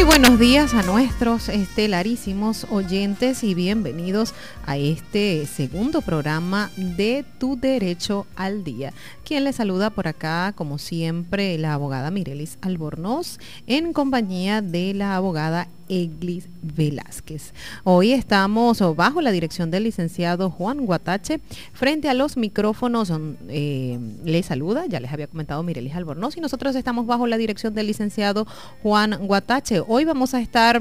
Muy 0.00 0.06
buenos 0.06 0.38
días 0.38 0.72
a 0.72 0.82
nuestros 0.82 1.50
estelarísimos 1.50 2.66
oyentes 2.70 3.44
y 3.44 3.52
bienvenidos 3.52 4.32
a 4.64 4.78
este 4.78 5.44
segundo 5.44 6.00
programa 6.00 6.70
de 6.78 7.22
Tu 7.38 7.60
Derecho 7.60 8.26
al 8.34 8.64
Día. 8.64 8.94
Quien 9.26 9.44
les 9.44 9.56
saluda 9.56 9.90
por 9.90 10.08
acá, 10.08 10.54
como 10.56 10.78
siempre, 10.78 11.58
la 11.58 11.74
abogada 11.74 12.10
Mirelis 12.10 12.56
Albornoz, 12.62 13.38
en 13.66 13.92
compañía 13.92 14.62
de 14.62 14.94
la 14.94 15.16
abogada 15.16 15.68
Eglis 15.90 16.48
Velázquez. 16.62 17.52
Hoy 17.82 18.12
estamos 18.12 18.80
bajo 18.96 19.20
la 19.20 19.32
dirección 19.32 19.70
del 19.70 19.84
licenciado 19.84 20.48
Juan 20.48 20.86
Guatache. 20.86 21.40
Frente 21.72 22.08
a 22.08 22.14
los 22.14 22.36
micrófonos 22.36 23.12
eh, 23.48 23.98
les 24.24 24.46
saluda, 24.46 24.86
ya 24.86 25.00
les 25.00 25.12
había 25.12 25.26
comentado 25.26 25.62
Mirelis 25.64 25.96
Albornoz, 25.96 26.36
y 26.36 26.40
nosotros 26.40 26.76
estamos 26.76 27.06
bajo 27.06 27.26
la 27.26 27.36
dirección 27.36 27.74
del 27.74 27.88
licenciado 27.88 28.46
Juan 28.82 29.26
Guatache. 29.26 29.82
Hoy 29.86 30.04
vamos 30.04 30.32
a 30.32 30.40
estar 30.40 30.80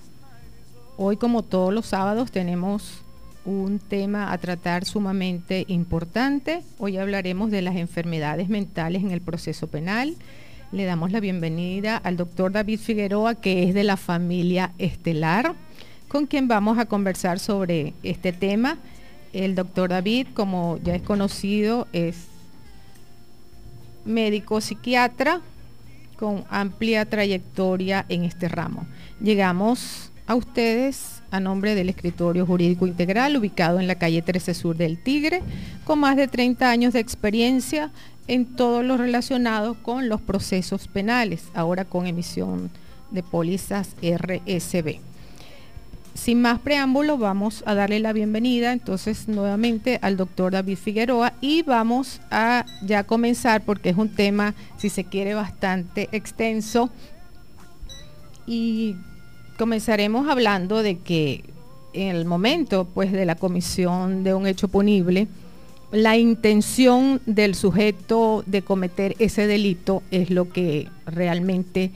Hoy, 0.98 1.16
como 1.16 1.42
todos 1.42 1.72
los 1.72 1.86
sábados, 1.86 2.30
tenemos 2.30 3.00
un 3.46 3.78
tema 3.78 4.34
a 4.34 4.36
tratar 4.36 4.84
sumamente 4.84 5.64
importante. 5.68 6.62
Hoy 6.78 6.98
hablaremos 6.98 7.50
de 7.50 7.62
las 7.62 7.76
enfermedades 7.76 8.50
mentales 8.50 9.02
en 9.02 9.12
el 9.12 9.22
proceso 9.22 9.66
penal. 9.66 10.14
Le 10.72 10.84
damos 10.84 11.10
la 11.10 11.20
bienvenida 11.20 11.96
al 11.96 12.18
doctor 12.18 12.52
David 12.52 12.78
Figueroa, 12.78 13.34
que 13.34 13.62
es 13.62 13.72
de 13.72 13.84
la 13.84 13.96
familia 13.96 14.72
Estelar, 14.76 15.54
con 16.08 16.26
quien 16.26 16.48
vamos 16.48 16.76
a 16.76 16.84
conversar 16.84 17.38
sobre 17.38 17.94
este 18.02 18.34
tema. 18.34 18.76
El 19.32 19.54
doctor 19.54 19.88
David, 19.88 20.26
como 20.34 20.78
ya 20.84 20.94
es 20.94 21.02
conocido, 21.02 21.88
es 21.94 22.26
médico 24.04 24.60
psiquiatra 24.60 25.40
con 26.16 26.44
amplia 26.50 27.04
trayectoria 27.04 28.06
en 28.08 28.24
este 28.24 28.48
ramo. 28.48 28.86
Llegamos 29.20 30.10
a 30.26 30.34
ustedes 30.34 31.22
a 31.30 31.40
nombre 31.40 31.74
del 31.74 31.88
Escritorio 31.88 32.46
Jurídico 32.46 32.86
Integral, 32.86 33.36
ubicado 33.36 33.80
en 33.80 33.86
la 33.86 33.96
calle 33.96 34.22
13 34.22 34.54
Sur 34.54 34.76
del 34.76 35.02
Tigre, 35.02 35.42
con 35.84 35.98
más 35.98 36.16
de 36.16 36.28
30 36.28 36.70
años 36.70 36.92
de 36.92 37.00
experiencia 37.00 37.90
en 38.28 38.44
todo 38.44 38.82
lo 38.82 38.96
relacionado 38.96 39.74
con 39.82 40.08
los 40.08 40.20
procesos 40.20 40.88
penales, 40.88 41.44
ahora 41.54 41.84
con 41.84 42.06
emisión 42.06 42.70
de 43.10 43.22
pólizas 43.22 43.96
RSB. 44.02 45.00
Sin 46.14 46.42
más 46.42 46.60
preámbulo, 46.60 47.16
vamos 47.16 47.64
a 47.66 47.74
darle 47.74 47.98
la 47.98 48.12
bienvenida 48.12 48.72
entonces 48.72 49.28
nuevamente 49.28 49.98
al 50.02 50.18
doctor 50.18 50.52
David 50.52 50.76
Figueroa 50.76 51.32
y 51.40 51.62
vamos 51.62 52.20
a 52.30 52.66
ya 52.82 53.04
comenzar 53.04 53.62
porque 53.62 53.90
es 53.90 53.96
un 53.96 54.10
tema, 54.10 54.54
si 54.76 54.90
se 54.90 55.04
quiere, 55.04 55.32
bastante 55.32 56.10
extenso. 56.12 56.90
Y 58.46 58.96
comenzaremos 59.58 60.28
hablando 60.28 60.82
de 60.82 60.98
que 60.98 61.44
en 61.94 62.14
el 62.14 62.26
momento 62.26 62.84
pues 62.84 63.10
de 63.10 63.24
la 63.24 63.36
comisión 63.36 64.22
de 64.22 64.34
un 64.34 64.46
hecho 64.46 64.68
punible, 64.68 65.28
la 65.92 66.18
intención 66.18 67.22
del 67.24 67.54
sujeto 67.54 68.44
de 68.46 68.60
cometer 68.60 69.16
ese 69.18 69.46
delito 69.46 70.02
es 70.10 70.30
lo 70.30 70.50
que 70.50 70.88
realmente 71.06 71.90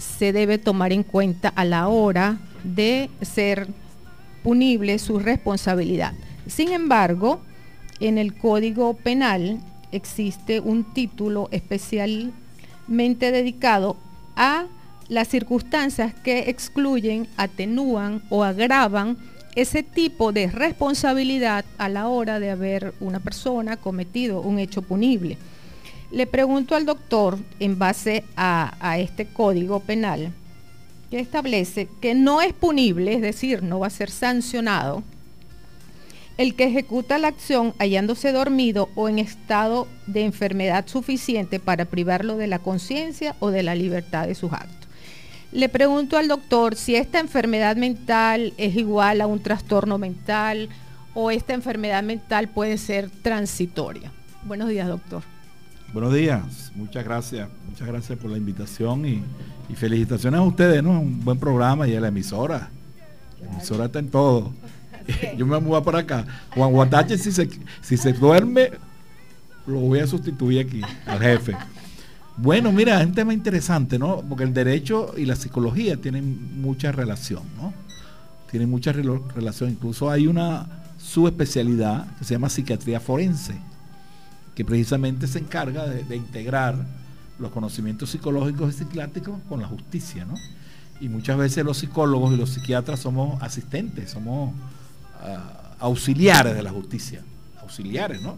se 0.00 0.32
debe 0.32 0.58
tomar 0.58 0.92
en 0.92 1.02
cuenta 1.02 1.48
a 1.48 1.64
la 1.64 1.88
hora 1.88 2.38
de 2.64 3.10
ser 3.22 3.68
punible 4.42 4.98
su 4.98 5.18
responsabilidad. 5.18 6.14
Sin 6.46 6.72
embargo, 6.72 7.40
en 8.00 8.18
el 8.18 8.34
Código 8.34 8.94
Penal 8.94 9.60
existe 9.92 10.60
un 10.60 10.84
título 10.84 11.48
especialmente 11.52 13.30
dedicado 13.30 13.96
a 14.36 14.64
las 15.08 15.28
circunstancias 15.28 16.14
que 16.14 16.50
excluyen, 16.50 17.28
atenúan 17.36 18.22
o 18.30 18.44
agravan 18.44 19.18
ese 19.56 19.82
tipo 19.82 20.32
de 20.32 20.46
responsabilidad 20.46 21.64
a 21.76 21.88
la 21.88 22.08
hora 22.08 22.38
de 22.38 22.50
haber 22.50 22.94
una 23.00 23.18
persona 23.18 23.76
cometido 23.76 24.40
un 24.40 24.58
hecho 24.58 24.82
punible. 24.82 25.36
Le 26.10 26.26
pregunto 26.26 26.74
al 26.74 26.86
doctor, 26.86 27.38
en 27.60 27.78
base 27.78 28.24
a, 28.36 28.98
este 28.98 29.26
código 29.26 29.78
penal, 29.78 30.32
que 31.08 31.20
establece 31.20 31.88
que 32.00 32.14
no 32.14 32.42
es 32.42 32.52
punible, 32.52 33.14
es 33.14 33.22
decir, 33.22 33.62
no 33.62 33.78
va 33.78 33.86
a 33.86 33.90
ser 33.90 34.10
sancionado, 34.10 35.04
el 36.36 36.56
que 36.56 36.64
ejecuta 36.64 37.18
la 37.18 37.28
acción 37.28 37.74
hallándose 37.78 38.32
dormido 38.32 38.88
o 38.96 39.08
en 39.08 39.18
estado 39.18 39.86
de 40.06 40.24
enfermedad 40.24 40.88
suficiente 40.88 41.60
para 41.60 41.84
privarlo 41.84 42.36
de 42.36 42.46
la 42.48 42.58
conciencia 42.58 43.36
o 43.38 43.50
de 43.50 43.62
la 43.62 43.74
libertad 43.74 44.26
de 44.26 44.34
sus 44.34 44.52
actos. 44.52 44.88
Le 45.52 45.68
pregunto 45.68 46.16
al 46.16 46.28
doctor 46.28 46.76
si 46.76 46.96
esta 46.96 47.20
enfermedad 47.20 47.76
mental 47.76 48.52
es 48.56 48.74
igual 48.74 49.20
a 49.20 49.26
un 49.26 49.42
trastorno 49.42 49.98
mental 49.98 50.68
o 51.14 51.30
esta 51.30 51.54
enfermedad 51.54 52.02
mental 52.02 52.48
puede 52.48 52.78
ser 52.78 53.10
transitoria. 53.10 54.12
Buenos 54.44 54.68
días, 54.68 54.88
doctor. 54.88 55.22
Buenos 55.92 56.14
días, 56.14 56.70
muchas 56.76 57.02
gracias, 57.04 57.48
muchas 57.68 57.88
gracias 57.88 58.16
por 58.16 58.30
la 58.30 58.38
invitación 58.38 59.04
y, 59.04 59.24
felicitaciones 59.74 60.38
a 60.38 60.42
ustedes, 60.42 60.84
¿no? 60.84 61.00
Un 61.00 61.24
buen 61.24 61.36
programa 61.36 61.88
y 61.88 61.96
a 61.96 62.00
la 62.00 62.08
emisora. 62.08 62.70
La 63.40 63.52
emisora 63.54 63.86
está 63.86 63.98
en 63.98 64.08
todo. 64.08 64.52
Yo 65.36 65.46
me 65.46 65.58
voy 65.58 65.76
a 65.76 65.82
por 65.82 65.96
acá. 65.96 66.24
Juan 66.54 66.70
Guatache, 66.70 67.18
si 67.18 67.32
se, 67.32 67.48
si 67.80 67.96
se 67.96 68.12
duerme, 68.12 68.70
lo 69.66 69.80
voy 69.80 69.98
a 69.98 70.06
sustituir 70.06 70.64
aquí, 70.64 70.80
al 71.06 71.18
jefe. 71.18 71.56
Bueno, 72.36 72.70
mira, 72.70 73.00
es 73.00 73.06
un 73.08 73.14
tema 73.14 73.34
interesante, 73.34 73.98
¿no? 73.98 74.22
Porque 74.28 74.44
el 74.44 74.54
derecho 74.54 75.14
y 75.16 75.24
la 75.24 75.34
psicología 75.34 75.96
tienen 75.96 76.60
mucha 76.60 76.92
relación, 76.92 77.42
¿no? 77.56 77.74
Tienen 78.48 78.70
mucha 78.70 78.92
relación. 78.92 79.70
Incluso 79.70 80.08
hay 80.08 80.28
una 80.28 80.84
subespecialidad 80.98 82.16
que 82.16 82.24
se 82.24 82.34
llama 82.34 82.48
psiquiatría 82.48 83.00
forense, 83.00 83.54
que 84.60 84.64
precisamente 84.66 85.26
se 85.26 85.38
encarga 85.38 85.86
de, 85.86 86.14
integrar 86.14 86.76
los 87.38 87.50
conocimientos 87.50 88.10
psicológicos 88.10 88.74
y 88.74 88.76
psiquiátricos 88.76 89.40
con 89.48 89.62
la 89.62 89.66
justicia, 89.66 90.26
¿no? 90.26 90.34
Y 91.00 91.08
muchas 91.08 91.38
veces 91.38 91.64
los 91.64 91.78
psicólogos 91.78 92.34
y 92.34 92.36
los 92.36 92.50
psiquiatras 92.50 93.00
somos 93.00 93.42
asistentes, 93.42 94.10
somos 94.10 94.52
ah, 95.22 95.76
auxiliares 95.78 96.54
de 96.54 96.62
la 96.62 96.72
justicia, 96.72 97.22
auxiliares, 97.62 98.20
¿no? 98.20 98.36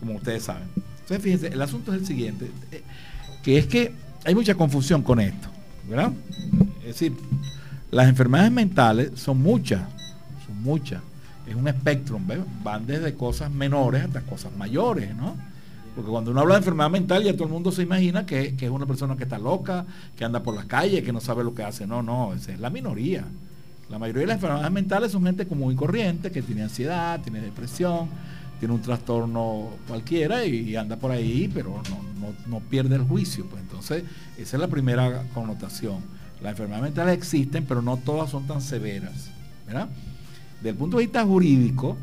Como 0.00 0.14
ustedes 0.14 0.44
saben. 0.44 0.68
Entonces, 0.74 1.20
fíjense, 1.22 1.48
el 1.48 1.60
asunto 1.60 1.92
es 1.92 2.00
el 2.00 2.06
siguiente 2.06 2.50
que 3.42 3.58
es 3.58 3.66
que 3.66 3.92
hay 4.24 4.34
mucha 4.34 4.54
confusión 4.54 5.02
con 5.02 5.20
esto, 5.20 5.48
¿verdad? 5.86 6.12
Es 6.80 6.98
decir, 6.98 7.12
las 7.90 8.08
enfermedades 8.08 8.52
mentales 8.52 9.10
son 9.16 9.42
muchas, 9.42 9.82
son 10.46 10.62
muchas. 10.62 11.02
Es 11.46 11.54
un 11.54 11.66
espectro, 11.68 12.20
van 12.62 12.86
desde 12.86 13.14
cosas 13.14 13.50
menores 13.50 14.04
hasta 14.04 14.22
cosas 14.22 14.56
mayores, 14.56 15.14
¿no? 15.14 15.36
Porque 15.94 16.10
cuando 16.10 16.30
uno 16.30 16.40
habla 16.40 16.54
de 16.54 16.58
enfermedad 16.58 16.90
mental 16.90 17.22
ya 17.22 17.32
todo 17.34 17.44
el 17.44 17.50
mundo 17.50 17.70
se 17.70 17.82
imagina 17.82 18.24
que, 18.24 18.54
es 18.58 18.70
una 18.70 18.86
persona 18.86 19.16
que 19.16 19.24
está 19.24 19.38
loca, 19.38 19.84
que 20.16 20.24
anda 20.24 20.42
por 20.42 20.54
las 20.54 20.64
calles, 20.64 21.02
que 21.02 21.12
no 21.12 21.20
sabe 21.20 21.44
lo 21.44 21.54
que 21.54 21.62
hace. 21.64 21.86
No, 21.86 22.02
no, 22.02 22.32
esa 22.34 22.52
es 22.52 22.60
la 22.60 22.70
minoría. 22.70 23.24
La 23.90 23.98
mayoría 23.98 24.22
de 24.22 24.26
las 24.28 24.36
enfermedades 24.36 24.72
mentales 24.72 25.12
son 25.12 25.24
gente 25.24 25.46
común 25.46 25.72
y 25.72 25.76
corriente, 25.76 26.30
que 26.30 26.40
tiene 26.40 26.62
ansiedad, 26.62 27.20
tiene 27.20 27.40
depresión, 27.40 28.08
tiene 28.58 28.74
un 28.74 28.80
trastorno 28.80 29.68
cualquiera 29.86 30.46
y, 30.46 30.76
anda 30.76 30.96
por 30.96 31.10
ahí, 31.10 31.50
pero 31.52 31.82
no, 32.46 32.60
pierde 32.60 32.96
el 32.96 33.02
juicio. 33.02 33.44
Pues 33.46 33.60
entonces, 33.60 34.04
esa 34.38 34.56
es 34.56 34.60
la 34.60 34.68
primera 34.68 35.24
connotación. 35.34 35.96
Las 36.40 36.52
enfermedades 36.52 36.84
mentales 36.84 37.18
existen, 37.18 37.66
pero 37.66 37.82
no 37.82 37.98
todas 37.98 38.30
son 38.30 38.46
tan 38.46 38.62
severas. 38.62 39.28
¿verdad? 39.66 39.88
Desde 40.62 40.70
el 40.70 40.76
punto 40.76 40.98
de 40.98 41.04
vista 41.04 41.24
jurídico, 41.24 41.96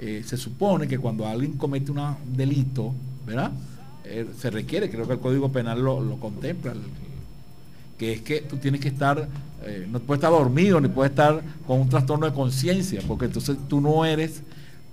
eh, 0.00 0.24
se 0.26 0.36
supone 0.36 0.88
que 0.88 0.98
cuando 0.98 1.26
alguien 1.26 1.52
comete 1.52 1.92
un 1.92 2.00
delito, 2.34 2.92
¿verdad? 3.24 3.52
Eh, 4.04 4.26
se 4.36 4.50
requiere, 4.50 4.90
creo 4.90 5.06
que 5.06 5.12
el 5.12 5.20
Código 5.20 5.52
Penal 5.52 5.80
lo, 5.80 6.16
contempla, 6.18 6.74
que 7.96 8.14
es 8.14 8.22
que 8.22 8.40
tú 8.40 8.56
tienes 8.56 8.80
que 8.80 8.88
estar, 8.88 9.28
eh, 9.64 9.86
no 9.88 10.00
puedes 10.00 10.18
estar 10.18 10.32
dormido, 10.32 10.80
ni 10.80 10.88
puedes 10.88 11.10
estar 11.10 11.40
con 11.66 11.80
un 11.82 11.88
trastorno 11.88 12.26
de 12.26 12.32
conciencia, 12.32 13.00
porque 13.06 13.26
entonces 13.26 13.56
tú 13.68 13.80
no 13.80 14.04
eres 14.04 14.42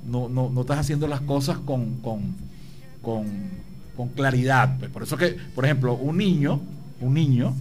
no, 0.06 0.30
no, 0.30 0.62
estás 0.62 0.80
haciendo 0.80 1.08
las 1.08 1.22
cosas 1.22 1.58
con, 1.58 1.96
con, 2.02 2.36
claridad. 4.16 4.78
Pues 4.78 4.92
por 4.92 5.04
eso 5.04 5.18
que, 5.18 5.36
por 5.56 5.66
ejemplo, 5.66 5.96
un 5.96 6.18
niño, 6.18 6.60
un 7.02 7.14
niño, 7.14 7.56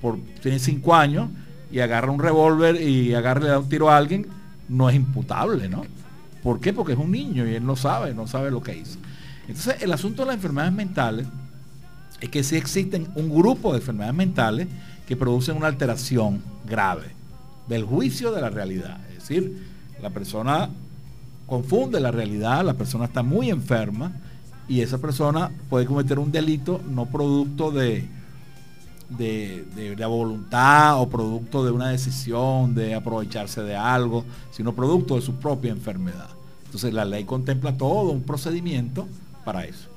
por, 0.00 0.18
tiene 0.42 0.58
cinco 0.58 0.94
años 0.94 1.28
y 1.70 1.78
agarra 1.80 2.10
un 2.10 2.18
revólver 2.18 2.80
y 2.80 3.14
agarra 3.14 3.40
le 3.40 3.48
da 3.48 3.58
un 3.58 3.68
tiro 3.68 3.90
a 3.90 3.96
alguien, 3.96 4.26
no 4.68 4.88
es 4.88 4.96
imputable, 4.96 5.68
¿no? 5.68 5.84
¿Por 6.42 6.60
qué? 6.60 6.72
Porque 6.72 6.92
es 6.92 6.98
un 6.98 7.10
niño 7.10 7.46
y 7.46 7.54
él 7.54 7.64
no 7.64 7.76
sabe, 7.76 8.14
no 8.14 8.26
sabe 8.26 8.50
lo 8.50 8.62
que 8.62 8.76
hizo. 8.76 8.98
Entonces, 9.48 9.82
el 9.82 9.92
asunto 9.92 10.22
de 10.22 10.26
las 10.26 10.36
enfermedades 10.36 10.72
mentales 10.72 11.26
es 12.20 12.28
que 12.28 12.42
sí 12.42 12.56
existen 12.56 13.08
un 13.14 13.34
grupo 13.34 13.72
de 13.72 13.78
enfermedades 13.78 14.14
mentales 14.14 14.68
que 15.06 15.16
producen 15.16 15.56
una 15.56 15.68
alteración 15.68 16.42
grave 16.68 17.14
del 17.68 17.84
juicio 17.84 18.32
de 18.32 18.40
la 18.40 18.50
realidad. 18.50 18.98
Es 19.08 19.28
decir, 19.28 19.66
la 20.02 20.10
persona 20.10 20.70
confunde 21.46 22.00
la 22.00 22.10
realidad, 22.10 22.64
la 22.64 22.74
persona 22.74 23.04
está 23.04 23.22
muy 23.22 23.50
enferma 23.50 24.12
y 24.68 24.80
esa 24.80 24.98
persona 24.98 25.50
puede 25.68 25.86
cometer 25.86 26.18
un 26.18 26.32
delito 26.32 26.80
no 26.88 27.06
producto 27.06 27.70
de, 27.70 28.08
de, 29.08 29.94
la 29.98 30.06
voluntad 30.06 31.00
o 31.00 31.08
producto 31.08 31.64
de 31.64 31.70
una 31.70 31.88
decisión 31.88 32.74
de 32.74 32.94
aprovecharse 32.94 33.62
de 33.62 33.76
algo, 33.76 34.24
sino 34.50 34.74
producto 34.74 35.16
de 35.16 35.22
su 35.22 35.34
propia 35.34 35.70
enfermedad. 35.70 36.28
Entonces 36.64 36.92
la 36.92 37.04
ley 37.04 37.24
contempla 37.24 37.76
todo 37.76 38.10
un 38.10 38.22
procedimiento 38.22 39.06
para 39.44 39.64
eso. 39.64 39.88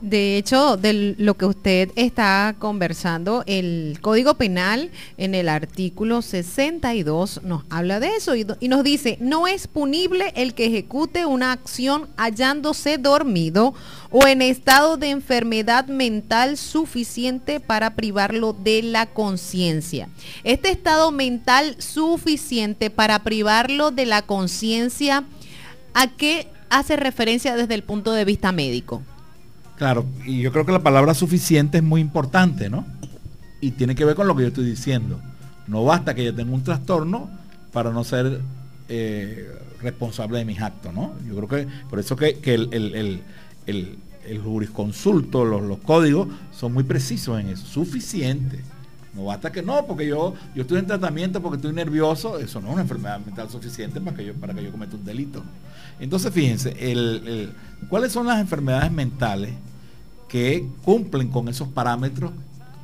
De 0.00 0.36
hecho, 0.36 0.76
de 0.76 1.14
lo 1.16 1.38
que 1.38 1.46
usted 1.46 1.90
está 1.96 2.54
conversando, 2.58 3.44
el 3.46 3.98
Código 4.02 4.34
Penal 4.34 4.90
en 5.16 5.34
el 5.34 5.48
artículo 5.48 6.20
62 6.20 7.40
nos 7.44 7.64
habla 7.70 7.98
de 7.98 8.08
eso 8.08 8.36
y, 8.36 8.44
nos 8.68 8.84
dice, 8.84 9.16
no 9.22 9.46
es 9.46 9.66
punible 9.66 10.34
el 10.36 10.52
que 10.52 10.66
ejecute 10.66 11.24
una 11.24 11.52
acción 11.52 12.08
hallándose 12.18 12.98
dormido 12.98 13.72
o 14.10 14.26
en 14.26 14.42
estado 14.42 14.98
de 14.98 15.08
enfermedad 15.08 15.86
mental 15.86 16.58
suficiente 16.58 17.58
para 17.58 17.94
privarlo 17.94 18.52
de 18.52 18.82
la 18.82 19.06
conciencia. 19.06 20.10
Este 20.44 20.70
estado 20.70 21.10
mental 21.10 21.74
suficiente 21.78 22.90
para 22.90 23.20
privarlo 23.20 23.92
de 23.92 24.04
la 24.04 24.20
conciencia, 24.20 25.24
¿a 25.94 26.06
qué 26.08 26.48
hace 26.68 26.96
referencia 26.96 27.56
desde 27.56 27.74
el 27.74 27.82
punto 27.82 28.12
de 28.12 28.26
vista 28.26 28.52
médico? 28.52 29.02
Claro, 29.76 30.06
y 30.24 30.40
yo 30.40 30.52
creo 30.52 30.64
que 30.64 30.72
la 30.72 30.82
palabra 30.82 31.14
suficiente 31.14 31.78
es 31.78 31.84
muy 31.84 32.00
importante, 32.00 32.70
¿no? 32.70 32.86
Y 33.60 33.72
tiene 33.72 33.94
que 33.94 34.04
ver 34.04 34.14
con 34.14 34.26
lo 34.26 34.34
que 34.34 34.42
yo 34.42 34.48
estoy 34.48 34.64
diciendo. 34.64 35.20
No 35.66 35.84
basta 35.84 36.14
que 36.14 36.24
yo 36.24 36.34
tenga 36.34 36.52
un 36.52 36.62
trastorno 36.62 37.28
para 37.72 37.90
no 37.90 38.04
ser 38.04 38.40
eh, 38.88 39.50
responsable 39.82 40.38
de 40.38 40.44
mis 40.44 40.60
actos, 40.60 40.94
¿no? 40.94 41.14
Yo 41.26 41.36
creo 41.36 41.48
que 41.48 41.68
por 41.90 41.98
eso 41.98 42.16
que, 42.16 42.38
el, 42.44 43.22
jurisconsulto, 44.42 45.44
los, 45.44 45.62
los, 45.62 45.78
códigos 45.78 46.28
son 46.52 46.72
muy 46.72 46.84
precisos 46.84 47.38
en 47.38 47.50
eso. 47.50 47.66
Suficiente. 47.66 48.60
No 49.16 49.24
basta 49.24 49.50
que 49.50 49.62
no, 49.62 49.86
porque 49.86 50.06
yo, 50.06 50.34
yo 50.54 50.62
estoy 50.62 50.78
en 50.78 50.86
tratamiento 50.86 51.40
porque 51.40 51.56
estoy 51.56 51.72
nervioso, 51.72 52.38
eso 52.38 52.60
no 52.60 52.68
es 52.68 52.72
una 52.74 52.82
enfermedad 52.82 53.18
mental 53.18 53.48
suficiente 53.48 53.98
para 53.98 54.14
que 54.14 54.26
yo, 54.26 54.34
para 54.34 54.52
que 54.52 54.62
yo 54.62 54.70
cometa 54.70 54.94
un 54.94 55.04
delito. 55.06 55.42
Entonces, 55.98 56.30
fíjense, 56.32 56.76
el, 56.78 57.50
¿cuáles 57.88 58.12
son 58.12 58.26
las 58.26 58.38
enfermedades 58.40 58.92
mentales 58.92 59.54
que 60.28 60.68
cumplen 60.84 61.28
con 61.28 61.48
esos 61.48 61.68
parámetros 61.68 62.32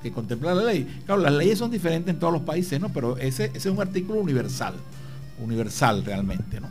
que 0.03 0.11
contempla 0.11 0.55
la 0.55 0.65
ley? 0.65 1.03
Claro, 1.05 1.21
las 1.21 1.35
leyes 1.35 1.59
son 1.59 1.71
diferentes 1.71 2.15
en 2.15 2.19
todos 2.19 2.33
los 2.33 2.43
países, 2.43 2.81
¿no? 2.81 2.89
Pero 2.89 3.19
ese, 3.19 3.47
ese 3.47 3.59
es 3.59 3.67
un 3.67 3.81
artículo 3.81 4.19
universal, 4.19 4.75
universal 5.39 6.03
realmente, 6.03 6.61
¿no? 6.61 6.71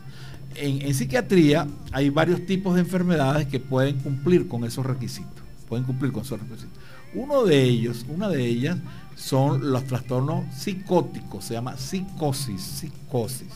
En, 0.56 0.82
en, 0.82 0.92
psiquiatría 0.92 1.68
hay 1.92 2.10
varios 2.10 2.44
tipos 2.44 2.74
de 2.74 2.80
enfermedades 2.80 3.46
que 3.46 3.60
pueden 3.60 4.00
cumplir 4.00 4.48
con 4.48 4.64
esos 4.64 4.84
requisitos. 4.84 5.30
Pueden 5.72 5.86
cumplir 5.86 6.12
con 6.12 6.20
esos 6.22 6.38
requisitos. 6.38 6.76
Uno 7.14 7.44
de 7.44 7.62
ellos, 7.62 8.04
una 8.06 8.28
de 8.28 8.44
ellas, 8.44 8.76
son 9.16 9.72
los 9.72 9.84
trastornos 9.84 10.44
psicóticos, 10.54 11.46
se 11.46 11.54
llama 11.54 11.78
psicosis, 11.78 12.60
psicosis. 12.60 13.48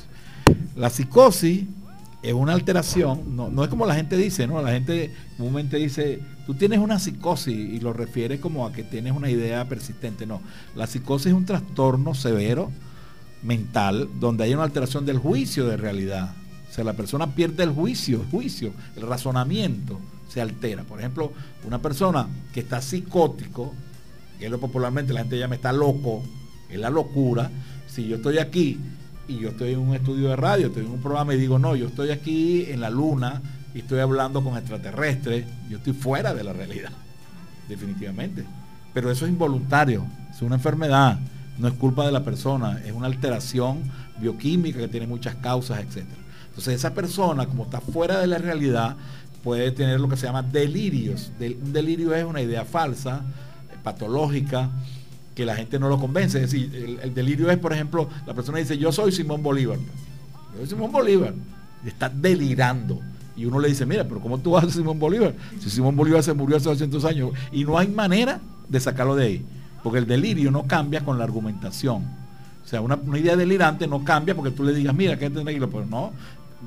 La 0.75 0.89
psicosis 0.89 1.65
es 2.23 2.33
una 2.33 2.55
alteración, 2.55 3.37
no, 3.37 3.63
es 3.63 3.69
como 3.69 3.85
la 3.85 3.95
gente 3.95 4.17
dice, 4.17 4.47
¿no? 4.47 4.63
La 4.63 4.71
gente 4.71 5.13
comúnmente 5.37 5.77
dice, 5.77 6.23
tú 6.47 6.55
tienes 6.55 6.79
una 6.79 6.99
psicosis 6.99 7.55
y 7.55 7.81
lo 7.81 7.93
refiere 7.93 8.41
como 8.41 8.65
a 8.65 8.73
que 8.73 8.83
tienes 8.83 9.13
una 9.13 9.29
idea 9.29 9.69
persistente. 9.69 10.25
No, 10.25 10.41
la 10.75 10.87
psicosis 10.87 11.27
es 11.27 11.33
un 11.35 11.45
trastorno 11.45 12.15
severo 12.15 12.73
mental 13.43 14.09
donde 14.19 14.45
hay 14.45 14.55
una 14.55 14.63
alteración 14.63 15.05
del 15.05 15.19
juicio 15.19 15.67
de 15.67 15.77
realidad. 15.77 16.35
O 16.71 16.73
sea, 16.73 16.83
la 16.83 16.95
persona 16.95 17.35
pierde 17.35 17.65
el 17.65 17.73
juicio, 17.73 18.23
el 18.23 18.31
juicio, 18.31 18.73
el 18.97 19.03
razonamiento 19.03 20.01
se 20.29 20.41
altera. 20.41 20.83
Por 20.85 20.99
ejemplo, 20.99 21.33
una 21.65 21.81
persona 21.81 22.29
que 22.53 22.61
está 22.61 22.81
psicótico, 22.81 23.75
que 24.39 24.47
es 24.47 24.51
lo 24.51 24.59
popularmente 24.59 25.13
la 25.13 25.21
gente 25.21 25.39
llama 25.39 25.55
está 25.55 25.73
loco, 25.73 26.23
es 26.69 26.79
la 26.79 26.91
locura. 26.91 27.51
Si 27.87 28.07
yo 28.07 28.17
estoy 28.17 28.39
aquí 28.39 28.79
y 29.29 29.39
yo 29.39 29.51
estoy 29.51 29.73
en 29.73 29.81
un 29.81 29.95
estudio 29.95 30.29
de 30.29 30.37
radio, 30.37 30.67
estoy 30.69 30.85
en 30.85 30.93
un 30.93 31.01
programa 31.01 31.35
y 31.35 31.39
digo, 31.39 31.59
no, 31.59 31.75
yo 31.77 31.89
estoy 31.89 32.11
aquí 32.11 32.67
en 32.69 32.81
la 32.81 32.91
luna 32.91 33.41
y 33.75 33.81
estoy 33.81 34.01
hablando 34.01 34.43
con 34.43 34.57
extraterrestres, 34.57 35.47
yo 35.69 35.79
estoy 35.79 35.93
fuera 35.93 36.35
de 36.35 36.45
la 36.45 36.53
realidad, 36.53 36.93
definitivamente. 37.69 38.45
Pero 38.95 39.11
eso 39.11 39.27
es 39.27 39.33
involuntario, 39.33 40.07
es 40.31 40.41
una 40.43 40.57
enfermedad, 40.57 41.19
no 41.59 41.69
es 41.69 41.75
culpa 41.75 42.07
de 42.07 42.13
la 42.13 42.25
persona, 42.25 42.81
es 42.85 42.93
una 42.93 43.07
alteración 43.07 43.83
bioquímica 44.19 44.79
que 44.79 44.89
tiene 44.89 45.07
muchas 45.07 45.35
causas, 45.37 45.81
etc. 45.81 46.07
Entonces 46.49 46.75
esa 46.75 46.95
persona, 46.95 47.47
como 47.47 47.65
está 47.65 47.81
fuera 47.81 48.19
de 48.19 48.27
la 48.27 48.39
realidad, 48.39 48.97
puede 49.47 49.71
tener 49.71 50.01
lo 50.01 50.09
que 50.09 50.17
se 50.17 50.27
llama 50.27 50.43
delirios. 50.43 51.31
Un 51.39 51.73
delirio 51.73 52.13
es 52.13 52.25
una 52.25 52.43
idea 52.43 52.65
falsa, 52.65 53.23
patológica, 53.85 54.71
que 55.37 55.47
la 55.47 55.55
gente 55.55 55.79
no 55.79 55.89
lo 55.89 56.01
convence. 56.01 56.43
Es 56.43 56.51
decir, 56.51 56.99
el, 57.01 57.15
delirio 57.15 57.49
es, 57.49 57.57
por 57.57 57.73
ejemplo, 57.73 58.09
la 58.27 58.35
persona 58.35 58.59
dice, 58.59 58.77
yo 58.77 58.91
soy 58.91 59.13
Simón 59.13 59.45
Bolívar. 59.45 59.79
Yo 59.79 60.59
soy 60.59 60.67
Simón 60.71 60.91
Bolívar. 60.91 61.33
está 61.87 62.09
delirando. 62.09 63.01
Y 63.37 63.45
uno 63.45 63.61
le 63.61 63.69
dice, 63.69 63.87
mira, 63.87 64.03
pero 64.03 64.21
¿cómo 64.21 64.39
tú 64.39 64.51
vas 64.51 64.65
a 64.65 64.71
Simón 64.71 64.99
Bolívar? 64.99 65.33
Si 65.61 65.71
Simón 65.71 65.95
Bolívar 65.95 66.25
se 66.25 66.33
murió 66.33 66.57
hace 66.57 66.69
200 66.69 67.05
años. 67.05 67.31
Y 67.53 67.65
no 67.65 67.79
hay 67.79 67.87
manera 67.87 68.41
de 68.69 68.81
sacarlo 68.81 69.15
de 69.15 69.27
ahí. 69.27 69.47
Porque 69.85 70.01
el 70.01 70.09
delirio 70.09 70.51
no 70.51 70.65
cambia 70.65 71.05
con 71.05 71.19
la 71.19 71.25
argumentación. 71.25 72.03
O 72.65 72.69
sea, 72.69 72.81
una, 72.81 72.99
idea 73.17 73.37
delirante 73.37 73.87
no 73.87 74.03
cambia 74.03 74.35
porque 74.35 74.51
tú 74.51 74.65
le 74.65 74.75
digas, 74.75 74.93
mira, 74.93 75.17
que 75.17 75.31
tranquilo. 75.31 75.71
Pero 75.71 75.87
no, 75.87 76.11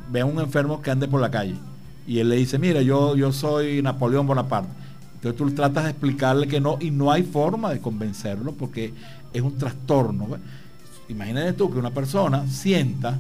ve 0.10 0.22
a 0.22 0.26
un 0.26 0.40
enfermo 0.40 0.82
que 0.82 0.92
ande 0.92 1.10
por 1.10 1.20
la 1.20 1.30
calle. 1.30 1.56
Y 2.10 2.20
él 2.20 2.30
le 2.30 2.36
dice, 2.36 2.58
mira, 2.58 2.82
yo, 2.82 3.16
yo 3.16 3.32
soy 3.32 3.82
Napoleón 3.82 4.26
Bonaparte 4.26 4.74
entonces 5.20 5.38
tú 5.38 5.52
tratas 5.52 5.84
de 5.84 5.90
explicarle 5.90 6.48
que 6.48 6.62
no 6.62 6.78
y 6.80 6.92
no 6.92 7.12
hay 7.12 7.24
forma 7.24 7.72
de 7.72 7.82
convencerlo 7.82 8.54
porque 8.54 8.94
es 9.34 9.42
un 9.42 9.58
trastorno. 9.58 10.30
Imagínate 11.10 11.52
tú 11.54 11.70
que 11.70 11.78
una 11.78 11.92
persona 11.92 12.48
sienta, 12.48 13.20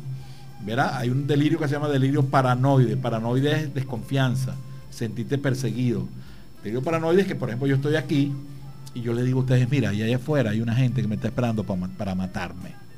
¿verdad? 0.66 0.96
Hay 0.96 1.10
un 1.10 1.28
delirio 1.28 1.60
que 1.60 1.68
se 1.68 1.74
llama 1.74 1.90
delirio 1.90 2.24
paranoide. 2.24 2.96
Paranoide 2.96 3.52
es 3.52 3.74
desconfianza, 3.74 4.56
sentirte 4.90 5.38
perseguido. 5.38 6.08
Delirio 6.64 6.82
paranoide 6.82 7.24
es 7.24 7.28
que, 7.28 7.36
por 7.36 7.50
ejemplo, 7.50 7.68
yo 7.68 7.76
estoy 7.76 7.98
aquí 7.98 8.32
y 8.94 9.02
yo 9.02 9.12
le 9.12 9.24
digo 9.24 9.40
a 9.40 9.42
ustedes, 9.42 9.70
mira, 9.70 9.94
y 9.94 10.02
allá 10.02 10.16
afuera 10.16 10.52
hay 10.52 10.62
una 10.62 10.76
gente 10.76 11.02
que 11.02 11.08
me 11.10 11.16
está 11.16 11.28
esperando 11.28 11.66
para, 11.66 11.86
para 11.98 12.16
matarme 12.16 12.89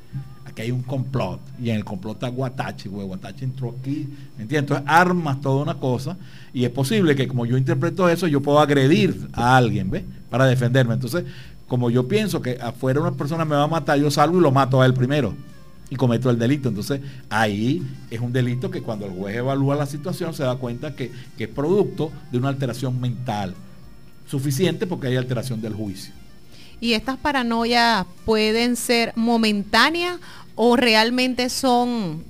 que 0.54 0.62
hay 0.62 0.70
un 0.70 0.82
complot 0.82 1.40
y 1.62 1.70
en 1.70 1.76
el 1.76 1.84
complot 1.84 2.14
está 2.14 2.28
Guatachi, 2.28 2.88
güey, 2.88 3.06
Guatachi 3.06 3.44
entró 3.44 3.74
aquí, 3.78 4.08
¿me 4.36 4.42
entiendes? 4.42 4.58
Entonces 4.58 4.84
armas 4.86 5.40
toda 5.40 5.62
una 5.62 5.74
cosa 5.74 6.16
y 6.52 6.64
es 6.64 6.70
posible 6.70 7.16
que 7.16 7.26
como 7.26 7.46
yo 7.46 7.56
interpreto 7.56 8.08
eso, 8.08 8.26
yo 8.26 8.40
puedo 8.40 8.60
agredir 8.60 9.28
a 9.32 9.56
alguien, 9.56 9.90
¿ves? 9.90 10.04
Para 10.28 10.46
defenderme. 10.46 10.94
Entonces, 10.94 11.24
como 11.66 11.90
yo 11.90 12.06
pienso 12.06 12.42
que 12.42 12.58
afuera 12.60 13.00
una 13.00 13.12
persona 13.12 13.44
me 13.44 13.56
va 13.56 13.64
a 13.64 13.68
matar, 13.68 13.98
yo 13.98 14.10
salgo 14.10 14.38
y 14.38 14.42
lo 14.42 14.50
mato 14.50 14.82
a 14.82 14.86
él 14.86 14.92
primero 14.92 15.34
y 15.88 15.96
cometo 15.96 16.28
el 16.30 16.38
delito. 16.38 16.68
Entonces, 16.68 17.00
ahí 17.30 17.82
es 18.10 18.20
un 18.20 18.32
delito 18.32 18.70
que 18.70 18.82
cuando 18.82 19.06
el 19.06 19.12
juez 19.12 19.36
evalúa 19.36 19.76
la 19.76 19.86
situación 19.86 20.34
se 20.34 20.42
da 20.42 20.56
cuenta 20.56 20.94
que, 20.94 21.10
que 21.36 21.44
es 21.44 21.50
producto 21.50 22.10
de 22.30 22.38
una 22.38 22.48
alteración 22.48 23.00
mental 23.00 23.54
suficiente 24.26 24.86
porque 24.86 25.08
hay 25.08 25.16
alteración 25.16 25.60
del 25.60 25.74
juicio. 25.74 26.12
¿Y 26.82 26.94
estas 26.94 27.16
paranoias 27.16 28.06
pueden 28.24 28.74
ser 28.74 29.12
momentáneas 29.14 30.18
o 30.54 30.76
realmente 30.76 31.48
son 31.48 32.24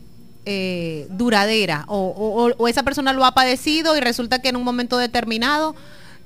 eh, 0.44 1.06
duraderas 1.10 1.84
o, 1.86 2.66
esa 2.68 2.82
persona 2.82 3.12
lo 3.12 3.24
ha 3.24 3.32
padecido 3.32 3.96
y 3.96 4.00
resulta 4.00 4.40
que 4.40 4.48
en 4.48 4.56
un 4.56 4.64
momento 4.64 4.98
determinado 4.98 5.74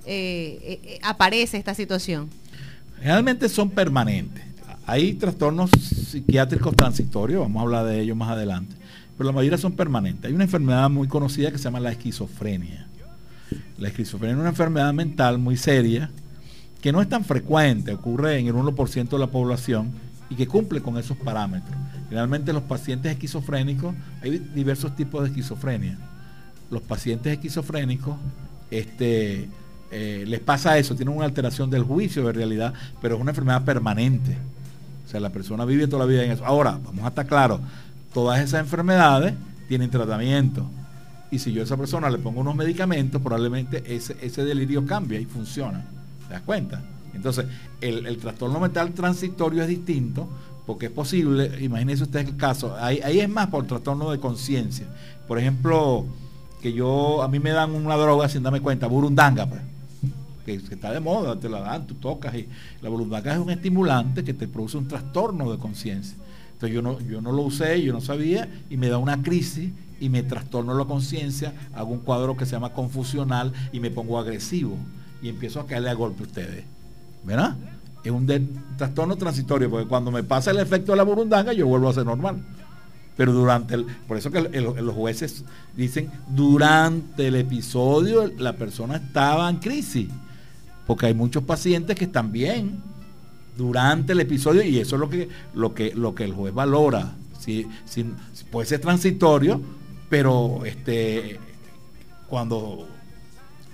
eh, 0.06 0.80
eh, 0.84 0.98
aparece 1.02 1.58
esta 1.58 1.74
situación. 1.74 2.30
Realmente 3.00 3.48
son 3.48 3.70
permanentes. 3.70 4.42
Hay 4.86 5.14
trastornos 5.14 5.70
psiquiátricos 5.70 6.74
transitorios, 6.74 7.42
vamos 7.42 7.60
a 7.60 7.62
hablar 7.64 7.84
de 7.86 8.00
ellos 8.00 8.16
más 8.16 8.30
adelante, 8.30 8.74
pero 9.18 9.28
la 9.28 9.32
mayoría 9.32 9.58
son 9.58 9.72
permanentes. 9.72 10.24
Hay 10.24 10.34
una 10.34 10.44
enfermedad 10.44 10.88
muy 10.88 11.08
conocida 11.08 11.50
que 11.50 11.58
se 11.58 11.64
llama 11.64 11.80
la 11.80 11.90
esquizofrenia. 11.90 12.86
La 13.78 13.88
esquizofrenia 13.88 14.34
es 14.34 14.40
una 14.40 14.50
enfermedad 14.50 14.92
mental 14.94 15.38
muy 15.38 15.56
seria 15.56 16.10
que 16.80 16.92
no 16.92 17.02
es 17.02 17.08
tan 17.08 17.24
frecuente, 17.24 17.92
ocurre 17.92 18.38
en 18.38 18.46
el 18.46 18.54
1% 18.54 19.08
de 19.08 19.18
la 19.18 19.26
población 19.26 19.92
y 20.28 20.34
que 20.34 20.46
cumple 20.46 20.80
con 20.80 20.98
esos 20.98 21.16
parámetros. 21.16 21.76
Generalmente 22.08 22.52
los 22.52 22.62
pacientes 22.62 23.12
esquizofrénicos, 23.12 23.94
hay 24.22 24.38
diversos 24.38 24.94
tipos 24.96 25.22
de 25.22 25.28
esquizofrenia. 25.28 25.98
Los 26.70 26.82
pacientes 26.82 27.32
esquizofrénicos 27.32 28.16
este, 28.70 29.48
eh, 29.90 30.24
les 30.26 30.40
pasa 30.40 30.78
eso, 30.78 30.94
tienen 30.94 31.14
una 31.14 31.26
alteración 31.26 31.70
del 31.70 31.84
juicio 31.84 32.24
de 32.26 32.32
realidad, 32.32 32.74
pero 33.00 33.16
es 33.16 33.20
una 33.20 33.30
enfermedad 33.30 33.64
permanente. 33.64 34.36
O 35.06 35.08
sea, 35.08 35.20
la 35.20 35.30
persona 35.30 35.64
vive 35.64 35.86
toda 35.86 36.04
la 36.04 36.10
vida 36.10 36.24
en 36.24 36.32
eso. 36.32 36.44
Ahora, 36.44 36.78
vamos 36.82 37.04
a 37.04 37.08
estar 37.08 37.26
claros, 37.26 37.60
todas 38.12 38.40
esas 38.40 38.60
enfermedades 38.60 39.34
tienen 39.68 39.90
tratamiento. 39.90 40.68
Y 41.30 41.38
si 41.38 41.52
yo 41.52 41.62
a 41.62 41.64
esa 41.64 41.76
persona 41.76 42.08
le 42.10 42.18
pongo 42.18 42.40
unos 42.40 42.54
medicamentos, 42.54 43.20
probablemente 43.20 43.82
ese, 43.94 44.16
ese 44.22 44.44
delirio 44.44 44.84
cambia 44.86 45.20
y 45.20 45.24
funciona. 45.24 45.84
¿Te 46.28 46.34
das 46.34 46.42
cuenta? 46.42 46.82
Entonces, 47.16 47.46
el, 47.80 48.16
trastorno 48.18 48.60
mental 48.60 48.92
transitorio 48.92 49.62
es 49.62 49.68
distinto 49.68 50.28
porque 50.66 50.86
es 50.86 50.92
posible, 50.92 51.62
imagínense 51.62 52.04
ustedes 52.04 52.28
el 52.28 52.36
caso, 52.36 52.76
ahí, 52.78 53.20
es 53.20 53.28
más 53.28 53.48
por 53.48 53.66
trastorno 53.66 54.10
de 54.10 54.18
conciencia. 54.18 54.86
Por 55.28 55.38
ejemplo, 55.38 56.06
que 56.60 56.72
yo, 56.72 57.22
a 57.22 57.28
mí 57.28 57.38
me 57.38 57.50
dan 57.50 57.72
una 57.72 57.96
droga 57.96 58.28
sin 58.28 58.42
darme 58.42 58.60
cuenta, 58.60 58.86
burundanga, 58.86 59.46
pues, 59.46 59.60
que, 60.44 60.54
está 60.54 60.92
de 60.92 61.00
moda, 61.00 61.38
te 61.38 61.48
la 61.48 61.60
dan, 61.60 61.86
tú 61.86 61.94
tocas 61.94 62.34
y 62.34 62.48
la 62.82 62.88
burundanga 62.88 63.32
es 63.32 63.38
un 63.38 63.50
estimulante 63.50 64.24
que 64.24 64.34
te 64.34 64.46
produce 64.48 64.76
un 64.76 64.88
trastorno 64.88 65.50
de 65.50 65.58
conciencia. 65.58 66.16
Entonces 66.52 66.74
yo 66.74 66.82
no, 66.82 67.00
yo 67.00 67.20
no 67.20 67.32
lo 67.32 67.42
usé, 67.42 67.82
yo 67.82 67.92
no 67.92 68.00
sabía 68.00 68.48
y 68.70 68.76
me 68.76 68.88
da 68.88 68.98
una 68.98 69.22
crisis 69.22 69.70
y 70.00 70.08
me 70.08 70.22
trastorno 70.22 70.74
la 70.74 70.84
conciencia, 70.84 71.52
hago 71.74 71.92
un 71.92 72.00
cuadro 72.00 72.36
que 72.36 72.46
se 72.46 72.52
llama 72.52 72.72
confusional 72.72 73.52
y 73.72 73.80
me 73.80 73.90
pongo 73.90 74.18
agresivo 74.18 74.76
y 75.22 75.28
empiezo 75.28 75.60
a 75.60 75.66
caerle 75.66 75.90
a 75.90 75.94
golpe 75.94 76.22
a 76.22 76.26
ustedes. 76.26 76.64
¿Verdad? 77.24 77.56
Es 78.04 78.12
un 78.12 78.26
trastorno 78.76 79.16
transitorio, 79.16 79.68
porque 79.68 79.88
cuando 79.88 80.10
me 80.10 80.22
pasa 80.22 80.50
el 80.50 80.58
efecto 80.58 80.92
de 80.92 80.96
la 80.96 81.02
burundanga, 81.02 81.52
yo 81.52 81.66
vuelvo 81.66 81.88
a 81.88 81.94
ser 81.94 82.06
normal. 82.06 82.36
Pero 83.16 83.32
durante 83.32 83.74
el, 83.74 83.86
por 84.06 84.16
eso 84.16 84.30
que 84.30 84.42
los 84.42 84.94
jueces 84.94 85.44
dicen, 85.74 86.10
durante 86.28 87.28
el 87.28 87.36
episodio 87.36 88.30
la 88.38 88.52
persona 88.52 88.96
estaba 88.96 89.48
en 89.48 89.56
crisis, 89.56 90.08
porque 90.86 91.06
hay 91.06 91.14
muchos 91.14 91.42
pacientes 91.42 91.96
que 91.96 92.04
están 92.04 92.30
bien 92.30 92.82
durante 93.56 94.12
el 94.12 94.20
episodio 94.20 94.62
y 94.62 94.78
eso 94.78 94.96
es 94.96 95.00
lo 95.00 95.08
que, 95.08 95.28
lo 95.54 95.74
que, 95.74 95.94
lo 95.94 96.14
que 96.14 96.24
el 96.24 96.32
juez 96.32 96.52
valora. 96.52 97.14
Si, 97.38 97.66
puede 98.50 98.66
ser 98.66 98.80
transitorio, 98.80 99.60
pero 100.08 100.64
este, 100.64 101.40
cuando 102.28 102.86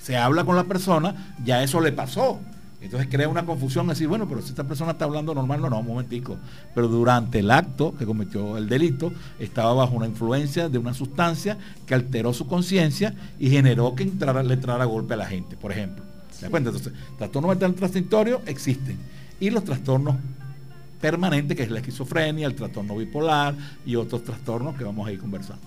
se 0.01 0.17
habla 0.17 0.45
con 0.45 0.57
la 0.57 0.65
persona, 0.65 1.35
ya 1.45 1.63
eso 1.63 1.81
le 1.81 1.93
pasó. 1.93 2.39
Entonces 2.83 3.09
crea 3.09 3.29
una 3.29 3.47
confusión, 3.47 3.87
decir, 3.87 4.09
bueno, 4.09 4.29
pero 4.29 4.43
si 4.43 4.49
esta 4.49 4.65
persona 4.65 4.93
está 4.93 5.05
hablando 5.05 5.35
normal, 5.35 5.61
no, 5.61 5.71
no, 5.71 5.79
un 5.79 5.87
momentico. 5.87 6.37
Pero 6.75 6.89
durante 6.89 7.39
el 7.39 7.51
acto 7.51 7.95
que 7.97 8.05
cometió 8.05 8.59
el 8.59 8.69
delito, 8.69 9.13
estaba 9.39 9.73
bajo 9.73 9.95
una 9.95 10.07
influencia 10.07 10.69
de 10.69 10.79
una 10.79 10.93
sustancia 10.93 11.57
que 11.87 11.95
alteró 11.95 12.33
su 12.33 12.47
conciencia 12.49 13.15
y 13.39 13.51
generó 13.51 13.95
que 13.95 14.03
entrara, 14.03 14.43
le 14.43 14.55
entrara 14.55 14.85
golpe 14.85 15.15
a 15.15 15.17
la 15.17 15.27
gente, 15.27 15.57
por 15.57 15.71
ejemplo. 15.71 16.03
¿Se 16.33 16.51
cuenta? 16.51 16.71
Entonces, 16.71 16.93
trastornos 17.19 17.51
mental 17.51 17.75
transitorios 17.75 18.41
existen. 18.47 18.99
Y 19.39 19.51
los 19.51 19.65
trastornos 19.65 20.17
permanente, 21.01 21.55
que 21.55 21.63
es 21.63 21.71
la 21.71 21.79
esquizofrenia, 21.79 22.47
el 22.47 22.55
trastorno 22.55 22.97
bipolar 22.97 23.55
y 23.87 23.95
otros 23.95 24.25
trastornos 24.25 24.77
que 24.77 24.83
vamos 24.83 25.07
a 25.07 25.13
ir 25.13 25.21
conversando. 25.21 25.63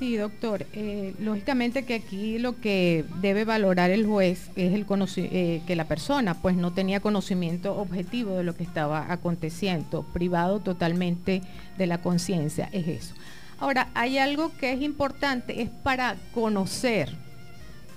Sí, 0.00 0.16
doctor. 0.16 0.64
Eh, 0.72 1.14
lógicamente 1.18 1.84
que 1.84 1.92
aquí 1.92 2.38
lo 2.38 2.58
que 2.58 3.04
debe 3.20 3.44
valorar 3.44 3.90
el 3.90 4.06
juez 4.06 4.50
es 4.56 4.72
el 4.72 4.86
eh, 5.16 5.60
que 5.66 5.76
la 5.76 5.84
persona 5.84 6.40
pues 6.40 6.56
no 6.56 6.72
tenía 6.72 7.00
conocimiento 7.00 7.76
objetivo 7.76 8.38
de 8.38 8.42
lo 8.42 8.56
que 8.56 8.62
estaba 8.62 9.12
aconteciendo, 9.12 10.04
privado 10.14 10.60
totalmente 10.60 11.42
de 11.76 11.86
la 11.86 12.00
conciencia, 12.00 12.70
es 12.72 12.88
eso. 12.88 13.14
Ahora, 13.58 13.90
hay 13.92 14.16
algo 14.16 14.50
que 14.56 14.72
es 14.72 14.80
importante, 14.80 15.60
es 15.60 15.68
para 15.68 16.16
conocer, 16.32 17.14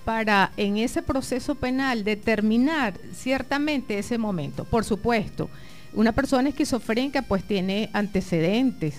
para 0.04 0.52
en 0.58 0.76
ese 0.76 1.04
proceso 1.04 1.56
penal 1.56 2.04
determinar 2.04 2.96
ciertamente 3.14 3.98
ese 3.98 4.18
momento. 4.18 4.66
Por 4.66 4.84
supuesto, 4.84 5.50
una 5.94 6.12
persona 6.12 6.50
esquizofrénica 6.50 7.22
pues 7.22 7.46
tiene 7.46 7.90
antecedentes 7.94 8.96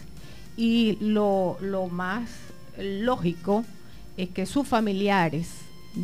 y 0.56 0.96
lo, 1.02 1.58
lo 1.60 1.88
más 1.88 2.43
lógico 2.78 3.64
es 4.16 4.30
que 4.30 4.46
sus 4.46 4.66
familiares 4.66 5.48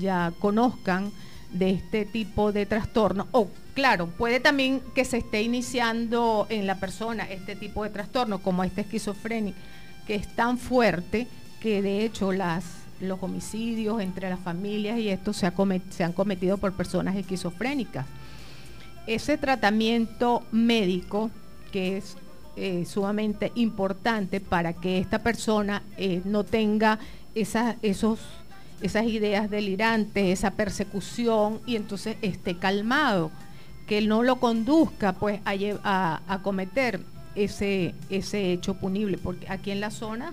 ya 0.00 0.32
conozcan 0.38 1.12
de 1.52 1.70
este 1.70 2.04
tipo 2.04 2.52
de 2.52 2.66
trastorno 2.66 3.26
o 3.32 3.48
claro, 3.74 4.06
puede 4.06 4.40
también 4.40 4.80
que 4.94 5.04
se 5.04 5.18
esté 5.18 5.42
iniciando 5.42 6.46
en 6.48 6.66
la 6.66 6.78
persona 6.78 7.24
este 7.24 7.56
tipo 7.56 7.82
de 7.82 7.90
trastorno 7.90 8.40
como 8.40 8.62
esta 8.62 8.82
esquizofrenia 8.82 9.54
que 10.06 10.14
es 10.14 10.34
tan 10.36 10.58
fuerte 10.58 11.26
que 11.60 11.82
de 11.82 12.04
hecho 12.04 12.32
las 12.32 12.64
los 13.00 13.22
homicidios 13.22 14.00
entre 14.00 14.28
las 14.28 14.40
familias 14.40 14.98
y 14.98 15.08
esto 15.08 15.32
se, 15.32 15.50
se 15.90 16.04
han 16.04 16.12
cometido 16.12 16.58
por 16.58 16.74
personas 16.74 17.16
esquizofrénicas. 17.16 18.06
Ese 19.06 19.38
tratamiento 19.38 20.42
médico 20.52 21.30
que 21.72 21.96
es 21.96 22.16
eh, 22.56 22.84
sumamente 22.84 23.52
importante 23.54 24.40
para 24.40 24.72
que 24.72 24.98
esta 24.98 25.20
persona 25.20 25.82
eh, 25.96 26.20
no 26.24 26.44
tenga 26.44 26.98
esas, 27.34 27.76
esos, 27.82 28.18
esas 28.82 29.06
ideas 29.06 29.50
delirantes, 29.50 30.26
esa 30.26 30.52
persecución 30.52 31.60
y 31.66 31.76
entonces 31.76 32.16
esté 32.22 32.56
calmado, 32.56 33.30
que 33.86 34.02
no 34.02 34.22
lo 34.22 34.36
conduzca 34.36 35.12
pues 35.12 35.40
a, 35.44 36.20
a, 36.26 36.42
cometer 36.42 37.00
ese, 37.34 37.94
ese 38.08 38.52
hecho 38.52 38.74
punible, 38.74 39.18
porque 39.18 39.46
aquí 39.48 39.70
en 39.70 39.80
la 39.80 39.90
zona 39.90 40.32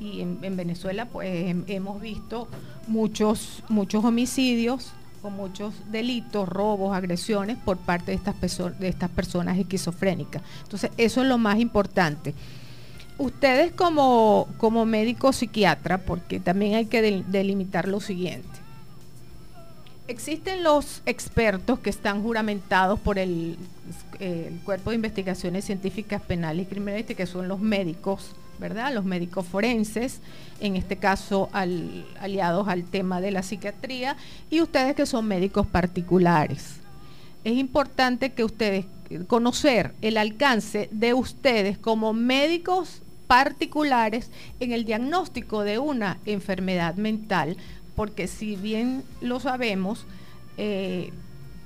y 0.00 0.20
en, 0.20 0.38
en 0.42 0.56
Venezuela 0.56 1.06
pues 1.06 1.54
hemos 1.68 2.00
visto 2.00 2.48
muchos, 2.88 3.62
muchos 3.68 4.04
homicidios 4.04 4.92
con 5.24 5.36
muchos 5.36 5.72
delitos, 5.90 6.46
robos, 6.46 6.94
agresiones 6.94 7.56
por 7.56 7.78
parte 7.78 8.10
de 8.10 8.16
estas, 8.18 8.36
de 8.78 8.88
estas 8.88 9.08
personas 9.08 9.56
esquizofrénicas. 9.56 10.42
Entonces, 10.64 10.90
eso 10.98 11.22
es 11.22 11.26
lo 11.26 11.38
más 11.38 11.58
importante. 11.60 12.34
Ustedes 13.16 13.72
como, 13.72 14.46
como 14.58 14.84
médico 14.84 15.32
psiquiatra, 15.32 15.96
porque 15.96 16.40
también 16.40 16.74
hay 16.74 16.84
que 16.84 17.00
delimitar 17.26 17.88
lo 17.88 18.00
siguiente. 18.00 18.46
Existen 20.08 20.62
los 20.62 21.00
expertos 21.06 21.78
que 21.78 21.88
están 21.88 22.22
juramentados 22.22 23.00
por 23.00 23.18
el, 23.18 23.56
el 24.20 24.60
Cuerpo 24.62 24.90
de 24.90 24.96
Investigaciones 24.96 25.64
Científicas 25.64 26.20
Penales 26.20 26.66
y 26.66 26.68
Criminales, 26.68 27.06
que 27.06 27.24
son 27.24 27.48
los 27.48 27.60
médicos 27.60 28.36
¿verdad? 28.58 28.92
Los 28.92 29.04
médicos 29.04 29.46
forenses, 29.46 30.20
en 30.60 30.76
este 30.76 30.96
caso 30.96 31.48
aliados 31.52 32.68
al 32.68 32.84
tema 32.84 33.20
de 33.20 33.30
la 33.30 33.42
psiquiatría, 33.42 34.16
y 34.50 34.60
ustedes 34.60 34.94
que 34.94 35.06
son 35.06 35.26
médicos 35.26 35.66
particulares. 35.66 36.76
Es 37.44 37.54
importante 37.54 38.32
que 38.32 38.44
ustedes 38.44 38.86
conocer 39.26 39.94
el 40.00 40.16
alcance 40.16 40.88
de 40.90 41.14
ustedes 41.14 41.78
como 41.78 42.12
médicos 42.12 43.02
particulares 43.26 44.30
en 44.60 44.72
el 44.72 44.84
diagnóstico 44.84 45.62
de 45.62 45.78
una 45.78 46.18
enfermedad 46.24 46.96
mental, 46.96 47.56
porque 47.96 48.26
si 48.26 48.56
bien 48.56 49.02
lo 49.20 49.40
sabemos, 49.40 50.06
eh, 50.56 51.12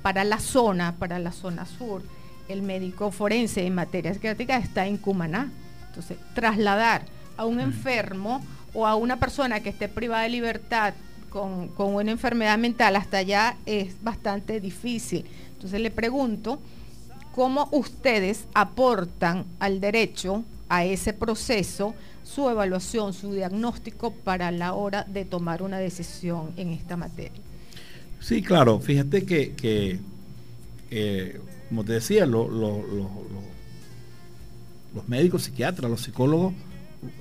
para 0.03 0.25
la 0.25 0.39
zona, 0.39 0.97
para 0.99 1.19
la 1.19 1.33
zona 1.33 1.67
sur, 1.67 2.03
el 2.49 2.63
médico 2.63 3.11
forense 3.11 3.67
en 3.67 3.75
materia 3.75 4.15
psiquiátrica 4.15 4.57
está 4.57 4.87
en 4.87 4.97
Cumaná 4.97 5.51
entonces, 5.99 6.19
trasladar 6.33 7.03
a 7.37 7.45
un 7.45 7.59
enfermo 7.59 8.41
o 8.73 8.87
a 8.87 8.95
una 8.95 9.19
persona 9.19 9.59
que 9.61 9.71
esté 9.71 9.89
privada 9.89 10.23
de 10.23 10.29
libertad 10.29 10.95
con, 11.29 11.73
una 11.77 12.13
enfermedad 12.13 12.57
mental 12.57 12.95
hasta 12.95 13.19
allá 13.19 13.57
es 13.67 14.01
bastante 14.01 14.61
difícil. 14.61 15.25
Entonces 15.55 15.81
le 15.81 15.91
pregunto, 15.91 16.61
¿cómo 17.35 17.69
ustedes 17.73 18.45
aportan 18.55 19.45
al 19.59 19.81
derecho, 19.81 20.45
a 20.69 20.85
ese 20.85 21.13
proceso, 21.13 21.95
su 22.23 22.49
evaluación, 22.49 23.13
su 23.13 23.33
diagnóstico 23.33 24.13
para 24.13 24.53
la 24.53 24.75
hora 24.75 25.05
de 25.05 25.25
tomar 25.25 25.63
una 25.63 25.79
decisión 25.79 26.53
en 26.57 26.73
esta 26.73 26.97
materia? 26.97 27.41
Sí, 28.21 28.41
claro, 28.43 28.79
fíjate 28.79 29.25
que, 29.25 29.99
eh, 30.91 31.41
como 31.69 31.85
te 31.85 31.95
decía, 31.95 32.25
lo, 32.25 32.47
los 34.95 35.09
médicos, 35.09 35.43
psiquiatras, 35.43 35.91
los 35.91 36.03
psicólogos, 36.03 36.55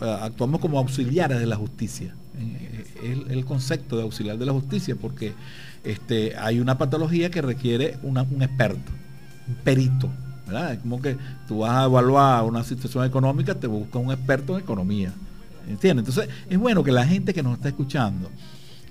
eh, 0.02 0.18
actuamos 0.22 0.60
como 0.62 0.80
auxiliares 0.80 1.40
de 1.40 1.46
la 1.46 1.56
justicia. 1.56 2.14
Eh, 2.40 2.86
el, 3.04 3.32
el, 3.32 3.46
concepto 3.46 3.98
de 3.98 4.04
auxiliar 4.04 4.38
de 4.38 4.46
la 4.46 4.54
justicia, 4.54 4.96
porque 4.96 5.34
este, 5.84 6.36
hay 6.38 6.60
una 6.60 6.78
patología 6.78 7.30
que 7.30 7.42
requiere 7.42 7.98
un 8.04 8.18
experto, 8.18 8.92
un 9.48 9.56
perito. 9.56 10.10
¿verdad? 10.46 10.74
Es 10.74 10.80
como 10.80 11.02
que 11.02 11.18
tú 11.48 11.60
vas 11.60 11.72
a 11.72 11.86
evaluar 11.86 12.44
una 12.44 12.64
situación 12.64 13.06
económica, 13.06 13.56
te 13.56 13.68
busca 13.68 14.00
un 14.00 14.12
experto 14.12 14.56
en 14.56 14.64
economía. 14.64 15.14
¿Entiendes? 15.68 16.08
Entonces, 16.08 16.34
es 16.50 16.58
bueno 16.58 16.84
que 16.84 16.92
la 16.92 17.06
gente 17.06 17.34
que 17.34 17.44
nos 17.44 17.56
está 17.56 17.68
escuchando 17.68 18.30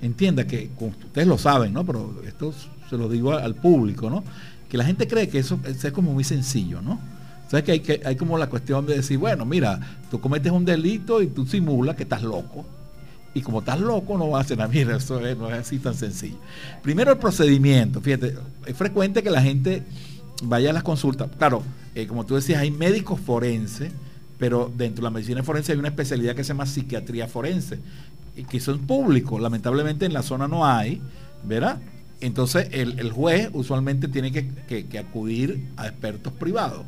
entienda 0.03 0.47
que, 0.47 0.71
ustedes 0.79 1.27
lo 1.27 1.39
saben, 1.39 1.73
¿no? 1.73 1.85
Pero 1.85 2.23
esto 2.27 2.53
se 2.91 2.97
lo 2.97 3.09
digo 3.09 3.33
al 3.33 3.55
público, 3.55 4.11
¿no? 4.11 4.23
Que 4.69 4.77
la 4.77 4.85
gente 4.85 5.09
cree 5.09 5.29
que 5.29 5.39
eso 5.39 5.59
es 5.65 5.93
como 5.93 6.13
muy 6.13 6.25
sencillo, 6.25 6.83
¿no? 6.83 7.01
¿Sabes 7.49 7.65
que 7.65 7.73
hay, 7.73 7.81
que 7.81 8.03
hay 8.05 8.17
como 8.17 8.39
la 8.39 8.49
cuestión 8.49 8.87
de 8.87 8.97
decir, 8.97 9.19
bueno, 9.19 9.45
mira, 9.45 9.79
tú 10.11 10.21
cometes 10.21 10.51
un 10.51 10.65
delito 10.65 11.23
y 11.23 11.29
tú 11.29 11.47
simulas 11.47 11.95
que 11.95 12.03
estás 12.03 12.23
loco. 12.23 12.65
Y 13.35 13.43
como 13.43 13.61
estás 13.61 13.81
loco, 13.81 14.19
no 14.19 14.31
vas 14.31 14.39
a 14.39 14.45
hacer 14.47 14.59
nada. 14.59 14.71
Mira, 14.73 14.97
eso 14.97 15.21
no 15.21 15.51
es 15.51 15.55
así 15.55 15.79
tan 15.79 15.95
sencillo. 15.95 16.39
Primero 16.83 17.13
el 17.13 17.19
procedimiento. 17.19 18.01
Fíjate, 18.01 18.35
es 18.65 18.75
frecuente 18.75 19.23
que 19.23 19.31
la 19.31 19.43
gente 19.43 19.83
vaya 20.43 20.71
a 20.71 20.73
las 20.73 20.83
consultas. 20.83 21.29
Claro, 21.37 21.63
eh, 21.95 22.07
como 22.07 22.25
tú 22.25 22.35
decías, 22.35 22.63
hay 22.63 22.71
médicos 22.71 23.21
forenses, 23.21 23.93
pero 24.39 24.73
dentro 24.75 25.03
de 25.03 25.05
la 25.05 25.11
medicina 25.11 25.43
forense 25.43 25.73
hay 25.73 25.79
una 25.79 25.89
especialidad 25.89 26.35
que 26.35 26.45
se 26.45 26.49
llama 26.49 26.65
psiquiatría 26.65 27.29
forense, 27.29 27.79
y 28.37 28.45
que 28.45 28.59
son 28.59 28.79
públicos. 28.81 29.41
Lamentablemente 29.41 30.07
en 30.07 30.15
la 30.15 30.23
zona 30.23 30.49
no 30.49 30.67
hay, 30.67 31.03
¿verdad? 31.45 31.79
Entonces 32.23 32.69
el, 32.73 33.13
juez 33.13 33.51
usualmente 33.53 34.09
tiene 34.09 34.33
que 34.33 34.99
acudir 34.99 35.69
a 35.77 35.89
expertos 35.89 36.33
privados 36.33 36.87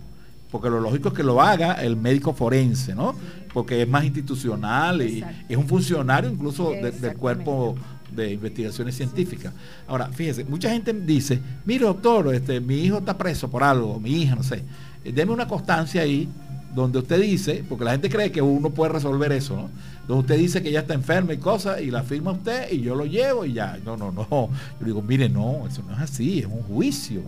porque 0.51 0.71
lo 0.71 0.81
lógico 0.81 1.09
es 1.09 1.15
que 1.15 1.23
lo 1.23 1.41
haga 1.41 1.75
el 1.75 1.97
médico 1.97 2.33
forense, 2.33 2.95
¿no? 2.95 3.15
Porque 3.53 3.83
es 3.83 3.89
más 3.89 4.05
institucional 4.05 5.03
y 5.03 5.25
es 5.49 5.57
un 5.57 5.67
funcionario 5.67 6.31
incluso 6.31 6.71
del 6.73 7.17
cuerpo 7.17 7.77
de 8.11 8.33
investigaciones 8.33 8.97
científicas. 8.97 9.53
Ahora, 9.87 10.09
fíjese, 10.09 10.45
mucha 10.45 10.71
gente 10.71 10.93
dice, 10.93 11.41
mire 11.65 11.85
doctor, 11.85 12.35
este, 12.35 12.61
mi 12.61 12.77
hijo 12.83 12.99
está 12.99 13.19
preso 13.19 13.51
por 13.51 13.63
algo, 13.63 14.01
mi 14.01 14.23
hija, 14.23 14.35
no 14.35 14.43
sé, 14.43 14.63
eh, 15.05 15.13
deme 15.13 15.33
una 15.33 15.47
constancia 15.47 16.03
ahí 16.03 16.29
donde 16.75 16.99
usted 16.99 17.21
dice, 17.21 17.65
porque 17.69 17.85
la 17.85 17.93
gente 17.93 18.09
cree 18.09 18.31
que 18.31 18.43
uno 18.43 18.71
puede 18.71 18.93
resolver 18.93 19.33
eso, 19.33 19.57
¿no? 19.57 19.71
Donde 20.07 20.21
usted 20.23 20.39
dice 20.39 20.63
que 20.63 20.71
ya 20.71 20.81
está 20.81 20.95
enferma 20.95 21.35
y 21.35 21.39
cosas, 21.39 21.81
y 21.81 21.91
la 21.91 22.03
firma 22.03 22.33
usted 22.33 22.71
y 22.73 22.81
yo 22.81 22.95
lo 22.95 23.05
llevo 23.05 23.45
y 23.45 23.53
ya. 23.53 23.79
No, 23.85 23.97
no, 23.97 24.11
no. 24.11 24.27
Yo 24.31 24.87
digo, 24.87 25.03
mire, 25.03 25.29
no, 25.29 25.67
eso 25.67 25.83
no 25.87 25.95
es 25.95 26.01
así, 26.01 26.39
es 26.39 26.47
un 26.47 26.63
juicio. 26.63 27.21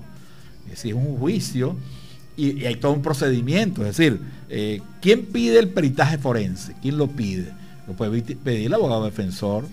Es 0.64 0.70
decir, 0.72 0.92
es 0.92 0.96
un 0.96 1.18
juicio 1.18 1.76
y, 2.36 2.64
hay 2.64 2.76
todo 2.76 2.92
un 2.92 3.02
procedimiento. 3.02 3.84
Es 3.84 3.96
decir, 3.96 4.20
eh, 4.48 4.80
¿quién 5.00 5.26
pide 5.26 5.58
el 5.58 5.68
peritaje 5.68 6.18
forense? 6.18 6.74
¿Quién 6.80 6.98
lo 6.98 7.08
pide? 7.08 7.52
Lo 7.86 7.94
puede 7.94 8.22
pedir 8.22 8.66
el 8.66 8.74
abogado 8.74 9.04
defensor, 9.04 9.66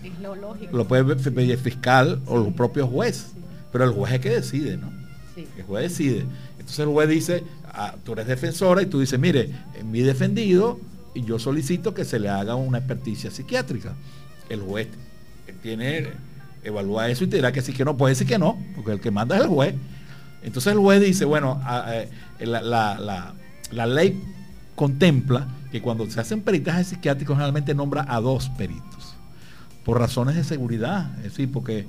lo, 0.72 0.88
puede 0.88 1.15
pedir 1.15 1.52
el 1.52 1.58
fiscal 1.58 2.22
o 2.26 2.48
el 2.48 2.54
propio 2.54 2.88
juez. 2.88 3.28
Pero 3.72 3.84
el 3.84 3.91
juez 3.91 4.13
es 4.13 4.20
que 4.22 4.30
decide, 4.30 4.78
¿no? 4.78 4.91
El 5.36 5.63
juez 5.63 5.84
decide. 5.91 6.26
Entonces 6.54 6.80
el 6.80 6.88
juez 6.88 7.10
dice, 7.10 7.43
ah, 7.65 7.96
tú 8.04 8.13
eres 8.13 8.28
defensora 8.28 8.82
y 8.82 8.88
tú 8.88 9.00
dices, 9.00 9.20
mire, 9.20 9.52
en 9.80 9.91
mi 9.91 10.02
defendido 10.02 10.80
y 11.13 11.24
yo 11.26 11.39
solicito 11.39 11.93
que 11.93 12.06
se 12.06 12.20
le 12.20 12.30
haga 12.30 12.56
una 12.56 12.80
experticia 12.80 13.30
psiquiátrica. 13.30 13.96
El 14.50 14.62
juez 14.62 14.88
tiene, 15.62 16.08
evalúa 16.63 17.10
eso 17.10 17.24
y 17.24 17.28
te 17.28 17.38
dirá 17.38 17.52
que 17.52 17.62
sí 17.62 17.74
que 17.74 17.86
no, 17.86 17.98
puede 17.98 18.13
decir 18.13 18.28
que 18.28 18.38
no, 18.38 18.58
porque 18.76 18.91
el 18.91 19.00
que 19.00 19.12
manda 19.12 19.36
es 19.36 19.43
el 19.43 19.48
juez. 19.48 19.76
Entonces 20.43 20.73
el 20.73 20.80
juez 20.80 21.02
dice, 21.02 21.26
bueno, 21.26 21.62
la, 22.39 23.34
ley 23.86 24.23
contempla 24.76 25.47
que 25.71 25.82
cuando 25.82 26.10
se 26.10 26.19
hacen 26.19 26.41
peritajes 26.41 26.88
psiquiátricos 26.88 27.36
generalmente 27.36 27.73
nombra 27.73 28.06
a 28.08 28.21
dos 28.21 28.50
peritos, 28.50 29.15
por 29.84 30.00
razones 30.00 30.36
de 30.36 30.43
seguridad, 30.43 31.17
es 31.17 31.23
decir, 31.23 31.52
porque 31.52 31.86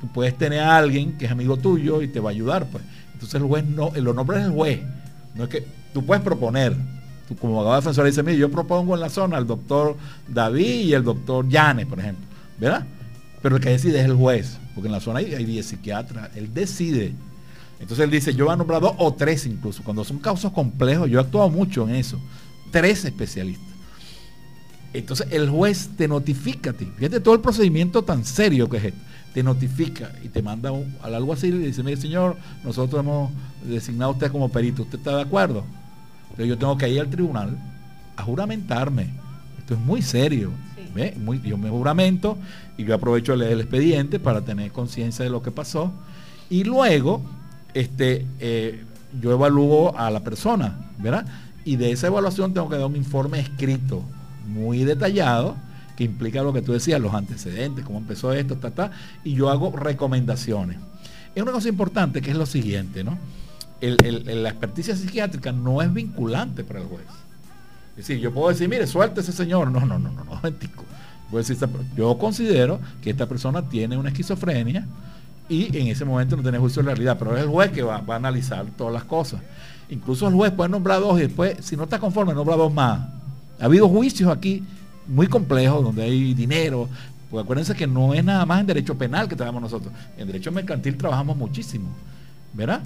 tú 0.00 0.08
puedes 0.08 0.36
tener 0.36 0.60
a 0.60 0.76
alguien 0.76 1.16
que 1.16 1.26
es 1.26 1.30
amigo 1.30 1.56
tuyo 1.56 2.02
y 2.02 2.08
te 2.08 2.20
va 2.20 2.30
a 2.30 2.32
ayudar, 2.32 2.66
pues. 2.66 2.84
Entonces 3.12 3.40
el 3.40 3.46
juez 3.46 3.64
no, 3.64 3.92
lo 3.94 4.12
nombra 4.12 4.42
el 4.44 4.50
juez, 4.50 4.80
no 5.34 5.44
es 5.44 5.50
que 5.50 5.66
tú 5.92 6.04
puedes 6.04 6.22
proponer. 6.22 6.76
Tú 7.28 7.36
como 7.36 7.54
abogado 7.54 7.76
defensor 7.76 8.04
dice, 8.04 8.22
mire, 8.22 8.36
yo 8.36 8.50
propongo 8.50 8.94
en 8.94 9.00
la 9.00 9.08
zona 9.08 9.38
al 9.38 9.46
doctor 9.46 9.96
David 10.28 10.84
y 10.84 10.92
el 10.92 11.02
doctor 11.02 11.48
Yane, 11.48 11.86
por 11.86 11.98
ejemplo. 11.98 12.26
¿Verdad? 12.58 12.84
Pero 13.40 13.56
el 13.56 13.62
que 13.62 13.70
decide 13.70 13.98
es 14.00 14.04
el 14.04 14.14
juez, 14.14 14.58
porque 14.74 14.88
en 14.88 14.92
la 14.92 15.00
zona 15.00 15.20
hay, 15.20 15.34
hay 15.34 15.44
10 15.44 15.66
psiquiatras. 15.66 16.30
Él 16.36 16.52
decide. 16.52 17.14
Entonces 17.84 18.04
él 18.04 18.10
dice, 18.10 18.34
yo 18.34 18.56
nombrar 18.56 18.80
dos 18.80 18.94
o 18.96 19.12
tres 19.12 19.44
incluso. 19.44 19.82
Cuando 19.82 20.04
son 20.04 20.16
casos 20.16 20.50
complejos, 20.52 21.10
yo 21.10 21.18
he 21.18 21.22
actuado 21.22 21.50
mucho 21.50 21.86
en 21.86 21.96
eso. 21.96 22.18
Tres 22.70 23.04
especialistas. 23.04 23.74
Entonces 24.94 25.26
el 25.30 25.50
juez 25.50 25.90
te 25.94 26.08
notifica 26.08 26.70
a 26.70 26.72
ti. 26.72 26.90
Fíjate 26.96 27.20
todo 27.20 27.34
el 27.34 27.42
procedimiento 27.42 28.02
tan 28.02 28.24
serio 28.24 28.70
que 28.70 28.78
es 28.78 28.84
esto. 28.84 29.00
Te 29.34 29.42
notifica 29.42 30.12
y 30.24 30.30
te 30.30 30.40
manda 30.40 30.70
algo 31.02 31.34
así 31.34 31.48
y 31.48 31.50
dice, 31.50 31.82
mire 31.82 31.98
señor, 31.98 32.38
nosotros 32.64 33.00
hemos 33.02 33.30
designado 33.62 34.12
a 34.12 34.14
usted 34.14 34.32
como 34.32 34.48
perito. 34.48 34.84
¿Usted 34.84 34.96
está 34.96 35.16
de 35.16 35.22
acuerdo? 35.22 35.66
Pero 36.36 36.46
yo 36.48 36.56
tengo 36.56 36.78
que 36.78 36.88
ir 36.88 37.00
al 37.00 37.10
tribunal 37.10 37.58
a 38.16 38.22
juramentarme. 38.22 39.10
Esto 39.58 39.74
es 39.74 39.80
muy 39.80 40.00
serio. 40.00 40.52
¿ve? 40.94 41.14
Muy, 41.22 41.38
yo 41.42 41.58
me 41.58 41.68
juramento 41.68 42.38
y 42.78 42.84
yo 42.84 42.94
aprovecho 42.94 43.34
el 43.34 43.60
expediente 43.60 44.18
para 44.18 44.40
tener 44.40 44.72
conciencia 44.72 45.22
de 45.22 45.30
lo 45.30 45.42
que 45.42 45.50
pasó. 45.50 45.92
Y 46.48 46.64
luego, 46.64 47.20
este, 47.74 48.26
eh, 48.40 48.84
yo 49.20 49.32
evalúo 49.32 49.96
a 49.96 50.10
la 50.10 50.20
persona, 50.20 50.90
¿verdad? 50.98 51.26
Y 51.64 51.76
de 51.76 51.92
esa 51.92 52.06
evaluación 52.08 52.54
tengo 52.54 52.68
que 52.68 52.76
dar 52.76 52.86
un 52.86 52.96
informe 52.96 53.40
escrito 53.40 54.02
muy 54.46 54.84
detallado 54.84 55.56
que 55.96 56.04
implica 56.04 56.42
lo 56.42 56.52
que 56.52 56.60
tú 56.62 56.72
decías, 56.72 57.00
los 57.00 57.14
antecedentes, 57.14 57.84
cómo 57.84 57.98
empezó 57.98 58.32
esto, 58.32 58.56
ta, 58.56 58.70
ta, 58.72 58.90
y 59.22 59.34
yo 59.34 59.48
hago 59.50 59.70
recomendaciones. 59.76 60.78
Es 61.34 61.42
una 61.42 61.52
cosa 61.52 61.68
importante 61.68 62.20
que 62.20 62.30
es 62.32 62.36
lo 62.36 62.46
siguiente, 62.46 63.04
¿no? 63.04 63.18
El- 63.80 64.42
la 64.42 64.48
experticia 64.48 64.96
psiquiátrica 64.96 65.52
no 65.52 65.82
es 65.82 65.92
vinculante 65.92 66.64
para 66.64 66.80
el 66.80 66.86
juez. 66.86 67.04
Es 67.90 68.08
decir, 68.08 68.18
yo 68.18 68.32
puedo 68.32 68.48
decir, 68.48 68.68
mire, 68.68 68.86
suelte 68.86 69.20
ese 69.20 69.32
señor. 69.32 69.70
No, 69.70 69.80
no, 69.80 69.98
no, 69.98 70.10
no, 70.10 70.24
no, 70.24 70.40
yo 71.96 72.18
considero 72.18 72.80
que 73.02 73.10
esta 73.10 73.26
persona 73.26 73.68
tiene 73.68 73.96
una 73.96 74.08
esquizofrenia 74.10 74.86
y 75.48 75.76
en 75.76 75.88
ese 75.88 76.04
momento 76.04 76.36
no 76.36 76.42
tiene 76.42 76.58
juicio 76.58 76.82
de 76.82 76.88
realidad, 76.88 77.16
pero 77.18 77.36
es 77.36 77.42
el 77.42 77.48
juez 77.48 77.70
que 77.70 77.82
va, 77.82 78.00
va 78.00 78.14
a 78.14 78.16
analizar 78.16 78.64
todas 78.76 78.92
las 78.92 79.04
cosas. 79.04 79.40
Incluso 79.90 80.26
el 80.28 80.34
juez 80.34 80.52
puede 80.52 80.70
nombrar 80.70 81.00
dos 81.00 81.18
y 81.18 81.22
después, 81.22 81.56
si 81.60 81.76
no 81.76 81.84
está 81.84 81.98
conforme, 81.98 82.34
nombra 82.34 82.56
dos 82.56 82.72
más. 82.72 83.00
Ha 83.60 83.66
habido 83.66 83.88
juicios 83.88 84.30
aquí 84.30 84.62
muy 85.06 85.26
complejos 85.26 85.84
donde 85.84 86.02
hay 86.02 86.34
dinero. 86.34 86.88
Porque 87.30 87.44
acuérdense 87.44 87.74
que 87.74 87.86
no 87.86 88.14
es 88.14 88.24
nada 88.24 88.46
más 88.46 88.60
en 88.60 88.66
derecho 88.66 88.96
penal 88.96 89.28
que 89.28 89.36
trabajamos 89.36 89.62
nosotros. 89.62 89.92
En 90.16 90.26
derecho 90.26 90.52
mercantil 90.52 90.96
trabajamos 90.96 91.36
muchísimo. 91.36 91.88
¿Verdad? 92.52 92.80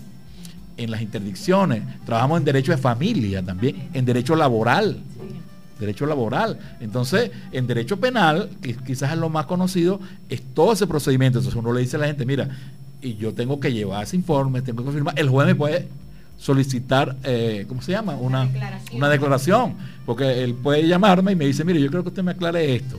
En 0.77 0.91
las 0.91 1.03
interdicciones, 1.03 1.83
trabajamos 2.07 2.39
en 2.39 2.45
derecho 2.45 2.73
de 2.73 2.79
familia 2.79 3.43
también, 3.43 3.89
en 3.93 4.05
derecho 4.05 4.35
laboral. 4.35 4.99
Derecho 5.81 6.07
laboral. 6.07 6.59
Entonces, 6.81 7.31
en 7.53 7.67
derecho 7.67 7.99
penal, 7.99 8.51
que 8.61 8.75
quizás 8.77 9.13
es 9.13 9.19
lo 9.19 9.29
más 9.29 9.47
conocido, 9.47 10.01
es 10.29 10.43
todo 10.55 10.73
ese 10.73 10.87
procedimiento. 10.87 11.39
Entonces 11.39 11.59
uno 11.59 11.73
le 11.73 11.81
dice 11.81 11.97
a 11.97 12.01
la 12.01 12.07
gente, 12.07 12.27
mira, 12.27 12.49
y 13.01 13.15
yo 13.17 13.33
tengo 13.33 13.61
que 13.61 13.73
llevar 13.73 14.03
ese 14.03 14.17
informe, 14.17 14.61
tengo 14.63 14.85
que 14.85 14.91
firmar. 14.91 15.15
El 15.19 15.29
juez 15.29 15.47
me 15.47 15.55
puede 15.55 15.89
solicitar, 16.37 17.17
eh, 17.25 17.65
¿cómo 17.69 17.83
se 17.83 17.93
llama? 17.93 18.15
Una, 18.17 18.47
declaración. 18.47 18.97
una 18.97 19.09
declaración. 19.09 19.75
Porque 20.07 20.43
él 20.45 20.55
puede 20.55 20.87
llamarme 20.87 21.33
y 21.33 21.37
me 21.37 21.47
dice, 21.47 21.65
mire, 21.65 21.81
yo 21.81 21.91
creo 21.91 22.03
que 22.03 22.09
usted 22.09 22.23
me 22.23 22.33
aclare 22.33 22.75
esto. 22.75 22.99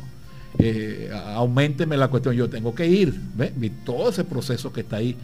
Eh, 0.57 1.09
a- 1.13 1.35
auménteme 1.35 1.95
la 1.97 2.07
cuestión, 2.09 2.35
yo 2.35 2.49
tengo 2.49 2.73
que 2.75 2.87
ir. 2.87 3.13
¿ve? 3.35 3.53
Y 3.61 3.69
todo 3.69 4.09
ese 4.09 4.23
proceso 4.23 4.71
que 4.71 4.81
está 4.81 4.97
ahí. 4.97 5.15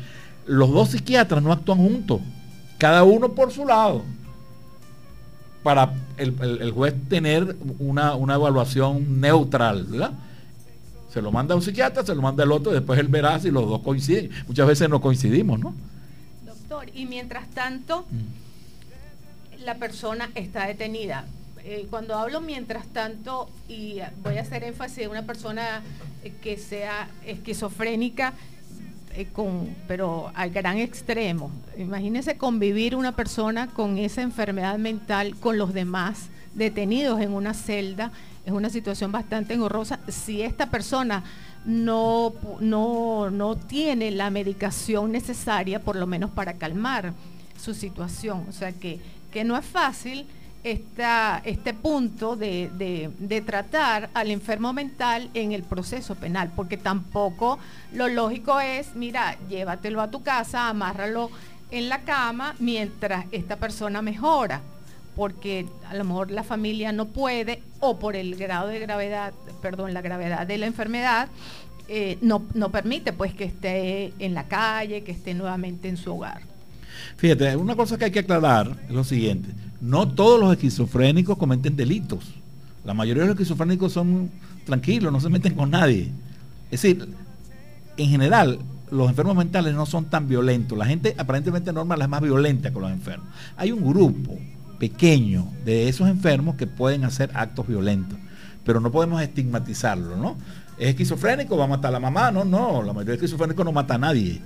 Los 0.47 0.71
dos 0.71 0.89
psiquiatras 0.89 1.41
no 1.43 1.51
actúan 1.51 1.77
juntos, 1.79 2.21
cada 2.77 3.03
uno 3.03 3.33
por 3.33 3.51
su 3.51 3.65
lado 3.65 4.03
para 5.65 5.91
el, 6.17 6.35
el- 6.43 6.61
el 6.61 6.71
juez 6.71 6.93
tener 7.09 7.55
una, 7.79 8.13
una 8.13 8.35
evaluación 8.35 9.19
neutral, 9.19 9.85
¿verdad? 9.85 10.11
Se 11.11 11.23
lo 11.23 11.31
manda 11.31 11.53
a 11.53 11.57
un 11.57 11.63
psiquiatra, 11.63 12.05
se 12.05 12.13
lo 12.13 12.21
manda 12.21 12.43
al 12.43 12.51
otro, 12.51 12.71
y 12.71 12.75
después 12.75 12.99
él 12.99 13.07
verá 13.07 13.39
si 13.39 13.49
los 13.49 13.67
dos 13.67 13.81
coinciden. 13.81 14.29
Muchas 14.47 14.67
veces 14.67 14.87
no 14.89 15.01
coincidimos, 15.01 15.59
¿no? 15.59 15.73
Doctor, 16.45 16.85
y 16.93 17.07
mientras 17.07 17.49
tanto, 17.49 18.05
la 19.63 19.75
persona 19.75 20.29
está 20.35 20.67
detenida. 20.67 21.25
Eh, 21.63 21.87
cuando 21.89 22.13
hablo 22.15 22.41
mientras 22.41 22.85
tanto, 22.85 23.49
y 23.67 23.97
voy 24.23 24.37
a 24.37 24.41
hacer 24.41 24.63
énfasis 24.63 24.99
en 24.99 25.09
una 25.09 25.23
persona 25.23 25.81
eh, 26.23 26.31
que 26.43 26.57
sea 26.57 27.09
esquizofrénica, 27.25 28.33
eh, 29.15 29.27
pero 29.87 30.31
al 30.33 30.49
gran 30.49 30.77
extremo. 30.77 31.51
Imagínese 31.77 32.37
convivir 32.37 32.95
una 32.95 33.15
persona 33.15 33.67
con 33.67 33.97
esa 33.97 34.21
enfermedad 34.21 34.77
mental 34.77 35.35
con 35.37 35.57
los 35.57 35.73
demás 35.73 36.29
detenidos 36.53 37.21
en 37.21 37.31
una 37.33 37.53
celda. 37.53 38.11
Es 38.45 38.51
una 38.51 38.69
situación 38.69 39.11
bastante 39.11 39.53
engorrosa. 39.53 39.99
Si 40.07 40.41
esta 40.41 40.69
persona 40.69 41.23
no, 41.65 42.33
no, 42.59 43.29
no 43.29 43.55
tiene 43.55 44.11
la 44.11 44.29
medicación 44.29 45.11
necesaria, 45.11 45.79
por 45.79 45.95
lo 45.95 46.07
menos 46.07 46.29
para 46.29 46.53
calmar 46.53 47.13
su 47.59 47.73
situación. 47.73 48.45
O 48.49 48.51
sea 48.51 48.71
que, 48.71 48.99
que 49.31 49.43
no 49.43 49.57
es 49.57 49.65
fácil 49.65 50.25
esta, 50.65 51.41
este 51.45 51.73
punto 51.75 52.35
de, 52.35 52.69
de- 52.75 53.11
de 53.19 53.41
tratar 53.41 54.09
al 54.15 54.31
enfermo 54.31 54.73
mental 54.73 55.29
en 55.35 55.51
el 55.51 55.61
proceso 55.63 56.15
penal, 56.15 56.51
porque 56.55 56.75
tampoco 56.75 57.59
lo 57.93 58.07
lógico 58.07 58.59
es, 58.59 58.95
mira, 58.95 59.37
llévatelo 59.47 60.01
a 60.01 60.09
tu 60.09 60.23
casa, 60.23 60.67
amárralo 60.67 61.29
en 61.69 61.87
la 61.87 62.01
cama 62.01 62.55
mientras 62.59 63.25
esta 63.31 63.57
persona 63.57 64.01
mejora, 64.01 64.61
porque 65.15 65.67
a 65.87 65.93
lo 65.93 66.03
mejor 66.03 66.31
la 66.31 66.43
familia 66.43 66.91
no 66.91 67.05
puede 67.05 67.61
o 67.79 67.97
por 67.99 68.15
el 68.15 68.35
grado 68.35 68.67
de 68.67 68.79
gravedad, 68.79 69.33
perdón, 69.61 69.93
la 69.93 70.01
gravedad 70.01 70.47
de 70.47 70.57
la 70.57 70.65
enfermedad, 70.65 71.27
eh, 71.87 72.17
no, 72.21 72.41
no 72.55 72.69
permite 72.71 73.13
pues 73.13 73.35
que 73.35 73.43
esté 73.43 74.13
en 74.17 74.33
la 74.33 74.45
calle, 74.47 75.03
que 75.03 75.11
esté 75.11 75.35
nuevamente 75.35 75.87
en 75.89 75.97
su 75.97 76.15
hogar. 76.15 76.41
Fíjate, 77.17 77.55
una 77.55 77.75
cosa 77.75 77.97
que 77.97 78.05
hay 78.05 78.11
que 78.11 78.19
aclarar 78.19 78.75
es 78.87 78.93
lo 78.93 79.03
siguiente. 79.03 79.49
No 79.81 80.07
todos 80.07 80.39
los 80.39 80.51
esquizofrénicos 80.51 81.37
cometen 81.37 81.75
delitos. 81.75 82.25
La 82.83 82.93
mayoría 82.93 83.23
de 83.23 83.29
los 83.29 83.35
esquizofrénicos 83.35 83.93
son 83.93 84.29
tranquilos, 84.65 85.11
no 85.11 85.19
se 85.19 85.29
meten 85.29 85.55
con 85.55 85.71
nadie. 85.71 86.11
Es 86.71 86.81
decir, 86.81 87.07
en 87.97 88.09
general, 88.09 88.59
los 88.91 89.09
enfermos 89.09 89.35
mentales 89.35 89.73
no 89.73 89.85
son 89.85 90.05
tan 90.05 90.27
violentos. 90.27 90.77
La 90.77 90.85
gente 90.85 91.15
aparentemente 91.17 91.73
normal 91.73 92.01
es 92.01 92.09
más 92.09 92.21
violenta 92.21 92.71
con 92.71 92.83
los 92.83 92.91
enfermos. 92.91 93.27
Hay 93.57 93.71
un 93.71 93.85
grupo 93.85 94.37
pequeño 94.79 95.47
de 95.63 95.87
esos 95.87 96.07
enfermos 96.09 96.55
que 96.55 96.67
pueden 96.67 97.05
hacer 97.05 97.31
actos 97.33 97.67
violentos, 97.67 98.19
pero 98.65 98.79
no 98.79 98.91
podemos 98.91 99.21
estigmatizarlo, 99.21 100.17
¿no? 100.17 100.35
Es 100.77 100.89
esquizofrénico, 100.89 101.57
va 101.57 101.63
a 101.63 101.67
matar 101.67 101.89
a 101.89 101.91
la 101.93 101.99
mamá, 101.99 102.31
no, 102.31 102.43
no, 102.43 102.83
la 102.83 102.91
mayoría 102.91 103.11
de 103.11 103.25
esquizofrénicos 103.25 103.63
no 103.63 103.71
mata 103.71 103.95
a 103.95 103.97
nadie 103.97 104.41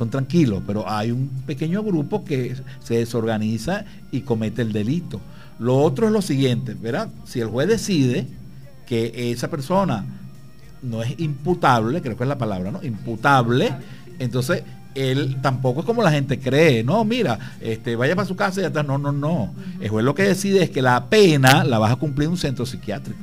son 0.00 0.08
tranquilos, 0.08 0.62
pero 0.66 0.88
hay 0.88 1.10
un 1.10 1.28
pequeño 1.44 1.82
grupo 1.82 2.24
que 2.24 2.56
se 2.82 2.94
desorganiza 2.94 3.84
y 4.10 4.22
comete 4.22 4.62
el 4.62 4.72
delito. 4.72 5.20
Lo 5.58 5.76
otro 5.76 6.06
es 6.06 6.12
lo 6.14 6.22
siguiente, 6.22 6.72
¿verdad? 6.72 7.10
Si 7.26 7.38
el 7.38 7.48
juez 7.48 7.68
decide 7.68 8.26
que 8.86 9.30
esa 9.30 9.50
persona 9.50 10.06
no 10.82 11.02
es 11.02 11.20
imputable, 11.20 12.00
creo 12.00 12.16
que 12.16 12.22
es 12.22 12.28
la 12.28 12.38
palabra, 12.38 12.70
¿no? 12.70 12.82
Imputable, 12.82 13.74
entonces 14.18 14.62
él 14.94 15.36
tampoco 15.42 15.80
es 15.80 15.86
como 15.86 16.02
la 16.02 16.12
gente 16.12 16.40
cree, 16.40 16.82
no, 16.82 17.04
mira, 17.04 17.38
este, 17.60 17.94
vaya 17.94 18.16
para 18.16 18.26
su 18.26 18.36
casa 18.36 18.60
y 18.60 18.62
ya 18.62 18.68
está, 18.68 18.82
no, 18.82 18.96
no, 18.96 19.12
no. 19.12 19.52
El 19.82 19.90
juez 19.90 20.02
lo 20.02 20.14
que 20.14 20.22
decide 20.22 20.62
es 20.62 20.70
que 20.70 20.80
la 20.80 21.10
pena 21.10 21.62
la 21.62 21.78
vas 21.78 21.92
a 21.92 21.96
cumplir 21.96 22.24
en 22.24 22.32
un 22.32 22.38
centro 22.38 22.64
psiquiátrico. 22.64 23.18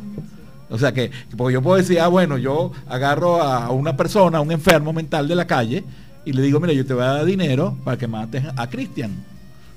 O 0.70 0.78
sea 0.78 0.92
que, 0.92 1.10
porque 1.36 1.56
yo 1.56 1.64
puedo 1.64 1.78
decir, 1.78 2.00
ah, 2.02 2.08
bueno, 2.08 2.38
yo 2.38 2.72
agarro 2.88 3.42
a 3.42 3.72
una 3.72 3.98
persona, 3.98 4.38
a 4.38 4.42
un 4.42 4.52
enfermo 4.52 4.94
mental 4.94 5.28
de 5.28 5.34
la 5.34 5.48
calle, 5.48 5.84
y 6.30 6.34
le 6.34 6.42
digo, 6.42 6.60
mira, 6.60 6.74
yo 6.74 6.86
te 6.86 6.94
voy 6.94 7.04
a 7.04 7.08
dar 7.14 7.26
dinero 7.26 7.78
para 7.84 7.98
que 7.98 8.08
mates 8.08 8.44
a 8.56 8.68
Cristian. 8.70 9.12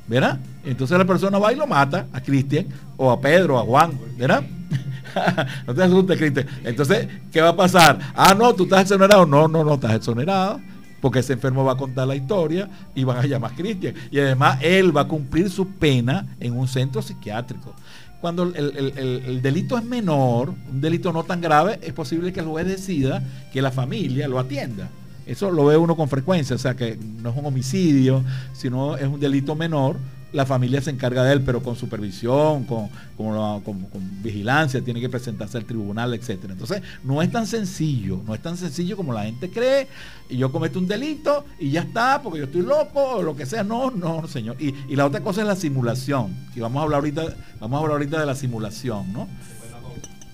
¿Verdad? 0.08 0.40
Entonces 0.64 0.98
la 0.98 1.04
persona 1.04 1.38
va 1.38 1.52
y 1.52 1.56
lo 1.56 1.68
mata 1.68 2.06
a 2.12 2.20
Cristian, 2.20 2.66
o 2.96 3.12
a 3.12 3.20
Pedro, 3.20 3.58
a 3.58 3.62
Juan, 3.62 3.92
¿verdad? 4.18 4.42
no 5.66 5.74
te 5.74 5.82
asustes, 5.84 6.18
Cristian. 6.18 6.46
Entonces, 6.64 7.06
¿qué 7.32 7.40
va 7.40 7.50
a 7.50 7.56
pasar? 7.56 7.98
Ah, 8.14 8.34
no, 8.36 8.52
tú 8.54 8.64
estás 8.64 8.82
exonerado. 8.82 9.24
No, 9.26 9.46
no, 9.48 9.62
no, 9.64 9.74
estás 9.74 9.94
exonerado. 9.94 10.60
Porque 11.00 11.20
ese 11.20 11.32
enfermo 11.34 11.64
va 11.64 11.72
a 11.72 11.76
contar 11.76 12.06
la 12.08 12.14
historia 12.16 12.68
y 12.94 13.04
van 13.04 13.18
a 13.18 13.26
llamar 13.26 13.52
a 13.52 13.54
Cristian. 13.54 13.94
Y 14.10 14.18
además 14.18 14.58
él 14.62 14.94
va 14.94 15.02
a 15.02 15.08
cumplir 15.08 15.48
su 15.48 15.66
pena 15.68 16.26
en 16.40 16.56
un 16.58 16.68
centro 16.68 17.00
psiquiátrico. 17.02 17.74
Cuando 18.20 18.42
el, 18.42 18.54
el- 18.56 18.92
el- 18.98 19.22
el 19.26 19.42
delito 19.42 19.78
es 19.78 19.84
menor, 19.84 20.50
un 20.70 20.80
delito 20.80 21.10
no 21.12 21.22
tan 21.24 21.40
grave, 21.40 21.78
es 21.82 21.92
posible 21.94 22.32
que 22.32 22.40
el 22.40 22.46
juez 22.46 22.66
decida 22.66 23.22
que 23.52 23.62
la 23.62 23.70
familia 23.70 24.28
lo 24.28 24.38
atienda. 24.38 24.90
Eso 25.26 25.50
lo 25.50 25.66
ve 25.66 25.76
uno 25.76 25.96
con 25.96 26.09
frecuencia, 26.09 26.56
o 26.56 26.59
sea 26.59 26.74
que 26.74 26.98
no 27.22 27.30
es 27.30 27.37
un 27.37 27.46
homicidio, 27.46 28.24
sino 28.52 28.96
es 28.96 29.06
un 29.06 29.20
delito 29.20 29.54
menor, 29.54 29.96
la 30.33 30.46
familia 30.46 30.80
se 30.80 30.90
encarga 30.90 31.24
de 31.24 31.33
él, 31.33 31.42
pero 31.42 31.62
con 31.62 31.76
supervisión, 31.76 32.64
con, 32.64 32.88
con, 33.16 34.22
vigilancia, 34.22 34.83
tiene 34.83 35.00
que 35.00 35.09
presentarse 35.09 35.59
al 35.59 35.64
tribunal, 35.64 36.14
etcétera. 36.14 36.52
Entonces, 36.52 36.83
no 37.02 37.20
es 37.22 37.30
tan 37.33 37.46
sencillo, 37.46 38.20
no 38.26 38.35
es 38.35 38.40
tan 38.40 38.56
sencillo 38.56 38.96
como 38.96 39.12
la 39.12 39.24
gente 39.24 39.50
cree, 39.50 39.88
y 40.28 40.37
yo 40.37 40.52
cometo 40.52 40.78
un 40.78 40.87
delito 40.87 41.44
y 41.59 41.70
ya 41.70 41.83
está, 41.83 42.22
porque 42.22 42.38
yo 42.38 42.44
estoy 42.44 42.62
loco, 42.62 43.16
o 43.16 43.22
lo 43.22 43.35
que 43.37 43.46
sea. 43.46 43.64
No, 43.64 43.90
no, 43.90 44.26
señor. 44.28 44.56
Y, 44.61 44.74
y 44.88 44.96
la 44.96 45.06
otra 45.06 45.20
cosa 45.20 45.40
es 45.40 45.46
la 45.46 45.56
simulación, 45.56 46.35
y 46.54 46.61
vamos 46.61 46.80
a 46.80 46.85
hablar 46.85 47.00
ahorita, 47.00 47.35
vamos 47.59 47.78
a 47.78 47.80
hablar 47.80 47.92
ahorita 47.96 48.20
de 48.20 48.26
la 48.26 48.35
simulación, 48.35 49.12
¿no? 49.12 49.28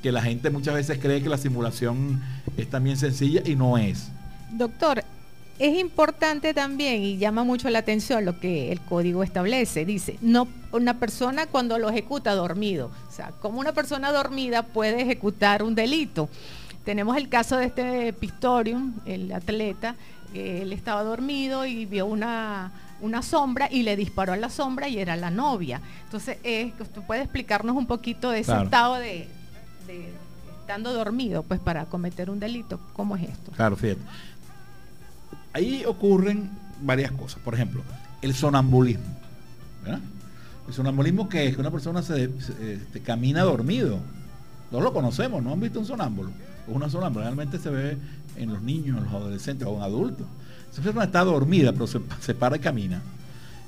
Que 0.03 0.12
la 0.12 0.22
gente 0.22 0.51
muchas 0.51 0.75
veces 0.75 0.99
cree 1.01 1.22
que 1.22 1.29
la 1.29 1.38
simulación 1.38 2.22
es 2.57 2.68
también 2.68 2.96
sencilla 2.96 3.42
y 3.44 3.57
no 3.57 3.79
es. 3.79 4.11
Doctor, 4.50 5.04
es 5.59 5.78
importante 5.78 6.52
también 6.52 7.02
y 7.02 7.16
llama 7.16 7.44
mucho 7.44 7.70
la 7.70 7.78
atención 7.78 8.24
lo 8.24 8.38
que 8.38 8.72
el 8.72 8.80
código 8.80 9.22
establece. 9.22 9.85
Dice, 9.85 10.18
no 10.20 10.48
una 10.72 10.98
persona 10.98 11.46
cuando 11.46 11.78
lo 11.78 11.88
ejecuta 11.88 12.35
dormido. 12.35 12.90
O 13.09 13.12
sea, 13.12 13.32
como 13.40 13.61
una 13.61 13.72
persona 13.72 14.12
dormida 14.12 14.62
puede 14.62 15.00
ejecutar 15.02 15.62
un 15.62 15.74
delito. 15.74 16.28
Tenemos 16.85 17.16
el 17.16 17.28
caso 17.28 17.56
de 17.56 17.66
este 17.66 18.12
Pistorium, 18.12 18.94
el 19.06 19.32
atleta, 19.32 19.96
él 20.35 20.72
estaba 20.72 21.02
dormido 21.02 21.64
y 21.64 21.87
vio 21.87 22.04
una, 22.06 22.70
una 23.00 23.22
sombra 23.22 23.68
y 23.70 23.82
le 23.82 23.96
disparó 23.96 24.35
a 24.35 24.37
la 24.37 24.50
sombra 24.50 24.88
y 24.88 24.98
era 24.98 25.16
la 25.16 25.30
novia. 25.30 25.80
Entonces, 26.04 26.37
¿usted 26.78 27.02
puede 27.06 27.22
explicarnos 27.22 27.74
un 27.74 27.87
poquito 27.87 28.30
de 28.30 28.40
ese 28.40 28.54
estado 28.62 28.96
de, 28.96 29.28
de, 29.87 30.12
estando 30.61 30.92
dormido, 30.92 31.42
pues 31.42 31.59
para 31.59 31.87
cometer 31.87 32.28
un 32.28 32.38
delito? 32.38 32.78
¿Cómo 32.92 33.16
es 33.16 33.30
esto? 33.30 33.52
Claro, 33.52 33.76
fíjate 33.76 34.02
ahí 35.57 35.85
ocurren 35.87 36.51
varias 36.83 37.11
cosas. 37.12 37.40
Por 37.42 37.55
ejemplo, 37.55 37.83
el 38.23 38.35
sonambulismo. 38.35 39.05
El 40.69 40.75
sonambulismo 40.75 41.29
que 41.29 41.47
es 41.47 41.55
que 41.55 41.61
una 41.61 41.71
persona 41.71 42.03
se, 42.03 42.25
este, 42.25 43.01
camina 43.01 43.42
dormido. 43.42 43.99
No 44.71 44.81
lo 44.81 44.92
conocemos, 44.92 45.42
no 45.42 45.53
han 45.53 45.61
visto 45.61 45.79
un 45.79 45.87
sonámbulo. 45.87 46.31
Una 46.69 46.90
sonámbula. 46.90 47.27
Realmente 47.27 47.59
se 47.59 47.71
ve 47.71 47.97
en 48.37 48.53
los 48.53 48.62
niños, 48.62 48.99
en 48.99 49.05
los 49.05 49.12
adolescentes 49.12 49.66
o 49.66 49.77
en 49.77 49.83
adultos. 49.83 50.27
Esa 50.73 50.83
persona 50.83 51.05
está 51.05 51.25
dormida, 51.25 51.73
pero 51.73 51.87
se, 51.87 52.35
para 52.35 52.57
y 52.57 52.61
camina. 52.61 53.01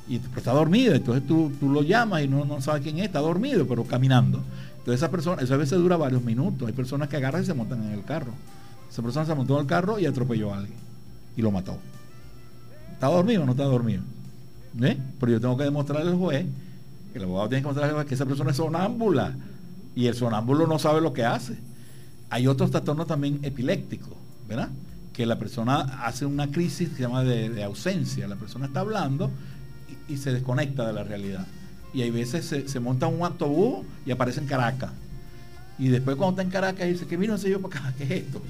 Y 0.08 0.16
está 0.16 0.52
dormida, 0.52 0.96
entonces 0.96 1.26
tú, 1.26 1.52
lo 1.62 1.82
llamas 1.82 2.22
y 2.22 2.28
no, 2.28 2.44
no 2.44 2.60
sabes 2.60 2.82
quién 2.82 2.98
es, 2.98 3.04
está 3.04 3.20
dormido, 3.20 3.66
pero 3.66 3.84
caminando. 3.84 4.42
Entonces 4.78 4.96
esa 4.96 5.10
persona, 5.10 5.42
eso 5.42 5.54
a 5.54 5.58
veces 5.58 5.78
dura 5.78 5.96
varios 5.96 6.22
minutos. 6.22 6.66
Hay 6.66 6.74
personas 6.74 7.08
que 7.08 7.16
agarran 7.16 7.42
y 7.42 7.46
se 7.46 7.54
montan 7.54 7.82
en 7.84 7.92
el 7.92 8.04
carro. 8.04 8.32
Esa 8.90 9.02
persona 9.02 9.26
se 9.26 9.34
montó 9.34 9.54
en 9.54 9.60
el 9.60 9.66
carro 9.66 9.98
y 9.98 10.06
atropelló 10.06 10.52
a 10.52 10.58
alguien 10.58 10.87
y 11.38 11.42
lo 11.42 11.52
mató. 11.52 11.78
¿Está 12.92 13.06
dormido 13.06 13.44
o 13.44 13.46
no 13.46 13.52
está 13.52 13.62
dormido? 13.62 14.02
¿Eh? 14.82 14.98
Pero 15.20 15.32
yo 15.32 15.40
tengo 15.40 15.56
que 15.56 15.62
demostrarle 15.62 16.10
al 16.10 16.18
juez, 16.18 16.46
que 17.12 17.18
el 17.18 17.24
abogado 17.24 17.48
tiene 17.48 17.62
que 17.62 17.68
demostrarle 17.68 17.90
al 17.90 17.94
juez 17.94 18.08
que 18.08 18.14
esa 18.16 18.26
persona 18.26 18.50
es 18.50 18.56
sonámbula 18.56 19.34
y 19.94 20.06
el 20.08 20.14
sonámbulo 20.14 20.66
no 20.66 20.80
sabe 20.80 21.00
lo 21.00 21.12
que 21.12 21.24
hace. 21.24 21.56
Hay 22.28 22.48
otros 22.48 22.72
trastornos 22.72 23.06
también 23.06 23.38
epilépticos, 23.42 24.14
¿verdad? 24.48 24.68
Que 25.12 25.26
la 25.26 25.38
persona 25.38 26.04
hace 26.04 26.26
una 26.26 26.50
crisis 26.50 26.88
que 26.88 26.96
se 26.96 27.02
llama 27.02 27.22
de, 27.22 27.62
ausencia. 27.62 28.26
La 28.26 28.36
persona 28.36 28.66
está 28.66 28.80
hablando 28.80 29.30
y, 30.08 30.16
se 30.16 30.32
desconecta 30.32 30.88
de 30.88 30.92
la 30.92 31.04
realidad. 31.04 31.46
Y 31.94 32.02
hay 32.02 32.10
veces 32.10 32.52
se, 32.66 32.80
monta 32.80 33.06
un 33.06 33.24
autobús 33.24 33.86
y 34.04 34.10
aparece 34.10 34.40
en 34.40 34.46
Caracas. 34.46 34.90
Y 35.78 35.88
después 35.88 36.16
cuando 36.16 36.32
está 36.32 36.42
en 36.42 36.50
Caracas 36.50 36.88
dice, 36.88 37.06
¿qué 37.06 37.16
vino 37.16 37.36
ese 37.36 37.48
yo 37.48 37.62
para 37.62 37.78
acá? 37.78 37.94
¿Qué 37.96 38.04
es 38.04 38.10
esto? 38.10 38.42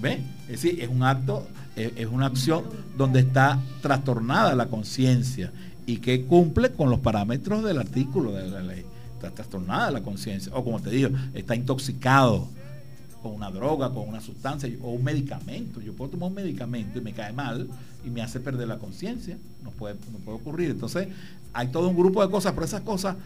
¿Ve? 0.00 0.22
Es 0.42 0.62
decir, 0.62 0.80
es 0.80 0.88
un 0.88 1.02
acto, 1.02 1.48
es 1.76 2.06
una 2.06 2.26
acción 2.26 2.64
donde 2.96 3.20
está 3.20 3.60
trastornada 3.82 4.54
la 4.54 4.66
conciencia 4.66 5.52
y 5.86 5.98
que 5.98 6.24
cumple 6.24 6.72
con 6.72 6.90
los 6.90 7.00
parámetros 7.00 7.62
del 7.62 7.78
artículo 7.78 8.32
de 8.32 8.48
la 8.48 8.62
ley. 8.62 8.84
Está 9.14 9.30
trastornada 9.30 9.90
la 9.90 10.02
conciencia. 10.02 10.52
O 10.54 10.64
como 10.64 10.80
te 10.80 10.90
digo, 10.90 11.10
está 11.34 11.54
intoxicado 11.54 12.48
con 13.22 13.32
una 13.34 13.50
droga, 13.50 13.92
con 13.92 14.08
una 14.08 14.20
sustancia 14.20 14.70
o 14.82 14.90
un 14.90 15.04
medicamento. 15.04 15.80
Yo 15.80 15.92
puedo 15.92 16.12
tomar 16.12 16.30
un 16.30 16.34
medicamento 16.34 16.98
y 16.98 17.02
me 17.02 17.12
cae 17.12 17.32
mal 17.32 17.68
y 18.04 18.10
me 18.10 18.22
hace 18.22 18.40
perder 18.40 18.68
la 18.68 18.78
conciencia. 18.78 19.36
No 19.62 19.70
puede, 19.70 19.94
no 20.12 20.18
puede 20.18 20.38
ocurrir. 20.38 20.70
Entonces, 20.70 21.08
hay 21.52 21.68
todo 21.68 21.88
un 21.88 21.96
grupo 21.96 22.24
de 22.24 22.30
cosas, 22.30 22.52
pero 22.52 22.64
esas 22.64 22.82
cosas 22.82 23.16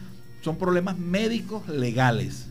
son 0.42 0.56
problemas 0.56 0.98
médicos 0.98 1.68
legales 1.68 2.46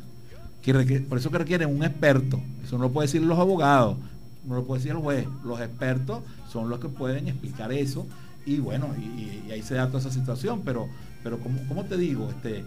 por 1.07 1.17
eso 1.17 1.31
que 1.31 1.37
requieren 1.37 1.69
un 1.69 1.83
experto. 1.83 2.39
Eso 2.63 2.77
no 2.77 2.85
lo 2.85 2.91
puede 2.91 3.07
decir 3.07 3.21
los 3.21 3.39
abogados, 3.39 3.97
no 4.45 4.55
lo 4.55 4.65
puede 4.65 4.79
decir 4.79 4.95
el 4.95 5.01
juez. 5.01 5.27
Los 5.43 5.59
expertos 5.59 6.21
son 6.51 6.69
los 6.69 6.79
que 6.79 6.89
pueden 6.89 7.27
explicar 7.27 7.71
eso 7.71 8.05
y 8.45 8.59
bueno, 8.59 8.87
y, 8.97 9.51
ahí 9.51 9.61
se 9.61 9.75
da 9.75 9.87
toda 9.87 9.99
esa 9.99 10.11
situación. 10.11 10.61
Pero, 10.65 10.87
pero 11.23 11.39
como, 11.39 11.85
te 11.85 11.97
digo, 11.97 12.29
este, 12.29 12.65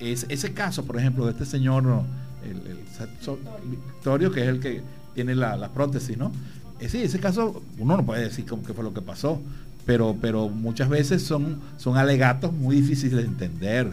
es, 0.00 0.26
ese 0.28 0.52
caso, 0.52 0.84
por 0.84 0.98
ejemplo, 0.98 1.24
de 1.24 1.32
este 1.32 1.46
señor, 1.46 1.84
el, 2.44 2.78
Victorio, 3.70 4.30
que 4.30 4.42
es 4.42 4.48
el 4.48 4.60
que 4.60 4.82
tiene 5.14 5.34
la, 5.34 5.70
prótesis, 5.70 6.16
¿no? 6.16 6.32
Eh, 6.80 6.88
sí, 6.88 6.98
ese 6.98 7.18
caso 7.18 7.62
uno 7.78 7.96
no 7.96 8.04
puede 8.04 8.24
decir 8.24 8.44
qué 8.44 8.74
fue 8.74 8.84
lo 8.84 8.92
que 8.92 9.00
pasó, 9.00 9.40
pero, 9.86 10.16
pero 10.20 10.48
muchas 10.48 10.90
veces 10.90 11.22
son, 11.22 11.60
son 11.78 11.96
alegatos 11.96 12.52
muy 12.52 12.76
difíciles 12.76 13.16
de 13.16 13.24
entender. 13.24 13.90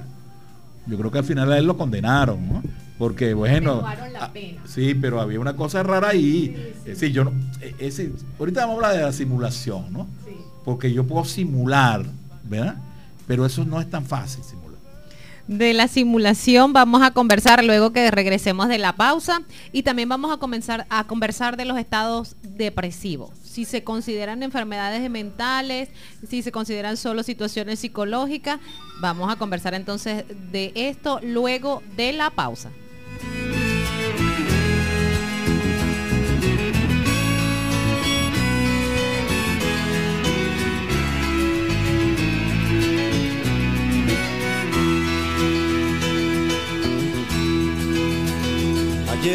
Yo 0.86 0.98
creo 0.98 1.12
que 1.12 1.20
al 1.20 1.24
final 1.24 1.52
a 1.54 1.58
él 1.58 1.66
lo 1.66 1.78
condenaron, 1.78 2.46
¿no? 2.46 2.64
Porque 2.98 3.34
bueno, 3.34 3.82
la 3.82 4.26
ah, 4.26 4.32
sí, 4.66 4.94
pero 4.94 5.20
había 5.20 5.40
una 5.40 5.56
cosa 5.56 5.84
rara 5.84 6.10
ahí. 6.10 6.74
Sí, 6.96 7.12
yo 7.12 7.24
no, 7.24 7.34
e, 7.62 7.92
ahorita 8.40 8.62
vamos 8.62 8.76
a 8.76 8.88
hablar 8.88 8.96
de 8.98 9.04
la 9.04 9.12
simulación, 9.12 9.92
¿no? 9.92 10.08
Porque 10.64 10.94
yo 10.94 11.04
puedo 11.06 11.26
simular, 11.26 12.06
¿verdad? 12.44 12.78
Pero 13.28 13.46
eso 13.46 13.66
no 13.66 13.82
es 13.82 13.90
tan 13.90 14.06
fácil 14.06 14.44
simular. 14.44 14.64
De 15.48 15.74
la 15.74 15.90
simulación 15.90 16.72
vamos 16.72 17.02
a 17.02 17.12
conversar 17.12 17.66
luego 17.66 17.92
que 17.92 18.10
regresemos 18.12 18.70
de 18.70 18.78
la 18.78 18.96
pausa 18.96 19.42
y 19.74 19.84
también 19.84 20.08
vamos 20.08 20.32
a 20.32 20.38
comenzar 20.38 20.86
a 20.90 21.06
conversar 21.06 21.58
de 21.58 21.66
los 21.66 21.78
estados 21.78 22.38
depresivos. 22.42 23.32
Si 23.44 23.66
se 23.66 23.84
consideran 23.84 24.42
enfermedades 24.42 25.10
mentales, 25.10 25.90
si 26.30 26.44
se 26.44 26.54
consideran 26.54 26.96
solo 26.96 27.24
situaciones 27.24 27.80
psicológicas, 27.80 28.62
vamos 29.02 29.30
a 29.30 29.36
conversar 29.36 29.74
entonces 29.74 30.24
de 30.52 30.72
esto 30.76 31.20
luego 31.22 31.84
de 31.98 32.14
la 32.14 32.30
pausa. 32.30 32.72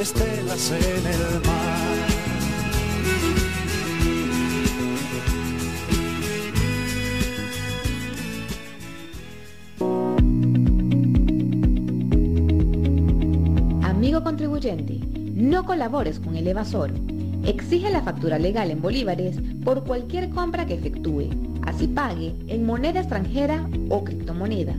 estelas 0.00 0.70
en. 0.70 1.08
Amigo 13.82 14.22
contribuyente, 14.22 15.00
no 15.34 15.64
colabores 15.64 16.20
con 16.20 16.36
el 16.36 16.46
evasor. 16.46 16.92
Exige 17.44 17.90
la 17.90 18.02
factura 18.02 18.38
legal 18.38 18.70
en 18.70 18.80
bolívares 18.80 19.36
por 19.64 19.84
cualquier 19.84 20.30
compra 20.30 20.66
que 20.66 20.74
efectúe, 20.74 21.30
así 21.62 21.88
pague 21.88 22.34
en 22.46 22.64
moneda 22.64 23.00
extranjera 23.00 23.68
o 23.88 24.04
criptomoneda. 24.04 24.74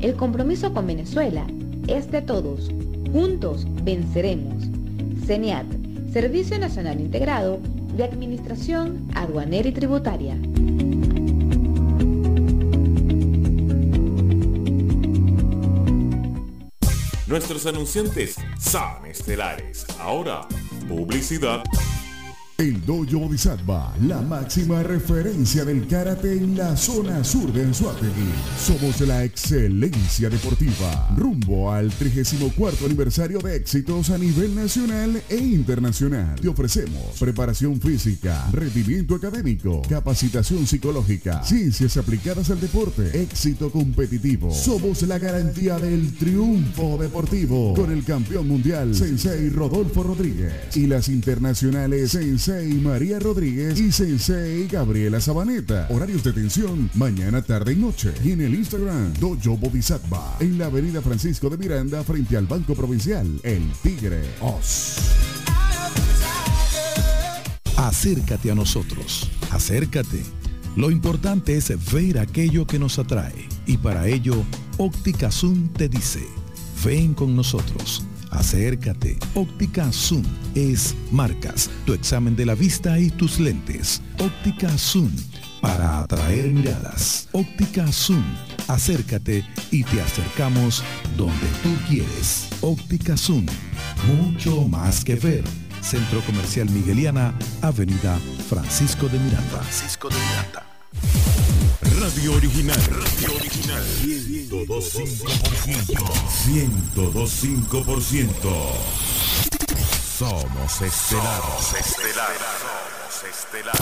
El 0.00 0.14
compromiso 0.14 0.72
con 0.72 0.86
Venezuela 0.86 1.46
es 1.88 2.10
de 2.10 2.22
todos. 2.22 2.70
Juntos 3.12 3.66
venceremos. 3.82 4.64
CENIAT, 5.26 5.66
Servicio 6.12 6.58
Nacional 6.58 7.00
Integrado 7.00 7.60
de 7.96 8.04
Administración 8.04 9.08
Aduanera 9.14 9.68
y 9.68 9.72
Tributaria. 9.72 10.36
Nuestros 17.26 17.66
anunciantes 17.66 18.36
son 18.58 19.06
estelares. 19.06 19.86
Ahora, 20.00 20.48
publicidad. 20.88 21.62
El 22.60 22.84
Dojo 22.84 23.20
Bodhisattva, 23.20 23.94
la 24.02 24.20
máxima 24.20 24.82
referencia 24.82 25.64
del 25.64 25.86
karate 25.86 26.36
en 26.36 26.58
la 26.58 26.76
zona 26.76 27.24
sur 27.24 27.50
de 27.54 27.62
Anzuategui. 27.62 28.28
Somos 28.62 29.00
la 29.00 29.24
excelencia 29.24 30.28
deportiva. 30.28 31.08
Rumbo 31.16 31.72
al 31.72 31.88
34 31.88 32.84
aniversario 32.84 33.38
de 33.38 33.56
éxitos 33.56 34.10
a 34.10 34.18
nivel 34.18 34.54
nacional 34.54 35.22
e 35.30 35.36
internacional. 35.38 36.38
Te 36.38 36.48
ofrecemos 36.48 37.18
preparación 37.18 37.80
física, 37.80 38.46
rendimiento 38.52 39.14
académico, 39.14 39.80
capacitación 39.88 40.66
psicológica, 40.66 41.42
ciencias 41.42 41.96
aplicadas 41.96 42.50
al 42.50 42.60
deporte, 42.60 43.22
éxito 43.22 43.70
competitivo. 43.70 44.52
Somos 44.52 45.00
la 45.04 45.18
garantía 45.18 45.78
del 45.78 46.14
triunfo 46.18 46.98
deportivo 46.98 47.72
con 47.72 47.90
el 47.90 48.04
campeón 48.04 48.48
mundial 48.48 48.94
Sensei 48.94 49.48
Rodolfo 49.48 50.02
Rodríguez 50.02 50.76
y 50.76 50.86
las 50.86 51.08
internacionales 51.08 52.10
Sensei 52.10 52.49
María 52.50 53.20
Rodríguez 53.20 53.78
y 53.78 53.92
Sensei 53.92 54.66
Gabriela 54.66 55.20
Sabaneta. 55.20 55.86
Horarios 55.88 56.24
de 56.24 56.30
atención 56.30 56.90
mañana, 56.94 57.42
tarde 57.42 57.74
y 57.74 57.76
noche. 57.76 58.12
Y 58.24 58.32
en 58.32 58.40
el 58.40 58.54
Instagram 58.54 59.14
Dojo 59.20 59.56
Bodhisattva 59.56 60.36
en 60.40 60.58
la 60.58 60.66
avenida 60.66 61.00
Francisco 61.00 61.48
de 61.48 61.56
Miranda 61.56 62.02
frente 62.02 62.36
al 62.36 62.46
Banco 62.46 62.74
Provincial 62.74 63.40
El 63.44 63.62
Tigre 63.82 64.22
Os. 64.40 64.96
Acércate 67.76 68.50
a 68.50 68.54
nosotros, 68.56 69.30
acércate. 69.52 70.20
Lo 70.74 70.90
importante 70.90 71.56
es 71.56 71.72
ver 71.92 72.18
aquello 72.18 72.66
que 72.66 72.80
nos 72.80 72.98
atrae 72.98 73.48
y 73.66 73.76
para 73.76 74.08
ello 74.08 74.44
Óptica 74.76 75.30
Zoom 75.30 75.68
te 75.68 75.88
dice, 75.88 76.26
ven 76.84 77.14
con 77.14 77.36
nosotros. 77.36 78.04
Acércate. 78.30 79.18
Óptica 79.34 79.92
Zoom 79.92 80.22
es 80.54 80.94
marcas, 81.10 81.68
tu 81.84 81.92
examen 81.92 82.36
de 82.36 82.46
la 82.46 82.54
vista 82.54 82.98
y 82.98 83.10
tus 83.10 83.38
lentes. 83.40 84.00
Óptica 84.18 84.68
Zoom 84.78 85.10
para 85.60 86.00
atraer 86.00 86.50
miradas. 86.50 87.28
Óptica 87.32 87.90
Zoom. 87.92 88.24
Acércate 88.68 89.44
y 89.70 89.84
te 89.84 90.00
acercamos 90.00 90.82
donde 91.16 91.46
tú 91.62 91.76
quieres. 91.88 92.48
Óptica 92.60 93.16
Zoom. 93.16 93.46
Mucho 94.06 94.62
más 94.68 95.04
que 95.04 95.16
ver. 95.16 95.44
Centro 95.80 96.20
Comercial 96.22 96.68
Migueliana, 96.70 97.34
Avenida 97.62 98.18
Francisco 98.48 99.08
de 99.08 99.18
Miranda. 99.18 99.62
Francisco 99.62 100.08
de 100.08 100.16
Miranda. 100.16 100.66
Radio 102.00 102.34
Original. 102.34 102.80
Radio 102.88 103.36
Original. 103.36 103.84
102.5%. 104.48 106.00
102.5%. 106.94 108.32
Somos 110.18 110.80
estelar. 110.80 111.42
Somos 111.42 111.74
estelar. 111.74 112.32
Somos 112.60 113.24
estelar. 113.28 113.76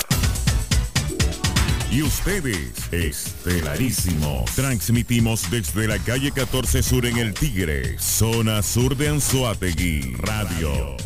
Y 1.91 2.03
ustedes, 2.03 2.73
estelarísimos. 2.93 4.51
Transmitimos 4.55 5.51
desde 5.51 5.87
la 5.89 5.99
calle 5.99 6.33
14 6.33 6.83
Sur 6.83 7.07
en 7.07 7.17
El 7.19 7.33
Tigre, 7.35 7.99
zona 7.99 8.63
sur 8.63 8.97
de 8.97 9.09
Anzuategui. 9.09 10.17
Radio. 10.19 10.97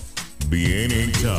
Bien 0.49 0.91
hecha. 0.91 1.38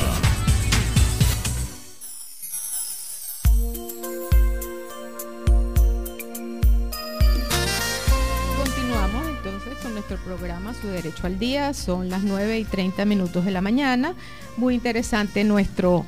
Su 10.82 10.90
Derecho 10.90 11.26
al 11.26 11.40
Día. 11.40 11.74
Son 11.74 12.10
las 12.10 12.24
9 12.24 12.60
y 12.60 12.66
30 12.66 13.06
minutos 13.06 13.46
de 13.46 13.52
la 13.52 13.62
mañana. 13.62 14.14
Muy 14.58 14.74
interesante 14.74 15.46
nuestro 15.46 16.06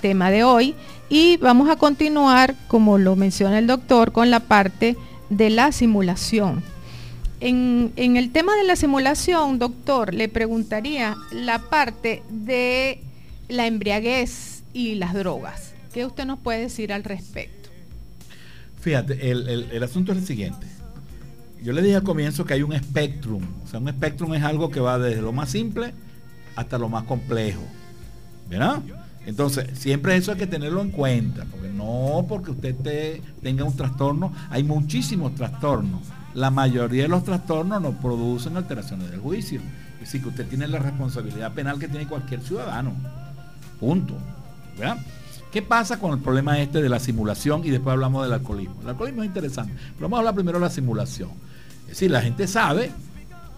tema 0.00 0.30
de 0.30 0.44
hoy. 0.44 0.74
Y 1.10 1.36
vamos 1.36 1.68
a 1.68 1.76
continuar, 1.76 2.54
como 2.68 2.96
lo 2.96 3.16
menciona 3.16 3.58
el 3.58 3.66
doctor, 3.66 4.12
con 4.12 4.30
la 4.30 4.40
parte 4.40 4.96
de 5.28 5.50
la 5.50 5.72
simulación. 5.72 6.62
En, 7.40 7.92
el 7.96 8.32
tema 8.32 8.56
de 8.56 8.64
la 8.64 8.76
simulación, 8.76 9.58
doctor, 9.58 10.14
le 10.14 10.30
preguntaría 10.30 11.14
la 11.30 11.58
parte 11.58 12.22
de 12.30 13.00
la 13.50 13.66
embriaguez 13.66 14.62
y 14.72 14.94
las 14.94 15.12
drogas. 15.12 15.74
¿Qué 15.92 16.06
usted 16.06 16.24
nos 16.24 16.38
puede 16.38 16.60
decir 16.60 16.94
al 16.94 17.04
respecto? 17.04 17.68
Fíjate, 18.80 19.30
el 19.30 19.82
asunto 19.82 20.12
es 20.12 20.18
el 20.18 20.26
siguiente. 20.26 20.73
Yo 21.64 21.72
le 21.72 21.82
dije 21.82 21.96
al 21.96 22.02
comienzo 22.04 22.44
que 22.44 22.54
hay 22.54 22.62
un 22.62 22.72
espectrum. 22.72 23.42
O 23.64 23.66
sea, 23.66 23.80
un 23.80 23.88
espectrum 23.88 24.34
es 24.34 24.42
algo 24.44 24.70
que 24.70 24.78
va 24.80 24.98
desde 24.98 25.22
lo 25.22 25.32
más 25.32 25.48
simple 25.50 25.94
hasta 26.54 26.78
lo 26.78 26.88
más 26.88 27.04
complejo. 27.04 27.62
¿Verdad? 28.48 28.80
Entonces, 29.26 29.70
siempre 29.78 30.14
eso 30.16 30.30
hay 30.32 30.38
que 30.38 30.46
tenerlo 30.46 30.82
en 30.82 30.90
cuenta, 30.90 31.46
porque 31.50 31.68
no 31.70 32.26
porque 32.28 32.50
usted 32.50 32.74
te- 32.76 33.22
tenga 33.42 33.64
un 33.64 33.74
trastorno, 33.74 34.32
hay 34.50 34.62
muchísimos 34.62 35.34
trastornos 35.34 36.02
la 36.34 36.50
mayoría 36.50 37.04
de 37.04 37.08
los 37.08 37.22
trastornos 37.24 37.80
no 37.80 37.92
producen 37.92 38.56
alteraciones 38.56 39.10
del 39.10 39.20
juicio. 39.20 39.60
Es 39.94 40.00
decir, 40.00 40.22
que 40.22 40.28
usted 40.30 40.46
tiene 40.48 40.66
la 40.66 40.80
responsabilidad 40.80 41.52
penal 41.52 41.78
que 41.78 41.86
tiene 41.88 42.06
cualquier 42.06 42.40
ciudadano. 42.40 42.92
Punto. 43.80 44.14
¿verdad? 44.76 44.98
¿Qué 45.52 45.62
pasa 45.62 46.00
con 46.00 46.10
el 46.12 46.18
problema 46.18 46.58
este 46.58 46.82
de 46.82 46.88
la 46.88 46.98
simulación 46.98 47.64
y 47.64 47.70
después 47.70 47.92
hablamos 47.94 48.24
del 48.24 48.32
alcoholismo? 48.32 48.74
El 48.82 48.88
alcoholismo 48.88 49.22
es 49.22 49.28
interesante, 49.28 49.72
pero 49.96 50.06
vamos 50.08 50.16
a 50.16 50.20
hablar 50.20 50.34
primero 50.34 50.58
de 50.58 50.64
la 50.64 50.70
simulación. 50.70 51.30
Es 51.84 51.88
decir, 51.90 52.10
la 52.10 52.22
gente 52.22 52.46
sabe, 52.46 52.90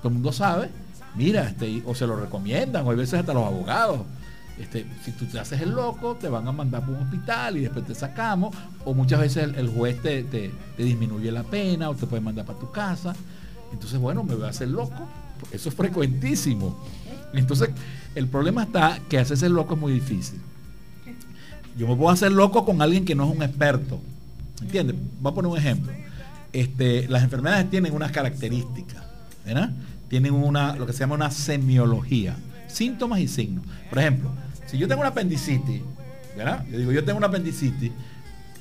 todo 0.02 0.08
el 0.08 0.14
mundo 0.14 0.32
sabe, 0.32 0.68
mira, 1.14 1.48
este, 1.48 1.82
o 1.86 1.94
se 1.94 2.06
lo 2.06 2.16
recomiendan, 2.16 2.86
o 2.86 2.90
hay 2.90 2.96
veces 2.96 3.20
hasta 3.20 3.32
los 3.34 3.44
abogados. 3.46 4.00
Este, 4.58 4.86
si 5.04 5.12
tú 5.12 5.26
te 5.26 5.38
haces 5.38 5.60
el 5.60 5.70
loco, 5.70 6.16
te 6.16 6.28
van 6.28 6.48
a 6.48 6.52
mandar 6.52 6.84
por 6.84 6.94
un 6.94 7.02
hospital 7.02 7.58
y 7.58 7.60
después 7.60 7.86
te 7.86 7.94
sacamos, 7.94 8.54
o 8.84 8.94
muchas 8.94 9.20
veces 9.20 9.50
el, 9.56 9.68
juez 9.68 10.00
te, 10.02 10.22
te- 10.24 10.50
te 10.76 10.82
disminuye 10.82 11.30
la 11.30 11.42
pena 11.42 11.90
o 11.90 11.94
te 11.94 12.06
puede 12.06 12.22
mandar 12.22 12.46
para 12.46 12.58
tu 12.58 12.70
casa. 12.70 13.14
Entonces, 13.72 13.98
bueno, 13.98 14.22
me 14.22 14.34
voy 14.34 14.46
a 14.46 14.48
hacer 14.50 14.68
loco. 14.68 15.06
Eso 15.52 15.68
es 15.68 15.74
frecuentísimo. 15.74 16.78
Entonces, 17.34 17.68
el 18.14 18.28
problema 18.28 18.62
está 18.62 18.98
que 19.10 19.18
hacerse 19.18 19.48
loco 19.50 19.74
es 19.74 19.80
muy 19.80 19.92
difícil. 19.92 20.40
Yo 21.76 21.86
me 21.86 21.94
puedo 21.94 22.08
hacer 22.10 22.32
loco 22.32 22.64
con 22.64 22.80
alguien 22.80 23.04
que 23.04 23.14
no 23.14 23.28
es 23.30 23.36
un 23.36 23.42
experto. 23.42 24.00
¿Entiendes? 24.62 24.96
Voy 25.20 25.32
a 25.32 25.34
poner 25.34 25.50
un 25.50 25.58
ejemplo. 25.58 25.92
Este, 26.56 27.06
las 27.08 27.22
enfermedades 27.22 27.68
tienen 27.68 27.92
unas 27.92 28.12
características, 28.12 29.04
¿verdad? 29.44 29.72
Tienen 30.08 30.32
una, 30.32 30.74
lo 30.74 30.86
que 30.86 30.94
se 30.94 31.00
llama 31.00 31.14
una 31.14 31.30
semiología, 31.30 32.34
síntomas 32.66 33.20
y 33.20 33.28
signos. 33.28 33.62
Por 33.90 33.98
ejemplo, 33.98 34.30
si 34.64 34.78
yo 34.78 34.88
tengo 34.88 35.02
una 35.02 35.10
apendicitis, 35.10 35.82
¿verdad? 36.34 36.64
Yo 36.70 36.78
digo, 36.78 36.92
yo 36.92 37.04
tengo 37.04 37.18
una 37.18 37.26
apendicitis, 37.26 37.92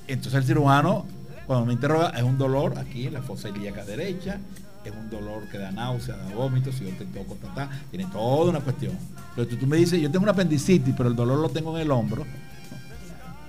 entonces 0.10 0.42
el 0.42 0.44
cirujano, 0.44 1.06
cuando 1.48 1.68
me 1.68 1.72
interroga, 1.72 2.10
es 2.10 2.24
un 2.24 2.38
dolor 2.38 2.78
aquí 2.78 3.08
en 3.08 3.14
la 3.14 3.22
fosa 3.22 3.48
ilíaca 3.48 3.86
derecha, 3.86 4.40
es 4.84 4.92
un 4.92 5.10
dolor 5.10 5.48
que 5.48 5.58
da 5.58 5.72
náusea, 5.72 6.18
da 6.18 6.36
vómito, 6.36 6.74
si 6.74 6.84
yo 6.84 6.92
te 6.98 7.06
toco, 7.06 7.36
ta, 7.36 7.54
ta, 7.54 7.70
tiene 7.92 8.08
toda 8.12 8.50
una 8.50 8.60
cuestión. 8.60 8.92
Pero 9.38 9.48
tú, 9.48 9.56
tú 9.56 9.68
me 9.68 9.78
dices, 9.78 10.02
yo 10.02 10.12
tengo 10.12 10.24
una 10.24 10.34
apendicitis, 10.34 10.94
pero 10.98 11.08
el 11.08 11.16
dolor 11.16 11.40
lo 11.40 11.48
tengo 11.48 11.74
en 11.78 11.84
el 11.84 11.92
hombro, 11.92 12.26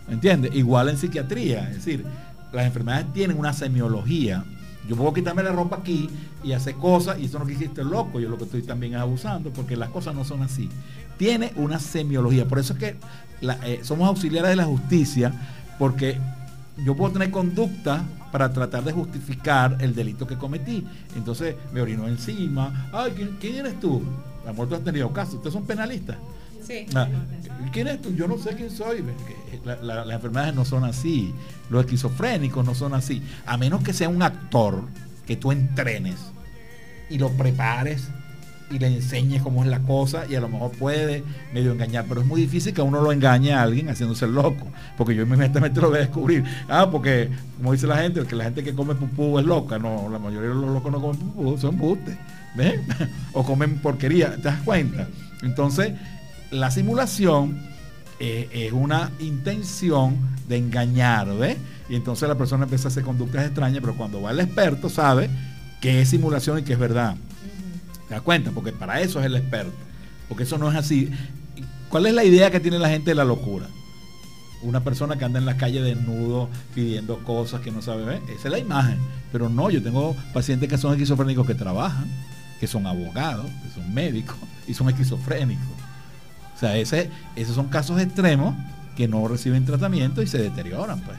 ¿Me 0.07 0.15
entiendes? 0.15 0.55
Igual 0.55 0.89
en 0.89 0.99
psiquiatría, 0.99 1.69
es 1.69 1.77
decir, 1.77 2.05
las 2.57 2.67
enfermedades 2.67 3.13
tienen 3.13 3.39
una 3.39 3.53
semiología. 3.53 4.45
Yo 4.89 4.97
puedo 4.97 5.13
quitarme 5.13 5.43
la 5.43 5.53
ropa 5.53 5.77
aquí 5.77 6.09
y 6.45 6.53
hacer 6.53 6.75
cosas, 6.77 7.19
y 7.19 7.27
eso 7.27 7.39
no 7.39 7.49
esté 7.49 7.85
loco, 7.85 8.21
yo 8.21 8.29
lo 8.29 8.39
que 8.39 8.45
estoy 8.45 8.63
también 8.63 8.95
es 8.95 9.01
abusando, 9.01 9.51
porque 9.51 9.77
las 9.77 9.91
cosas 9.91 10.15
no 10.15 10.25
son 10.25 10.43
así. 10.43 10.69
Tiene 11.19 11.53
una 11.57 11.79
semiología, 11.79 12.47
por 12.47 12.59
eso 12.59 12.73
es 12.75 12.79
que 12.79 12.97
la- 13.41 13.59
eh, 13.67 13.81
somos 13.83 14.09
auxiliares 14.09 14.51
de 14.51 14.57
la 14.57 14.65
justicia, 14.65 15.33
porque 15.79 16.19
yo 16.85 16.95
puedo 16.95 17.13
tener 17.13 17.31
conducta 17.31 18.05
para 18.31 18.53
tratar 18.53 18.85
de 18.85 18.93
justificar 18.93 19.79
el 19.81 19.95
delito 19.95 20.27
que 20.27 20.37
cometí. 20.37 20.87
Entonces 21.17 21.57
me 21.73 21.81
orinó 21.81 22.07
encima, 22.07 22.89
ay, 22.93 23.13
¿quién, 23.41 23.55
eres 23.57 23.81
tú? 23.81 24.03
A 24.43 24.47
lo 24.47 24.53
mejor 24.53 24.69
tú 24.69 24.75
has 24.77 24.85
tenido 24.85 25.13
casos, 25.13 25.35
ustedes 25.35 25.55
son 25.55 25.67
penalistas. 25.67 26.17
Ah, 26.95 27.09
¿Quién 27.73 27.89
es 27.89 28.01
tú? 28.03 28.15
Yo 28.15 28.27
no 28.29 28.39
sé 28.39 28.51
quién 28.57 28.71
soy. 28.71 28.99
Que 28.99 29.61
la- 29.65 29.77
la- 29.83 30.05
las 30.05 30.15
enfermedades 30.17 30.55
no 30.55 30.65
son 30.65 30.85
así. 30.85 31.33
Los 31.71 31.85
esquizofrénicos 31.85 32.65
no 32.65 32.75
son 32.75 32.95
así. 32.95 33.23
A 33.47 33.57
menos 33.57 33.83
que 33.83 33.93
sea 33.93 34.09
un 34.09 34.23
actor 34.23 34.83
que 35.27 35.37
tú 35.37 35.53
entrenes 35.53 36.17
y 37.11 37.19
lo 37.19 37.31
prepares 37.31 38.09
y 38.69 38.81
le 38.81 38.89
enseñes 38.89 39.43
cómo 39.43 39.63
es 39.63 39.71
la 39.71 39.79
cosa 39.81 40.25
y 40.29 40.35
a 40.35 40.41
lo 40.41 40.49
mejor 40.49 40.73
puede 40.73 41.23
medio 41.55 41.71
engañar, 41.71 42.05
pero 42.09 42.21
es 42.23 42.27
muy 42.27 42.41
difícil 42.41 42.75
que 42.75 42.83
uno 42.83 43.01
lo 43.01 43.13
engañe 43.13 43.53
a 43.53 43.63
alguien 43.63 43.89
haciéndose 43.89 44.27
loco, 44.27 44.67
porque 44.97 45.15
yo 45.15 45.23
inmediatamente 45.23 45.81
lo 45.81 45.89
voy 45.91 45.99
a 45.99 46.01
descubrir. 46.01 46.43
Ah, 46.69 46.89
porque 46.91 47.31
como 47.59 47.73
dice 47.73 47.87
la 47.87 47.99
gente, 47.99 48.25
que 48.25 48.35
la 48.35 48.43
gente 48.45 48.65
que 48.65 48.75
come 48.75 48.97
pupú 48.97 49.39
es 49.39 49.45
loca, 49.47 49.79
no, 49.79 50.09
la 50.11 50.19
mayoría 50.19 50.49
de 50.49 50.55
los 50.57 50.65
locos 50.69 50.91
no 50.91 51.01
comen 51.01 51.17
pupú, 51.17 51.57
son 51.59 51.77
bustes, 51.77 52.17
¿ves? 52.57 52.81
o 53.35 53.45
comen 53.45 53.79
porquería, 53.79 54.35
¿te 54.35 54.43
das 54.43 54.61
cuenta? 54.63 55.07
Entonces, 55.43 55.93
la 56.51 56.71
simulación 56.71 57.59
eh, 58.19 58.49
es 58.53 58.73
una 58.73 59.11
intención 59.21 60.17
de 60.49 60.57
engañar, 60.57 61.35
¿ves? 61.37 61.59
Y 61.89 61.97
entonces 61.97 62.29
la 62.29 62.37
persona 62.37 62.65
empieza 62.65 62.89
a 62.89 62.91
hacer 62.91 63.05
conductas 63.05 63.45
extrañas, 63.45 63.81
pero 63.81 63.95
cuando 63.95 64.23
va 64.23 64.31
el 64.31 64.41
experto 64.41 64.89
sabe 64.89 65.29
que 65.81 66.01
es 66.01 66.09
simulación 66.09 66.59
y 66.59 66.63
que 66.63 66.73
es 66.73 66.79
verdad. 66.79 67.17
¿Te 68.09 68.15
das 68.15 68.23
cuenta? 68.23 68.51
Porque 68.53 68.73
para 68.73 69.01
eso 69.01 69.21
es 69.21 69.27
el 69.27 69.37
experto. 69.37 69.73
Porque 70.29 70.45
eso 70.45 70.59
no 70.59 70.71
es 70.71 70.77
así. 70.77 71.11
¿Cuál 71.89 72.07
es 72.07 72.15
la 72.15 72.25
idea 72.25 72.51
que 72.51 72.61
tiene 72.61 72.79
la 72.79 72.89
gente 72.89 73.11
de 73.11 73.15
la 73.15 73.25
locura? 73.25 73.67
Una 74.63 74.83
persona 74.83 75.17
que 75.17 75.25
anda 75.25 75.39
en 75.39 75.47
la 75.47 75.57
calle 75.57 75.83
desnudo 75.83 76.49
pidiendo 76.75 77.19
cosas 77.19 77.61
que 77.61 77.71
no 77.71 77.83
sabe 77.83 78.05
ver. 78.05 78.23
Esa 78.29 78.49
es 78.49 78.53
la 78.53 78.59
imagen. 78.59 78.99
Pero 79.31 79.49
no, 79.49 79.71
yo 79.71 79.83
tengo 79.83 80.17
pacientes 80.33 80.69
que 80.69 80.79
son 80.79 80.93
esquizofrénicos 80.93 81.47
que 81.47 81.55
trabajan, 81.55 82.07
que 82.59 82.67
son 82.67 82.87
abogados, 82.87 83.47
que 83.63 83.71
son 83.75 83.93
médicos 83.93 84.37
y 84.67 84.75
son 84.75 84.89
esquizofrénicos. 84.89 85.76
O 86.57 86.59
sea, 86.59 86.77
ese, 86.77 87.11
esos 87.37 87.55
son 87.55 87.69
casos 87.69 88.01
extremos 88.01 88.55
que 88.97 89.07
no 89.07 89.29
reciben 89.29 89.65
tratamiento 89.67 90.23
y 90.23 90.27
se 90.27 90.39
deterioran, 90.39 91.01
pues. 91.03 91.19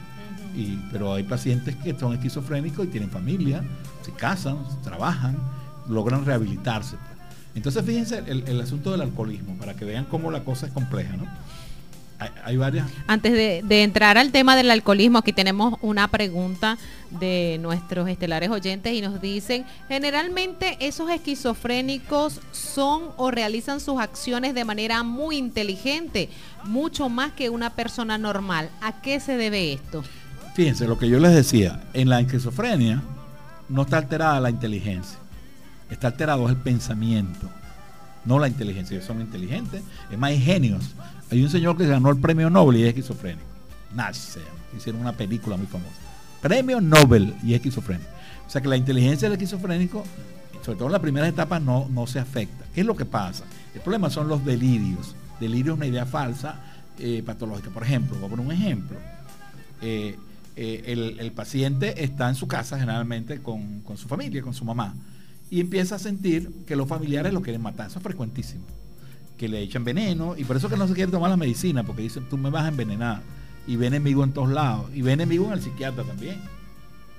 Y, 0.56 0.76
pero 0.90 1.14
hay 1.14 1.22
pacientes 1.22 1.76
que 1.76 1.96
son 1.96 2.12
esquizofrénicos 2.12 2.86
y 2.86 2.88
tienen 2.88 3.10
familia, 3.10 3.62
se 4.02 4.12
casan, 4.12 4.58
trabajan, 4.82 5.36
logran 5.88 6.24
rehabilitarse. 6.24 6.96
pues. 6.96 7.18
Entonces, 7.54 7.84
fíjense 7.84 8.22
el, 8.26 8.44
el 8.48 8.60
asunto 8.60 8.90
del 8.90 9.00
alcoholismo, 9.00 9.54
para 9.54 9.74
que 9.74 9.84
vean 9.84 10.04
cómo 10.06 10.30
la 10.30 10.42
cosa 10.44 10.66
es 10.66 10.72
compleja, 10.72 11.16
¿no? 11.16 11.24
Hay, 12.18 12.30
hay 12.44 12.56
varias. 12.56 12.88
Antes 13.06 13.32
de, 13.32 13.62
de 13.64 13.82
entrar 13.82 14.18
al 14.18 14.32
tema 14.32 14.56
del 14.56 14.70
alcoholismo, 14.70 15.18
aquí 15.18 15.32
tenemos 15.32 15.78
una 15.82 16.08
pregunta 16.08 16.78
de 17.10 17.58
nuestros 17.60 18.08
estelares 18.08 18.50
oyentes 18.50 18.92
y 18.92 19.00
nos 19.00 19.20
dicen, 19.20 19.64
generalmente 19.88 20.76
esos 20.80 21.10
esquizofrénicos 21.10 22.40
son 22.52 23.10
o 23.16 23.30
realizan 23.30 23.80
sus 23.80 24.00
acciones 24.00 24.54
de 24.54 24.64
manera 24.64 25.02
muy 25.02 25.36
inteligente, 25.36 26.28
mucho 26.64 27.08
más 27.08 27.32
que 27.32 27.50
una 27.50 27.70
persona 27.70 28.18
normal. 28.18 28.70
¿A 28.80 29.00
qué 29.00 29.20
se 29.20 29.36
debe 29.36 29.72
esto? 29.72 30.02
Fíjense, 30.54 30.86
lo 30.88 30.98
que 30.98 31.08
yo 31.08 31.20
les 31.20 31.34
decía, 31.34 31.82
en 31.94 32.08
la 32.08 32.20
esquizofrenia 32.20 33.02
no 33.68 33.82
está 33.82 33.98
alterada 33.98 34.40
la 34.40 34.50
inteligencia, 34.50 35.18
está 35.88 36.08
alterado 36.08 36.48
el 36.48 36.56
pensamiento, 36.56 37.48
no 38.24 38.38
la 38.38 38.48
inteligencia. 38.48 38.96
Ellos 38.96 39.06
son 39.06 39.20
inteligentes, 39.20 39.82
es 40.10 40.18
más 40.18 40.30
hay 40.30 40.40
genios. 40.40 40.94
Hay 41.30 41.42
un 41.42 41.50
señor 41.50 41.76
que 41.76 41.86
ganó 41.86 42.10
el 42.10 42.18
premio 42.18 42.48
Nobel 42.48 42.78
y 42.78 42.82
es 42.82 42.88
esquizofrénico. 42.88 43.44
Nash 43.94 44.16
se 44.16 44.40
llama. 44.40 44.52
Hicieron 44.76 45.00
una 45.00 45.12
película 45.12 45.56
muy 45.56 45.66
famosa. 45.66 45.94
Premio 46.40 46.80
Nobel 46.80 47.34
y 47.42 47.52
es 47.52 47.56
esquizofrénico. 47.56 48.08
O 48.46 48.50
sea 48.50 48.60
que 48.62 48.68
la 48.68 48.76
inteligencia 48.76 49.28
del 49.28 49.36
esquizofrénico, 49.36 50.04
sobre 50.62 50.78
todo 50.78 50.86
en 50.88 50.92
las 50.92 51.02
primeras 51.02 51.28
etapas, 51.28 51.60
no, 51.60 51.86
no 51.90 52.06
se 52.06 52.18
afecta. 52.18 52.64
¿Qué 52.74 52.80
es 52.80 52.86
lo 52.86 52.96
que 52.96 53.04
pasa? 53.04 53.44
El 53.74 53.80
problema 53.80 54.08
son 54.08 54.28
los 54.28 54.44
delirios. 54.44 55.14
Delirio 55.38 55.72
es 55.72 55.76
una 55.76 55.86
idea 55.86 56.06
falsa 56.06 56.60
eh, 56.98 57.22
patológica. 57.24 57.70
Por 57.70 57.82
ejemplo, 57.82 58.16
voy 58.16 58.26
a 58.26 58.30
poner 58.30 58.46
un 58.46 58.52
ejemplo. 58.52 58.96
Eh, 59.82 60.16
eh, 60.56 60.82
el, 60.86 61.20
el 61.20 61.32
paciente 61.32 62.02
está 62.02 62.28
en 62.28 62.34
su 62.34 62.48
casa 62.48 62.78
generalmente 62.78 63.40
con, 63.40 63.80
con 63.82 63.96
su 63.96 64.08
familia, 64.08 64.42
con 64.42 64.54
su 64.54 64.64
mamá, 64.64 64.94
y 65.50 65.60
empieza 65.60 65.94
a 65.94 65.98
sentir 65.98 66.50
que 66.66 66.74
los 66.74 66.88
familiares 66.88 67.32
lo 67.32 67.42
quieren 67.42 67.62
matar. 67.62 67.88
Eso 67.88 67.98
es 67.98 68.02
frecuentísimo. 68.02 68.64
Que 69.38 69.48
le 69.48 69.60
echan 69.60 69.84
veneno, 69.84 70.36
y 70.36 70.44
por 70.44 70.56
eso 70.56 70.68
que 70.68 70.76
no 70.76 70.88
se 70.88 70.94
quiere 70.94 71.10
tomar 71.10 71.30
la 71.30 71.36
medicina, 71.36 71.84
porque 71.84 72.02
dicen, 72.02 72.28
tú 72.28 72.36
me 72.36 72.50
vas 72.50 72.64
a 72.64 72.68
envenenar. 72.68 73.22
Y 73.66 73.76
ve 73.76 73.86
enemigo 73.86 74.24
en 74.24 74.32
todos 74.32 74.50
lados. 74.50 74.90
Y 74.94 75.02
ve 75.02 75.12
enemigo 75.12 75.46
en 75.46 75.52
el 75.52 75.62
psiquiatra 75.62 76.02
también. 76.04 76.40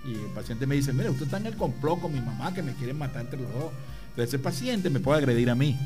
Y 0.05 0.13
el 0.13 0.31
paciente 0.33 0.65
me 0.65 0.75
dice, 0.75 0.93
mira, 0.93 1.11
usted 1.11 1.25
está 1.25 1.37
en 1.37 1.45
el 1.45 1.55
complot 1.55 2.01
con 2.01 2.13
mi 2.13 2.21
mamá 2.21 2.53
que 2.53 2.63
me 2.63 2.73
quieren 2.73 2.97
matar 2.97 3.21
entre 3.21 3.39
los 3.39 3.51
dos. 3.53 3.71
Entonces 4.09 4.33
ese 4.33 4.39
paciente 4.39 4.89
me 4.89 4.99
puede 4.99 5.19
agredir 5.19 5.49
a 5.49 5.55
mí. 5.55 5.77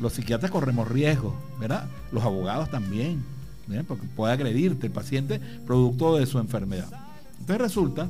Los 0.00 0.12
psiquiatras 0.12 0.50
corremos 0.50 0.88
riesgo, 0.88 1.34
¿verdad? 1.58 1.88
Los 2.12 2.22
abogados 2.24 2.70
también, 2.70 3.24
¿verdad? 3.66 3.84
porque 3.88 4.06
puede 4.14 4.32
agredirte 4.32 4.86
el 4.86 4.92
paciente 4.92 5.40
producto 5.64 6.16
de 6.16 6.26
su 6.26 6.38
enfermedad. 6.38 6.88
Entonces 7.40 7.58
resulta 7.58 8.08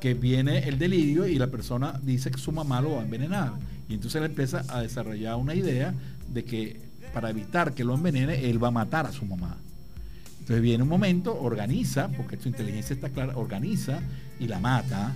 que 0.00 0.14
viene 0.14 0.66
el 0.66 0.78
delirio 0.78 1.26
y 1.26 1.36
la 1.36 1.48
persona 1.48 2.00
dice 2.02 2.30
que 2.30 2.38
su 2.38 2.52
mamá 2.52 2.80
lo 2.80 2.92
va 2.92 3.00
a 3.00 3.04
envenenar. 3.04 3.52
Y 3.88 3.94
entonces 3.94 4.20
él 4.20 4.30
empieza 4.30 4.64
a 4.68 4.80
desarrollar 4.80 5.36
una 5.36 5.54
idea 5.54 5.92
de 6.30 6.44
que 6.44 6.80
para 7.12 7.30
evitar 7.30 7.74
que 7.74 7.84
lo 7.84 7.94
envenene, 7.94 8.48
él 8.48 8.62
va 8.62 8.68
a 8.68 8.72
matar 8.72 9.06
a 9.06 9.12
su 9.12 9.24
mamá. 9.26 9.56
Entonces 10.40 10.62
viene 10.62 10.82
un 10.82 10.88
momento, 10.88 11.38
organiza, 11.40 12.08
porque 12.08 12.36
su 12.36 12.48
inteligencia 12.48 12.94
está 12.94 13.10
clara, 13.10 13.36
organiza 13.36 14.00
y 14.38 14.46
la 14.46 14.58
mata. 14.58 15.14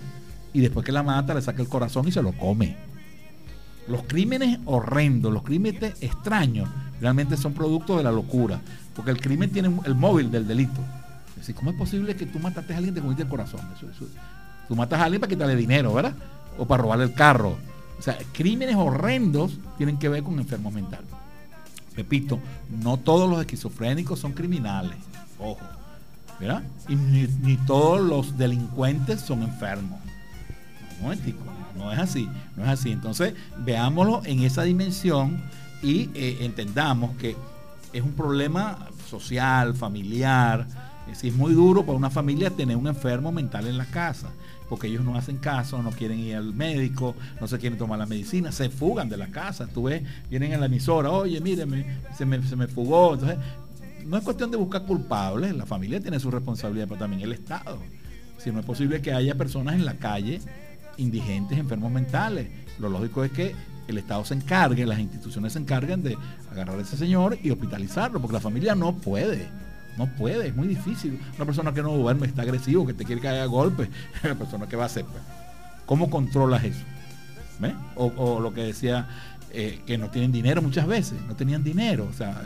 Y 0.52 0.60
después 0.60 0.84
que 0.84 0.92
la 0.92 1.02
mata, 1.02 1.34
le 1.34 1.42
saca 1.42 1.62
el 1.62 1.68
corazón 1.68 2.06
y 2.06 2.12
se 2.12 2.22
lo 2.22 2.32
come. 2.32 2.76
Los 3.88 4.04
crímenes 4.04 4.58
horrendos, 4.64 5.32
los 5.32 5.42
crímenes 5.42 5.94
extraños, 6.00 6.68
realmente 7.00 7.36
son 7.36 7.52
producto 7.52 7.96
de 7.96 8.04
la 8.04 8.12
locura. 8.12 8.60
Porque 8.94 9.10
el 9.10 9.20
crimen 9.20 9.50
tiene 9.50 9.70
el 9.84 9.94
móvil 9.94 10.30
del 10.30 10.46
delito. 10.46 10.80
Es 11.30 11.36
decir, 11.36 11.54
¿cómo 11.54 11.70
es 11.70 11.76
posible 11.76 12.14
que 12.14 12.26
tú 12.26 12.38
mataste 12.38 12.72
a 12.72 12.76
alguien 12.76 12.94
y 12.94 12.96
te 12.96 13.00
comiste 13.00 13.24
el 13.24 13.28
corazón? 13.28 13.60
Tú 14.68 14.76
matas 14.76 15.00
a 15.00 15.04
alguien 15.04 15.20
para 15.20 15.30
quitarle 15.30 15.56
dinero, 15.56 15.92
¿verdad? 15.92 16.14
O 16.58 16.66
para 16.66 16.82
robarle 16.82 17.04
el 17.04 17.14
carro. 17.14 17.56
Sea, 18.04 18.18
crímenes 18.34 18.76
horrendos 18.76 19.58
tienen 19.78 19.96
que 19.96 20.10
ver 20.10 20.22
con 20.22 20.38
enfermos 20.38 20.74
mentales. 20.74 21.08
Repito, 21.96 22.38
no 22.82 22.98
todos 22.98 23.30
los 23.30 23.40
esquizofrénicos 23.40 24.18
son 24.18 24.32
criminales. 24.32 24.98
Ojo. 25.38 25.64
¿Verdad? 26.38 26.64
Y 26.86 26.96
ni, 26.96 27.56
todos 27.66 28.02
los 28.02 28.36
delincuentes 28.36 29.22
son 29.22 29.42
enfermos. 29.42 29.98
momentico, 31.00 31.38
no 31.78 31.90
es 31.90 31.98
así, 31.98 32.28
no 32.58 32.64
es 32.64 32.68
así. 32.68 32.92
Entonces, 32.92 33.32
veámoslo 33.60 34.20
en 34.26 34.42
esa 34.42 34.64
dimensión 34.64 35.42
y 35.82 36.10
eh, 36.12 36.40
entendamos 36.40 37.16
que 37.16 37.34
es 37.94 38.02
un 38.02 38.12
problema 38.12 38.86
social, 39.08 39.74
familiar. 39.74 40.66
Es, 41.10 41.24
es 41.24 41.34
muy 41.34 41.54
duro 41.54 41.86
para 41.86 41.96
una 41.96 42.10
familia 42.10 42.50
tener 42.50 42.76
un 42.76 42.86
enfermo 42.86 43.32
mental 43.32 43.66
en 43.66 43.78
la 43.78 43.86
casa, 43.86 44.28
porque 44.74 44.88
ellos 44.88 45.04
no 45.04 45.16
hacen 45.16 45.36
caso, 45.36 45.80
no 45.84 45.92
quieren 45.92 46.18
ir 46.18 46.34
al 46.34 46.52
médico, 46.52 47.14
no 47.40 47.46
se 47.46 47.60
quieren 47.60 47.78
tomar 47.78 47.96
la 47.96 48.06
medicina, 48.06 48.50
se 48.50 48.70
fugan 48.70 49.08
de 49.08 49.16
la 49.16 49.28
casa. 49.28 49.68
Tú 49.68 49.84
ves, 49.84 50.02
vienen 50.28 50.52
a 50.52 50.58
la 50.58 50.66
emisora, 50.66 51.12
oye, 51.12 51.40
míreme, 51.40 52.00
se 52.18 52.26
me, 52.26 52.42
se 52.42 52.56
me 52.56 52.66
fugó. 52.66 53.14
Entonces, 53.14 53.38
no 54.04 54.16
es 54.16 54.24
cuestión 54.24 54.50
de 54.50 54.56
buscar 54.56 54.84
culpables, 54.84 55.54
la 55.54 55.64
familia 55.64 56.00
tiene 56.00 56.18
su 56.18 56.28
responsabilidad, 56.28 56.88
pero 56.88 56.98
también 56.98 57.22
el 57.22 57.30
Estado. 57.30 57.78
Si 58.36 58.50
no 58.50 58.58
es 58.58 58.66
posible 58.66 59.00
que 59.00 59.12
haya 59.12 59.36
personas 59.36 59.76
en 59.76 59.84
la 59.84 59.94
calle 59.94 60.40
indigentes, 60.96 61.56
enfermos 61.56 61.92
mentales. 61.92 62.48
Lo 62.80 62.88
lógico 62.88 63.22
es 63.22 63.30
que 63.30 63.54
el 63.86 63.96
Estado 63.96 64.24
se 64.24 64.34
encargue, 64.34 64.84
las 64.86 64.98
instituciones 64.98 65.52
se 65.52 65.60
encarguen 65.60 66.02
de 66.02 66.18
agarrar 66.50 66.80
a 66.80 66.82
ese 66.82 66.96
señor 66.96 67.38
y 67.44 67.52
hospitalizarlo, 67.52 68.20
porque 68.20 68.34
la 68.34 68.40
familia 68.40 68.74
no 68.74 68.92
puede. 68.96 69.48
No 69.96 70.06
puede, 70.06 70.48
es 70.48 70.56
muy 70.56 70.68
difícil. 70.68 71.20
Una 71.36 71.44
persona 71.44 71.72
que 71.72 71.82
no 71.82 71.92
duerme, 71.96 72.26
está 72.26 72.42
agresivo, 72.42 72.86
que 72.86 72.94
te 72.94 73.04
quiere 73.04 73.20
caer 73.20 73.42
a 73.42 73.46
golpe, 73.46 73.88
la 74.22 74.34
persona 74.38 74.68
que 74.68 74.76
va 74.76 74.84
a 74.84 74.86
hacer. 74.86 75.04
pues? 75.04 75.22
¿Cómo 75.86 76.10
controlas 76.10 76.64
eso? 76.64 76.84
¿Ves? 77.60 77.74
O, 77.94 78.06
o 78.16 78.40
lo 78.40 78.52
que 78.52 78.62
decía, 78.62 79.06
eh, 79.56 79.82
que 79.86 79.96
no 79.96 80.10
tienen 80.10 80.32
dinero 80.32 80.60
muchas 80.60 80.84
veces, 80.84 81.20
no 81.28 81.36
tenían 81.36 81.62
dinero. 81.62 82.08
O 82.10 82.12
sea, 82.12 82.42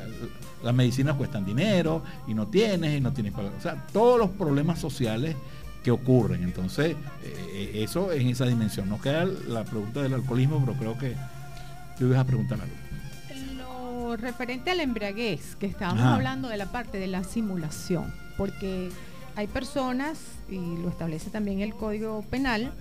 las 0.63 0.75
medicinas 0.75 1.17
cuestan 1.17 1.45
dinero 1.45 2.03
y 2.27 2.35
no 2.35 2.49
tienes 2.49 2.99
y 2.99 3.01
no 3.01 3.13
tienes 3.13 3.33
para. 3.33 3.49
O 3.49 3.61
sea, 3.63 3.87
todos 3.93 4.19
los 4.19 4.29
problemas 4.31 4.79
sociales 4.79 5.35
que 5.83 5.91
ocurren. 5.91 6.43
Entonces, 6.43 6.97
eh, 7.25 7.71
eso 7.77 8.13
en 8.13 8.29
esa 8.29 8.45
dimensión. 8.45 8.91
Nos 8.91 9.01
queda 9.01 9.25
la 9.25 9.65
pregunta 9.65 10.03
del 10.03 10.13
alcoholismo, 10.13 10.61
pero 10.61 10.79
creo 10.79 10.99
que 10.99 11.17
tú 11.99 12.07
ibas 12.07 12.19
a 12.19 12.25
preguntar 12.25 12.61
algo. 12.61 12.75
Referente 14.21 14.71
a 14.71 14.75
la 14.75 14.83
embriaguez, 14.83 15.55
que 15.57 15.67
estábamos 15.67 16.03
Ajá. 16.03 16.15
hablando 16.17 16.49
de 16.49 16.57
la 16.57 16.67
parte 16.67 16.99
de 16.99 17.07
la 17.07 17.23
simulación, 17.23 18.13
porque 18.37 18.91
hay 19.37 19.47
personas, 19.47 20.19
y 20.49 20.57
lo 20.57 20.89
establece 20.89 21.31
también 21.31 21.61
el 21.61 21.75
Código 21.75 22.25
Penal, 22.29 22.73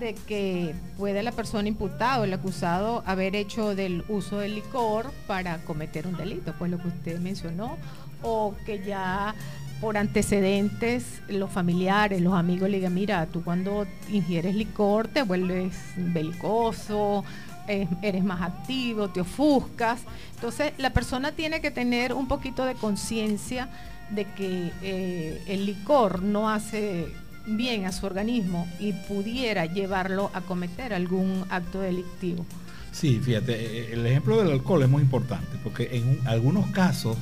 de 0.00 0.14
que 0.14 0.74
puede 0.96 1.22
la 1.22 1.30
persona 1.30 1.68
imputada 1.68 2.20
o 2.20 2.24
el 2.24 2.32
acusado 2.32 3.04
haber 3.06 3.36
hecho 3.36 3.76
del 3.76 4.04
uso 4.08 4.38
del 4.38 4.56
licor 4.56 5.12
para 5.28 5.58
cometer 5.58 6.06
un 6.08 6.16
delito, 6.16 6.52
pues 6.58 6.70
lo 6.70 6.78
que 6.78 6.88
usted 6.88 7.20
mencionó, 7.20 7.76
o 8.22 8.54
que 8.66 8.82
ya 8.82 9.34
por 9.80 9.96
antecedentes 9.96 11.04
los 11.28 11.50
familiares, 11.50 12.20
los 12.20 12.34
amigos 12.34 12.70
le 12.70 12.78
digan, 12.78 12.94
mira, 12.94 13.26
tú 13.26 13.44
cuando 13.44 13.86
ingieres 14.08 14.54
licor 14.54 15.08
te 15.08 15.22
vuelves 15.22 15.74
belicoso, 15.96 17.24
eres 17.68 18.24
más 18.24 18.42
activo, 18.42 19.08
te 19.10 19.20
ofuscas. 19.20 20.00
Entonces 20.34 20.72
la 20.78 20.90
persona 20.90 21.32
tiene 21.32 21.60
que 21.60 21.70
tener 21.70 22.12
un 22.12 22.28
poquito 22.28 22.64
de 22.64 22.74
conciencia 22.74 23.68
de 24.10 24.24
que 24.24 24.70
eh, 24.82 25.42
el 25.46 25.66
licor 25.66 26.22
no 26.22 26.50
hace 26.50 27.06
bien 27.46 27.86
a 27.86 27.92
su 27.92 28.06
organismo 28.06 28.68
y 28.78 28.92
pudiera 28.92 29.66
llevarlo 29.66 30.30
a 30.34 30.42
cometer 30.42 30.92
algún 30.94 31.44
acto 31.50 31.80
delictivo. 31.80 32.44
Sí, 32.92 33.18
fíjate, 33.20 33.54
eh, 33.54 33.92
el 33.94 34.06
ejemplo 34.06 34.36
del 34.38 34.50
alcohol 34.52 34.82
es 34.82 34.88
muy 34.88 35.02
importante 35.02 35.56
porque 35.62 35.88
en 35.92 36.08
un- 36.08 36.28
algunos 36.28 36.66
casos 36.72 37.16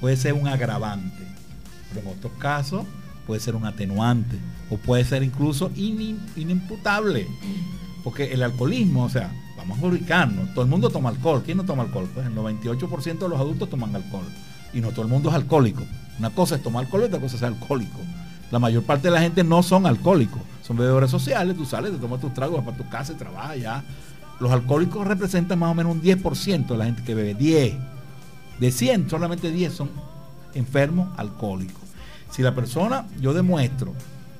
puede 0.00 0.16
ser 0.16 0.32
un 0.34 0.48
agravante, 0.48 1.24
pero 1.92 2.00
en 2.10 2.18
otros 2.18 2.32
casos 2.38 2.84
puede 3.26 3.40
ser 3.40 3.54
un 3.54 3.64
atenuante 3.64 4.36
o 4.70 4.76
puede 4.76 5.04
ser 5.04 5.22
incluso 5.22 5.70
inim- 5.70 6.18
inimputable. 6.36 7.26
Porque 8.02 8.32
el 8.34 8.42
alcoholismo, 8.42 9.04
o 9.04 9.08
sea, 9.08 9.32
vamos 9.68 9.82
a 9.82 9.86
ubicarnos, 9.86 10.52
todo 10.52 10.64
el 10.64 10.70
mundo 10.70 10.90
toma 10.90 11.10
alcohol. 11.10 11.42
¿Quién 11.44 11.58
no 11.58 11.64
toma 11.64 11.82
alcohol? 11.82 12.08
Pues 12.12 12.26
el 12.26 12.34
98% 12.34 13.18
de 13.18 13.28
los 13.28 13.40
adultos 13.40 13.68
toman 13.70 13.94
alcohol 13.94 14.24
y 14.72 14.80
no 14.80 14.90
todo 14.90 15.02
el 15.02 15.08
mundo 15.08 15.30
es 15.30 15.34
alcohólico. 15.34 15.82
Una 16.18 16.30
cosa 16.30 16.56
es 16.56 16.62
tomar 16.62 16.84
alcohol 16.84 17.04
otra 17.04 17.20
cosa 17.20 17.34
es 17.34 17.40
ser 17.40 17.48
alcohólico. 17.48 17.98
La 18.50 18.58
mayor 18.58 18.82
parte 18.84 19.08
de 19.08 19.12
la 19.12 19.20
gente 19.20 19.42
no 19.42 19.62
son 19.62 19.86
alcohólicos, 19.86 20.40
son 20.62 20.76
bebedores 20.76 21.10
sociales, 21.10 21.56
tú 21.56 21.64
sales, 21.64 21.92
te 21.92 21.98
tomas 21.98 22.20
tus 22.20 22.32
tragos, 22.34 22.56
vas 22.56 22.64
para 22.64 22.76
tu 22.76 22.88
casa 22.88 23.12
y 23.12 23.16
trabajas 23.16 23.58
ya. 23.58 23.84
Los 24.38 24.52
alcohólicos 24.52 25.06
representan 25.06 25.58
más 25.58 25.70
o 25.70 25.74
menos 25.74 25.92
un 25.92 26.02
10% 26.02 26.66
de 26.66 26.76
la 26.76 26.84
gente 26.84 27.02
que 27.02 27.14
bebe, 27.14 27.34
10. 27.34 27.74
De 28.60 28.70
100, 28.70 29.10
solamente 29.10 29.50
10 29.50 29.72
son 29.72 29.90
enfermos 30.54 31.08
alcohólicos. 31.16 31.82
Si 32.30 32.42
la 32.42 32.54
persona, 32.54 33.06
yo 33.20 33.32
demuestro 33.32 33.92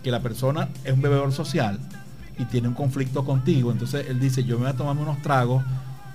que 0.03 0.11
la 0.11 0.21
persona 0.21 0.69
es 0.85 0.93
un 0.93 1.01
bebedor 1.01 1.33
social 1.33 1.79
y 2.39 2.45
tiene 2.47 2.69
un 2.69 2.75
conflicto 2.75 3.25
contigo, 3.25 3.71
entonces 3.71 4.07
él 4.09 4.19
dice, 4.19 4.45
yo 4.45 4.57
me 4.57 4.65
voy 4.65 4.73
a 4.73 4.77
tomarme 4.77 5.03
unos 5.03 5.23
tragos 5.23 5.65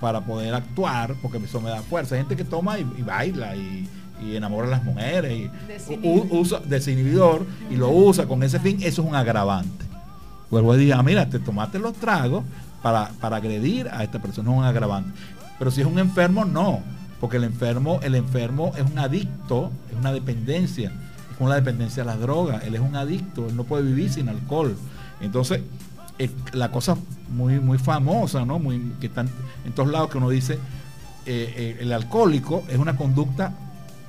para 0.00 0.20
poder 0.20 0.54
actuar, 0.54 1.14
porque 1.20 1.38
eso 1.38 1.60
me 1.60 1.70
da 1.70 1.82
fuerza. 1.82 2.14
Hay 2.14 2.22
gente 2.22 2.36
que 2.36 2.44
toma 2.44 2.78
y, 2.78 2.90
y 2.98 3.02
baila 3.02 3.54
y, 3.54 3.88
y 4.22 4.36
enamora 4.36 4.66
a 4.66 4.70
las 4.70 4.84
mujeres 4.84 5.50
y 5.90 5.98
usa 6.02 6.60
desinhibidor 6.60 7.46
y 7.70 7.76
lo 7.76 7.90
usa 7.90 8.26
con 8.26 8.42
ese 8.42 8.60
fin, 8.60 8.78
eso 8.82 9.02
es 9.02 9.08
un 9.08 9.14
agravante. 9.14 9.84
Vuelvo 10.50 10.72
a 10.72 10.76
decir, 10.76 10.92
ah, 10.94 11.02
mira, 11.02 11.28
te 11.28 11.38
tomaste 11.38 11.78
los 11.78 11.94
tragos 11.94 12.44
para, 12.82 13.10
para 13.20 13.36
agredir 13.36 13.88
a 13.88 14.02
esta 14.02 14.20
persona, 14.20 14.50
es 14.50 14.58
un 14.58 14.64
agravante. 14.64 15.18
Pero 15.58 15.70
si 15.70 15.80
es 15.80 15.86
un 15.86 15.98
enfermo, 15.98 16.44
no, 16.44 16.80
porque 17.20 17.36
el 17.36 17.44
enfermo, 17.44 18.00
el 18.02 18.14
enfermo 18.14 18.72
es 18.76 18.90
un 18.90 18.98
adicto, 18.98 19.70
es 19.90 19.98
una 19.98 20.12
dependencia, 20.12 20.90
es 21.40 21.48
la 21.48 21.54
dependencia 21.54 22.02
a 22.02 22.06
las 22.06 22.20
drogas, 22.20 22.64
él 22.64 22.74
es 22.74 22.80
un 22.80 22.96
adicto, 22.96 23.46
él 23.48 23.56
no 23.56 23.64
puede 23.64 23.84
vivir 23.84 24.10
sin 24.10 24.28
alcohol. 24.28 24.76
Entonces, 25.20 25.62
la 26.52 26.70
cosa 26.70 26.96
muy, 27.30 27.60
muy 27.60 27.78
famosa, 27.78 28.44
¿no? 28.44 28.58
Muy, 28.58 28.92
que 29.00 29.06
están 29.06 29.28
en 29.64 29.72
todos 29.72 29.88
lados 29.90 30.10
que 30.10 30.18
uno 30.18 30.28
dice, 30.30 30.54
eh, 31.26 31.54
eh, 31.56 31.76
el 31.80 31.92
alcohólico 31.92 32.64
es 32.68 32.78
una 32.78 32.96
conducta 32.96 33.54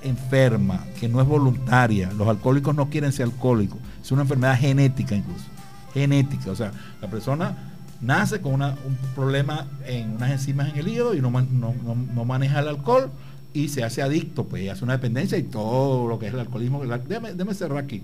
enferma, 0.03 0.86
que 0.99 1.07
no 1.07 1.22
es 1.22 1.28
voluntaria. 1.28 2.12
Los 2.18 2.28
alcohólicos 2.28 2.76
no 2.76 2.89
quieren 2.89 3.12
ser 3.12 3.26
alcohólicos. 3.26 3.78
Es 4.01 4.12
una 4.12 4.24
enfermedad 4.24 4.57
genética 4.59 5.16
incluso. 5.16 5.45
Genética. 5.93 6.51
O 6.51 6.55
sea, 6.55 6.72
la 7.01 7.07
persona 7.09 7.55
nace 8.01 8.41
con 8.41 8.53
una- 8.53 8.76
un 8.86 8.95
problema 9.14 9.68
en 9.86 10.16
unas 10.16 10.32
enzimas 10.32 10.70
en 10.70 10.78
el 10.80 10.88
hígado 10.88 11.14
y 11.14 11.22
no, 11.22 11.30
no- 11.30 11.45
no- 11.84 11.95
no 11.95 12.26
maneja 12.26 12.59
el 12.59 12.68
alcohol 12.68 13.12
y 13.53 13.68
se 13.70 13.84
hace 13.84 14.01
adicto, 14.01 14.45
pues 14.45 14.70
hace 14.72 14.84
una 14.84 14.93
dependencia 14.93 15.38
y 15.38 15.43
todo 15.43 16.07
lo 16.07 16.18
que 16.18 16.28
es 16.28 16.34
el 16.34 16.39
alcoholismo. 16.39 16.82
Déjame, 16.84 17.34
déjame 17.34 17.53
cerrar 17.53 17.78
aquí. 17.78 18.01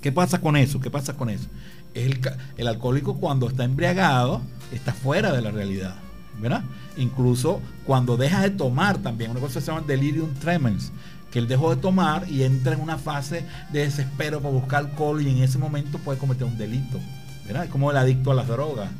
¿Qué 0.00 0.12
pasa 0.12 0.40
con 0.40 0.56
eso? 0.56 0.80
¿Qué 0.80 0.90
pasa 0.90 1.14
con 1.14 1.28
eso? 1.28 1.48
El, 1.94 2.20
el 2.56 2.68
alcohólico 2.68 3.16
cuando 3.16 3.48
está 3.48 3.64
embriagado 3.64 4.42
está 4.72 4.92
fuera 4.92 5.32
de 5.32 5.42
la 5.42 5.50
realidad, 5.50 5.96
¿verdad? 6.40 6.62
Incluso 6.96 7.60
cuando 7.84 8.16
deja 8.16 8.42
de 8.42 8.50
tomar 8.50 8.98
también, 8.98 9.30
una 9.30 9.40
cosa 9.40 9.54
que 9.54 9.60
se 9.60 9.72
llama 9.72 9.86
delirium 9.86 10.34
tremens, 10.34 10.92
que 11.30 11.38
él 11.38 11.48
dejó 11.48 11.74
de 11.74 11.80
tomar 11.80 12.28
y 12.30 12.42
entra 12.42 12.74
en 12.74 12.80
una 12.80 12.98
fase 12.98 13.44
de 13.72 13.80
desespero 13.80 14.40
para 14.40 14.54
buscar 14.54 14.84
alcohol 14.84 15.20
y 15.20 15.30
en 15.30 15.42
ese 15.42 15.58
momento 15.58 15.98
puede 15.98 16.18
cometer 16.18 16.44
un 16.44 16.56
delito, 16.56 16.98
¿verdad? 17.46 17.64
Es 17.64 17.70
como 17.70 17.90
el 17.90 17.96
adicto 17.96 18.30
a 18.30 18.34
las 18.34 18.48
drogas, 18.48 18.90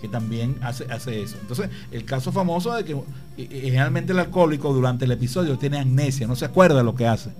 que 0.00 0.08
también 0.08 0.56
hace, 0.62 0.84
hace 0.90 1.22
eso. 1.22 1.36
Entonces, 1.40 1.70
el 1.90 2.04
caso 2.04 2.30
famoso 2.32 2.74
de 2.74 2.84
que 2.84 2.92
eh, 2.92 3.02
eh, 3.36 3.60
generalmente 3.64 4.12
el 4.12 4.18
alcohólico 4.18 4.72
durante 4.72 5.04
el 5.04 5.12
episodio 5.12 5.58
tiene 5.58 5.78
amnesia, 5.78 6.26
no 6.26 6.36
se 6.36 6.44
acuerda 6.44 6.78
de 6.78 6.84
lo 6.84 6.94
que 6.94 7.06
hace. 7.06 7.30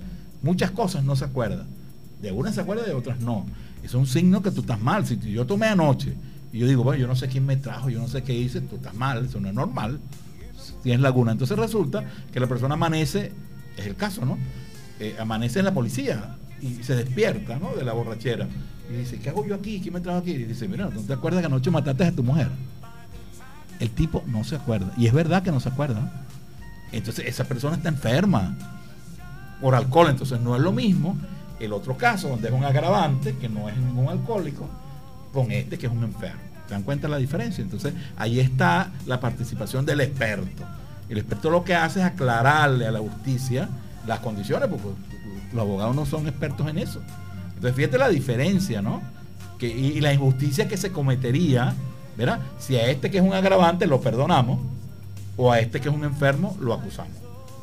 Muchas 0.41 0.71
cosas 0.71 1.03
no 1.03 1.15
se 1.15 1.25
acuerda. 1.25 1.65
De 2.21 2.31
unas 2.31 2.55
se 2.55 2.61
acuerda, 2.61 2.83
de 2.83 2.93
otras 2.93 3.19
no. 3.19 3.45
Es 3.83 3.93
un 3.93 4.05
signo 4.05 4.41
que 4.41 4.51
tú 4.51 4.61
estás 4.61 4.79
mal. 4.79 5.05
Si 5.05 5.17
yo 5.17 5.45
tomé 5.45 5.67
anoche 5.67 6.13
y 6.51 6.59
yo 6.59 6.67
digo, 6.67 6.83
bueno, 6.83 7.01
yo 7.01 7.07
no 7.07 7.15
sé 7.15 7.27
quién 7.27 7.45
me 7.45 7.57
trajo, 7.57 7.89
yo 7.89 7.99
no 7.99 8.07
sé 8.07 8.23
qué 8.23 8.33
hice, 8.33 8.61
tú 8.61 8.77
estás 8.77 8.93
mal, 8.93 9.25
eso 9.25 9.39
no 9.39 9.49
es 9.49 9.53
normal. 9.53 9.99
Tienes 10.83 11.01
laguna. 11.01 11.31
Entonces 11.31 11.57
resulta 11.57 12.03
que 12.31 12.39
la 12.39 12.47
persona 12.47 12.73
amanece, 12.75 13.31
es 13.77 13.85
el 13.87 13.95
caso, 13.95 14.25
¿no? 14.25 14.37
Eh, 14.99 15.15
amanece 15.19 15.59
en 15.59 15.65
la 15.65 15.73
policía 15.73 16.35
y 16.61 16.83
se 16.83 16.95
despierta, 16.95 17.57
¿no? 17.57 17.73
De 17.75 17.83
la 17.83 17.93
borrachera. 17.93 18.47
Y 18.89 18.97
dice, 18.97 19.19
¿qué 19.19 19.29
hago 19.29 19.45
yo 19.45 19.55
aquí? 19.55 19.79
¿Quién 19.81 19.93
me 19.93 20.01
trajo 20.01 20.19
aquí? 20.19 20.31
Y 20.31 20.43
dice, 20.45 20.67
mira, 20.67 20.89
¿no 20.89 21.01
te 21.01 21.13
acuerdas 21.13 21.41
que 21.41 21.47
anoche 21.47 21.69
mataste 21.71 22.05
a 22.05 22.11
tu 22.11 22.23
mujer? 22.23 22.49
El 23.79 23.89
tipo 23.91 24.23
no 24.27 24.43
se 24.43 24.55
acuerda. 24.55 24.91
Y 24.97 25.07
es 25.07 25.13
verdad 25.13 25.43
que 25.43 25.51
no 25.51 25.59
se 25.59 25.69
acuerda. 25.69 26.25
Entonces 26.91 27.25
esa 27.27 27.43
persona 27.43 27.75
está 27.75 27.89
enferma 27.89 28.57
por 29.61 29.75
alcohol. 29.75 30.09
Entonces 30.09 30.39
no 30.41 30.55
es 30.55 30.61
lo 30.61 30.71
mismo 30.71 31.17
el 31.59 31.73
otro 31.73 31.97
caso 31.97 32.29
donde 32.29 32.47
es 32.47 32.53
un 32.53 32.63
agravante, 32.63 33.35
que 33.35 33.49
no 33.49 33.69
es 33.69 33.77
ningún 33.77 34.07
alcohólico, 34.09 34.67
con 35.33 35.51
este 35.51 35.77
que 35.77 35.87
es 35.87 35.91
un 35.91 36.03
enfermo. 36.03 36.41
¿Se 36.67 36.73
dan 36.73 36.83
cuenta 36.83 37.07
la 37.07 37.17
diferencia? 37.17 37.63
Entonces 37.63 37.93
ahí 38.17 38.39
está 38.39 38.91
la 39.05 39.19
participación 39.19 39.85
del 39.85 40.01
experto. 40.01 40.63
El 41.09 41.17
experto 41.17 41.49
lo 41.49 41.63
que 41.63 41.75
hace 41.75 41.99
es 41.99 42.05
aclararle 42.05 42.85
a 42.87 42.91
la 42.91 42.99
justicia 42.99 43.69
las 44.05 44.19
condiciones, 44.19 44.69
porque 44.69 44.87
los 45.53 45.61
abogados 45.61 45.95
no 45.95 46.05
son 46.05 46.27
expertos 46.27 46.67
en 46.67 46.77
eso. 46.77 47.01
Entonces 47.55 47.75
fíjate 47.75 47.97
la 47.97 48.09
diferencia, 48.09 48.81
¿no? 48.81 49.01
Que, 49.57 49.67
y, 49.67 49.99
la 49.99 50.13
injusticia 50.13 50.67
que 50.67 50.77
se 50.77 50.91
cometería, 50.91 51.73
¿verdad? 52.17 52.39
Si 52.59 52.75
a 52.75 52.87
este 52.87 53.11
que 53.11 53.17
es 53.17 53.23
un 53.23 53.33
agravante 53.33 53.87
lo 53.87 53.99
perdonamos, 53.99 54.59
o 55.35 55.51
a 55.51 55.59
este 55.59 55.81
que 55.81 55.89
es 55.89 55.95
un 55.95 56.03
enfermo 56.03 56.55
lo 56.59 56.73
acusamos. 56.73 57.17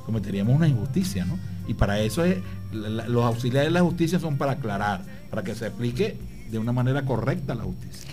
Cometeríamos 0.04 0.54
una 0.54 0.68
injusticia, 0.68 1.24
¿no? 1.24 1.38
Y 1.68 1.74
para 1.74 2.00
eso 2.00 2.24
es, 2.24 2.38
los 2.76 3.24
auxiliares 3.24 3.68
de 3.68 3.72
la 3.72 3.82
justicia 3.82 4.18
son 4.18 4.36
para 4.36 4.52
aclarar, 4.52 5.02
para 5.30 5.42
que 5.42 5.54
se 5.54 5.66
aplique 5.66 6.16
de 6.50 6.58
una 6.58 6.72
manera 6.72 7.04
correcta 7.04 7.54
la 7.54 7.64
justicia. 7.64 8.06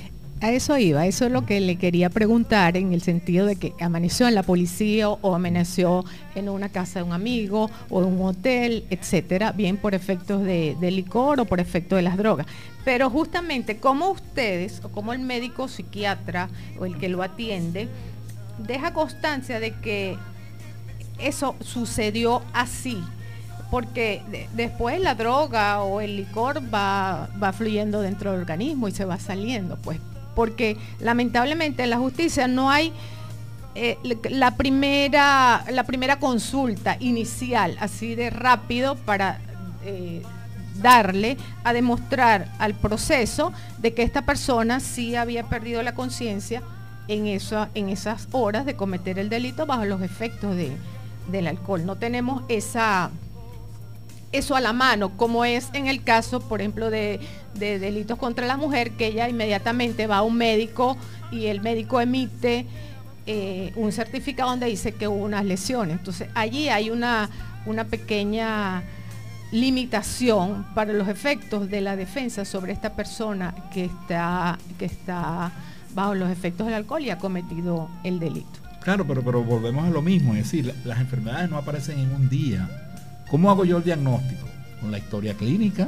A 0.43 0.51
eso 0.51 0.77
iba, 0.77 1.07
eso 1.07 1.25
es 1.25 1.31
lo 1.31 1.45
que 1.45 1.61
le 1.61 1.77
quería 1.77 2.09
preguntar 2.09 2.75
en 2.75 2.91
el 2.91 3.01
sentido 3.01 3.45
de 3.45 3.55
que 3.55 3.73
amaneció 3.79 4.27
en 4.27 4.35
la 4.35 4.43
policía 4.43 5.07
o 5.07 5.33
amaneció 5.33 6.03
en 6.35 6.49
una 6.49 6.67
casa 6.67 6.99
de 6.99 7.03
un 7.03 7.13
amigo 7.13 7.71
o 7.89 8.01
en 8.01 8.09
un 8.09 8.27
hotel, 8.27 8.83
etcétera, 8.89 9.53
bien 9.53 9.77
por 9.77 9.95
efectos 9.95 10.43
de, 10.43 10.75
licor 10.81 11.39
o 11.39 11.45
por 11.45 11.61
efectos 11.61 11.95
de 11.95 12.01
las 12.01 12.17
drogas. 12.17 12.45
Pero 12.83 13.09
justamente, 13.09 13.77
como 13.77 14.09
ustedes 14.09 14.81
o 14.83 14.89
como 14.89 15.13
el 15.13 15.19
médico 15.19 15.69
psiquiatra 15.69 16.49
o 16.77 16.85
el 16.85 16.97
que 16.97 17.07
lo 17.07 17.23
atiende, 17.23 17.87
deja 18.67 18.91
constancia 18.91 19.61
de 19.61 19.71
que 19.75 20.17
eso 21.19 21.55
sucedió 21.61 22.41
así, 22.51 23.01
porque 23.73 24.21
después 24.53 25.01
la 25.01 25.15
droga 25.15 25.81
o 25.81 25.99
el 25.99 26.15
licor 26.15 26.61
va, 26.71 27.27
va 27.41 27.51
fluyendo 27.53 28.01
dentro 28.01 28.31
del 28.31 28.41
organismo 28.41 28.87
y 28.87 28.91
se 28.91 29.03
va 29.03 29.17
saliendo, 29.17 29.77
pues 29.77 29.99
porque 30.35 30.77
lamentablemente 30.99 31.81
en 31.81 31.89
la 31.89 31.97
justicia 31.97 32.47
no 32.47 32.69
hay 32.69 32.93
eh, 33.73 33.97
la, 34.29 34.57
primera, 34.57 35.65
la 35.71 35.85
primera 35.85 36.19
consulta 36.19 36.97
inicial 36.99 37.75
así 37.79 38.13
de 38.13 38.29
rápido 38.29 38.93
para 38.93 39.39
eh, 39.83 40.21
darle 40.79 41.35
a 41.63 41.73
demostrar 41.73 42.51
al 42.59 42.75
proceso 42.75 43.53
de 43.79 43.95
que 43.95 44.03
esta 44.03 44.21
persona 44.21 44.81
sí 44.81 45.15
había 45.15 45.45
perdido 45.45 45.81
la 45.81 45.95
conciencia 45.95 46.61
en, 47.07 47.25
en 47.25 47.89
esas 47.89 48.27
horas 48.33 48.67
de 48.67 48.75
cometer 48.75 49.17
el 49.17 49.29
delito 49.29 49.65
bajo 49.65 49.85
los 49.85 50.03
efectos 50.03 50.55
del 50.55 51.47
alcohol. 51.47 51.87
No 51.87 51.95
tenemos 51.95 52.43
esa, 52.49 53.09
eso 54.33 54.55
a 54.55 54.61
la 54.61 54.73
mano, 54.73 55.15
como 55.15 55.45
es 55.45 55.69
en 55.73 55.87
el 55.87 56.03
caso, 56.03 56.41
por 56.41 56.59
ejemplo, 56.59 56.89
de, 56.89 57.19
delitos 57.53 58.17
contra 58.17 58.45
la 58.47 58.57
mujer, 58.57 58.91
que 58.91 59.07
ella 59.07 59.29
inmediatamente 59.29 60.07
va 60.07 60.17
a 60.17 60.21
un 60.23 60.35
médico 60.35 60.97
y 61.31 61.45
el 61.45 61.61
médico 61.61 62.01
emite 62.01 62.65
eh, 63.27 63.71
un 63.75 63.91
certificado 63.91 64.49
donde 64.49 64.65
dice 64.65 64.91
que 64.91 65.07
hubo 65.07 65.23
unas 65.23 65.45
lesiones. 65.45 65.97
Entonces, 65.99 66.29
allí 66.33 66.67
hay 66.69 66.89
una, 66.89 67.29
una 67.67 67.85
pequeña 67.85 68.83
limitación 69.51 70.65
para 70.73 70.93
los 70.93 71.07
efectos 71.07 71.69
de 71.69 71.81
la 71.81 71.95
defensa 71.95 72.43
sobre 72.43 72.73
esta 72.73 72.95
persona 72.95 73.53
que 73.71 73.85
está, 73.85 74.57
que 74.79 74.85
está 74.85 75.51
bajo 75.93 76.15
los 76.15 76.31
efectos 76.31 76.65
del 76.65 76.73
alcohol 76.73 77.03
y 77.03 77.11
ha 77.11 77.19
cometido 77.19 77.87
el 78.03 78.19
delito. 78.19 78.59
Claro, 78.81 79.05
pero, 79.07 79.21
pero 79.21 79.43
volvemos 79.43 79.85
a 79.85 79.91
lo 79.91 80.01
mismo, 80.01 80.33
es 80.33 80.43
decir, 80.43 80.73
las 80.83 80.99
enfermedades 80.99 81.51
no 81.51 81.57
aparecen 81.57 81.99
en 81.99 82.13
un 82.13 82.29
día 82.29 82.82
¿Cómo 83.33 83.49
hago 83.49 83.65
yo 83.65 83.77
el 83.77 83.83
diagnóstico? 83.83 84.47
Con 84.79 84.91
la 84.91 84.99
historia 84.99 85.33
clínica, 85.33 85.87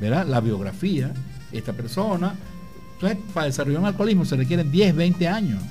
¿verdad? 0.00 0.26
La 0.26 0.40
biografía, 0.40 1.12
esta 1.52 1.74
persona. 1.74 2.34
Entonces, 2.94 3.18
para 3.34 3.44
desarrollar 3.44 3.80
un 3.80 3.86
alcoholismo 3.88 4.24
se 4.24 4.36
requieren 4.36 4.72
10, 4.72 4.96
20 4.96 5.28
años. 5.28 5.62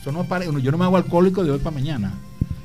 Eso 0.00 0.10
no 0.10 0.26
yo 0.58 0.72
no 0.72 0.78
me 0.78 0.86
hago 0.86 0.96
alcohólico 0.96 1.44
de 1.44 1.52
hoy 1.52 1.60
para 1.60 1.76
mañana. 1.76 2.14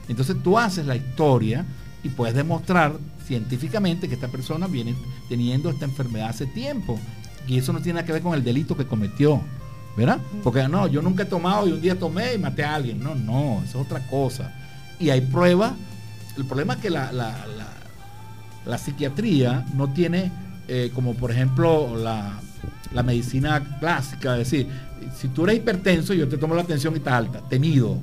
Entonces 0.08 0.38
tú 0.42 0.58
haces 0.58 0.88
la 0.88 0.96
historia 0.96 1.64
y 2.02 2.10
puedes 2.10 2.34
demostrar 2.34 2.94
científicamente 3.28 4.08
que 4.08 4.16
esta 4.16 4.30
persona 4.30 4.66
viene 4.66 4.96
teniendo 5.30 5.70
esta 5.70 5.86
enfermedad 5.86 6.30
hace 6.30 6.48
tiempo. 6.48 7.00
Y 7.48 7.60
eso 7.60 7.72
no 7.72 7.82
tiene 7.82 7.98
nada 7.98 8.06
que 8.08 8.14
ver 8.14 8.24
con 8.24 8.34
el 8.34 8.44
delito 8.44 8.76
que 8.76 8.88
cometió. 8.88 9.42
¿Verdad? 9.96 10.18
Porque 10.44 10.68
no, 10.68 10.88
yo 10.88 11.04
nunca 11.04 11.22
he 11.22 11.28
tomado 11.28 11.68
y 11.68 11.74
un 11.74 11.82
día 11.82 12.00
tomé 12.00 12.34
y 12.34 12.40
maté 12.40 12.64
a 12.64 12.74
alguien. 12.74 13.00
No, 13.04 13.14
no, 13.14 13.62
eso 13.64 13.80
es 13.80 13.86
otra 13.86 14.08
cosa. 14.08 14.56
Y 15.00 15.12
hay 15.12 15.22
pruebas 15.22 15.74
el 16.40 16.46
problema 16.46 16.76
es 16.76 16.80
que 16.80 16.90
la, 16.90 17.12
la, 17.12 18.78
psiquiatría 18.78 19.66
no 19.76 19.92
tiene, 19.92 20.32
eh, 20.68 20.90
como 20.96 21.14
por 21.14 21.32
ejemplo 21.32 21.98
la, 21.98 22.40
medicina 23.04 23.78
clásica, 23.80 24.34
es 24.34 24.50
decir, 24.50 24.68
si 25.18 25.28
tú 25.28 25.44
eres 25.44 25.58
hipertenso, 25.58 26.14
yo 26.14 26.28
te 26.28 26.38
tomo 26.38 26.56
la 26.56 26.62
atención 26.62 26.94
y 26.94 26.98
estás 26.98 27.14
alta, 27.14 27.42
te 27.50 27.60
mido, 27.60 28.00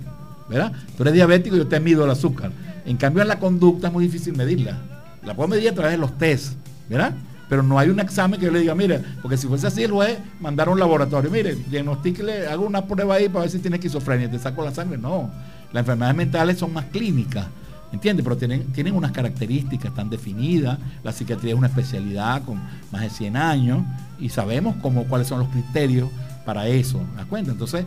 ¿verdad? 0.48 0.72
Tú 0.96 1.02
eres 1.02 1.14
diabético, 1.14 1.56
yo 1.56 1.66
te 1.66 1.80
mido 1.80 2.04
el 2.04 2.10
azúcar. 2.10 2.52
En 2.84 2.96
cambio, 2.96 3.22
en 3.22 3.28
la 3.28 3.38
conducta 3.38 3.88
es 3.88 3.92
muy 3.92 4.04
difícil 4.04 4.36
medirla. 4.36 4.78
La 5.24 5.34
puedo 5.34 5.48
medir 5.48 5.70
a 5.70 5.74
través 5.74 5.92
de 5.92 5.98
los 5.98 6.16
test, 6.18 6.54
¿verdad? 6.88 7.14
Pero 7.48 7.62
no 7.62 7.78
hay 7.78 7.88
un 7.88 8.00
examen 8.00 8.38
que 8.38 8.46
yo 8.46 8.52
le 8.52 8.60
diga, 8.60 8.74
mire, 8.74 9.00
porque 9.22 9.36
si 9.36 9.46
fuese 9.46 9.66
así, 9.66 9.82
el 9.82 9.92
juez 9.92 10.18
mandar 10.40 10.68
a 10.68 10.72
un 10.72 10.78
laboratorio, 10.78 11.30
mire, 11.30 11.54
diagnostíquele, 11.54 12.46
hago 12.46 12.66
una 12.66 12.86
prueba 12.86 13.14
ahí 13.14 13.28
para 13.28 13.40
ver 13.40 13.50
si 13.50 13.58
tiene 13.58 13.76
esquizofrenia, 13.76 14.30
te 14.30 14.38
saco 14.38 14.64
la 14.64 14.72
sangre. 14.72 14.98
No, 14.98 15.30
las 15.72 15.80
enfermedades 15.80 16.16
mentales 16.16 16.58
son 16.58 16.72
más 16.72 16.86
clínicas. 16.86 17.46
¿Entiendes? 17.92 18.24
Pero 18.24 18.36
tienen, 18.36 18.64
tienen 18.72 18.94
unas 18.94 19.12
características 19.12 19.94
tan 19.94 20.10
definidas. 20.10 20.78
La 21.02 21.12
psiquiatría 21.12 21.52
es 21.52 21.58
una 21.58 21.68
especialidad 21.68 22.42
con 22.44 22.60
más 22.90 23.02
de 23.02 23.10
100 23.10 23.36
años 23.36 23.84
y 24.18 24.28
sabemos 24.28 24.76
cómo, 24.82 25.04
cuáles 25.04 25.28
son 25.28 25.38
los 25.38 25.48
criterios 25.48 26.10
para 26.44 26.66
eso. 26.66 27.00
¿Me 27.12 27.16
das 27.16 27.26
cuenta? 27.26 27.52
Entonces, 27.52 27.86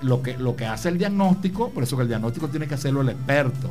lo 0.00 0.22
que, 0.22 0.38
lo 0.38 0.56
que 0.56 0.66
hace 0.66 0.88
el 0.88 0.98
diagnóstico, 0.98 1.70
por 1.70 1.82
eso 1.82 1.96
que 1.96 2.02
el 2.02 2.08
diagnóstico 2.08 2.48
tiene 2.48 2.66
que 2.66 2.74
hacerlo 2.74 3.00
el 3.00 3.08
experto. 3.08 3.70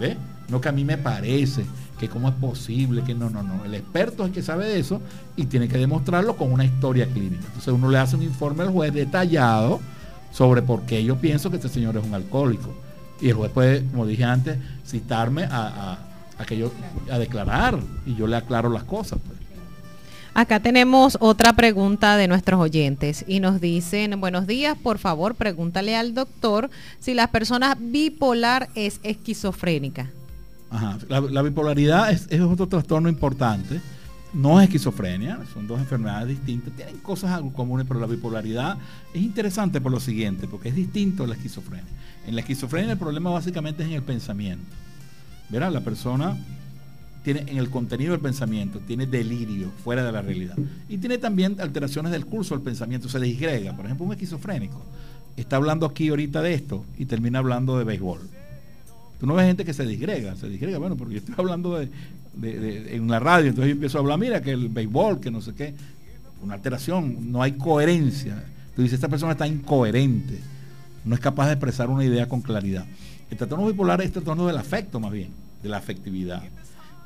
¿Ves? 0.00 0.16
No 0.48 0.60
que 0.60 0.68
a 0.68 0.72
mí 0.72 0.84
me 0.84 0.98
parece, 0.98 1.64
que 1.98 2.08
cómo 2.08 2.28
es 2.28 2.34
posible, 2.34 3.02
que 3.02 3.14
no, 3.14 3.30
no, 3.30 3.42
no. 3.42 3.64
El 3.64 3.74
experto 3.74 4.22
es 4.22 4.28
el 4.28 4.34
que 4.34 4.42
sabe 4.42 4.66
de 4.66 4.80
eso 4.80 5.00
y 5.36 5.44
tiene 5.44 5.68
que 5.68 5.78
demostrarlo 5.78 6.36
con 6.36 6.52
una 6.52 6.64
historia 6.64 7.06
clínica. 7.06 7.44
Entonces 7.46 7.72
uno 7.72 7.90
le 7.90 7.98
hace 7.98 8.16
un 8.16 8.22
informe 8.22 8.62
al 8.62 8.70
juez 8.70 8.92
detallado 8.92 9.80
sobre 10.32 10.62
por 10.62 10.82
qué 10.82 11.04
yo 11.04 11.16
pienso 11.16 11.50
que 11.50 11.56
este 11.56 11.68
señor 11.68 11.96
es 11.96 12.04
un 12.04 12.14
alcohólico 12.14 12.74
y 13.22 13.28
el 13.28 13.34
juez 13.34 13.50
puede, 13.52 13.86
como 13.86 14.04
dije 14.04 14.24
antes, 14.24 14.58
citarme 14.86 15.44
a, 15.50 15.98
que 16.46 16.58
yo, 16.58 16.72
a 17.10 17.18
declarar 17.18 17.78
y 18.04 18.16
yo 18.16 18.26
le 18.26 18.36
aclaro 18.36 18.68
las 18.68 18.82
cosas. 18.82 19.20
Pues. 19.24 19.38
Acá 20.34 20.60
tenemos 20.60 21.16
otra 21.20 21.52
pregunta 21.52 22.16
de 22.16 22.26
nuestros 22.26 22.60
oyentes 22.60 23.24
y 23.28 23.38
nos 23.38 23.60
dicen, 23.60 24.20
buenos 24.20 24.46
días, 24.46 24.76
por 24.76 24.98
favor, 24.98 25.36
pregúntale 25.36 25.94
al 25.94 26.14
doctor 26.14 26.68
si 26.98 27.14
la 27.14 27.28
persona 27.28 27.76
bipolar 27.78 28.68
es 28.74 28.98
esquizofrénica. 29.04 30.10
Ajá, 30.70 30.98
la, 31.08 31.42
bipolaridad 31.42 32.10
es, 32.10 32.26
es, 32.30 32.40
otro 32.40 32.66
trastorno 32.66 33.10
importante. 33.10 33.80
No 34.34 34.60
es 34.60 34.68
esquizofrenia, 34.68 35.40
son 35.52 35.66
dos 35.66 35.78
enfermedades 35.78 36.28
distintas, 36.28 36.74
tienen 36.74 36.98
cosas 36.98 37.42
comunes, 37.54 37.86
pero 37.86 38.00
la 38.00 38.06
bipolaridad 38.06 38.78
es 39.12 39.20
interesante 39.20 39.80
por 39.80 39.92
lo 39.92 40.00
siguiente, 40.00 40.48
porque 40.48 40.70
es 40.70 40.74
distinto 40.74 41.24
a 41.24 41.26
la 41.26 41.34
esquizofrenia. 41.34 41.92
En 42.26 42.34
la 42.34 42.40
esquizofrenia 42.40 42.92
el 42.92 42.98
problema 42.98 43.30
básicamente 43.30 43.82
es 43.82 43.90
en 43.90 43.94
el 43.94 44.02
pensamiento. 44.02 44.64
Verá, 45.50 45.70
la 45.70 45.82
persona 45.82 46.38
tiene 47.22 47.40
en 47.46 47.58
el 47.58 47.68
contenido 47.68 48.12
del 48.12 48.20
pensamiento, 48.20 48.80
tiene 48.80 49.06
delirio 49.06 49.70
fuera 49.84 50.02
de 50.02 50.12
la 50.12 50.22
realidad. 50.22 50.56
Y 50.88 50.96
tiene 50.96 51.18
también 51.18 51.60
alteraciones 51.60 52.10
del 52.10 52.24
curso 52.24 52.54
del 52.54 52.64
pensamiento, 52.64 53.08
se 53.08 53.20
disgrega. 53.20 53.76
Por 53.76 53.84
ejemplo, 53.84 54.06
un 54.06 54.12
esquizofrénico 54.12 54.82
está 55.36 55.56
hablando 55.56 55.86
aquí 55.86 56.08
ahorita 56.08 56.42
de 56.42 56.54
esto 56.54 56.84
y 56.98 57.06
termina 57.06 57.38
hablando 57.38 57.78
de 57.78 57.84
béisbol. 57.84 58.20
Tú 59.20 59.26
no 59.26 59.34
ves 59.34 59.46
gente 59.46 59.64
que 59.64 59.72
se 59.72 59.86
disgrega, 59.86 60.34
se 60.36 60.48
disgrega, 60.48 60.78
bueno, 60.78 60.96
porque 60.96 61.14
yo 61.14 61.18
estoy 61.20 61.34
hablando 61.38 61.78
de, 61.78 61.90
en 62.40 63.08
la 63.08 63.18
radio, 63.18 63.48
entonces 63.48 63.68
yo 63.68 63.72
empiezo 63.72 63.98
a 63.98 64.00
hablar, 64.00 64.18
mira, 64.18 64.40
que 64.40 64.52
el 64.52 64.68
béisbol, 64.68 65.20
que 65.20 65.30
no 65.30 65.40
sé 65.40 65.54
qué, 65.54 65.74
una 66.42 66.54
alteración, 66.54 67.30
no 67.30 67.42
hay 67.42 67.52
coherencia. 67.52 68.44
Tú 68.74 68.82
dices, 68.82 68.94
esta 68.94 69.08
persona 69.08 69.32
está 69.32 69.46
incoherente 69.46 70.40
no 71.04 71.14
es 71.14 71.20
capaz 71.20 71.46
de 71.46 71.52
expresar 71.52 71.90
una 71.90 72.04
idea 72.04 72.28
con 72.28 72.40
claridad. 72.40 72.84
El 73.30 73.36
trastorno 73.36 73.66
bipolar 73.66 74.00
es 74.00 74.06
el 74.06 74.12
trastorno 74.12 74.46
del 74.46 74.56
afecto 74.56 75.00
más 75.00 75.10
bien, 75.10 75.30
de 75.62 75.68
la 75.68 75.78
afectividad. 75.78 76.42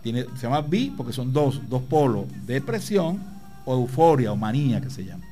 Tiene, 0.03 0.27
se 0.35 0.43
llama 0.43 0.61
bi 0.61 0.93
porque 0.97 1.12
son 1.12 1.33
dos, 1.33 1.62
dos 1.68 1.83
polos, 1.83 2.27
depresión 2.47 3.20
o 3.64 3.74
euforia 3.74 4.33
o 4.33 4.37
manía 4.37 4.81
que 4.81 4.91
se 4.91 5.05
llama. 5.05 5.24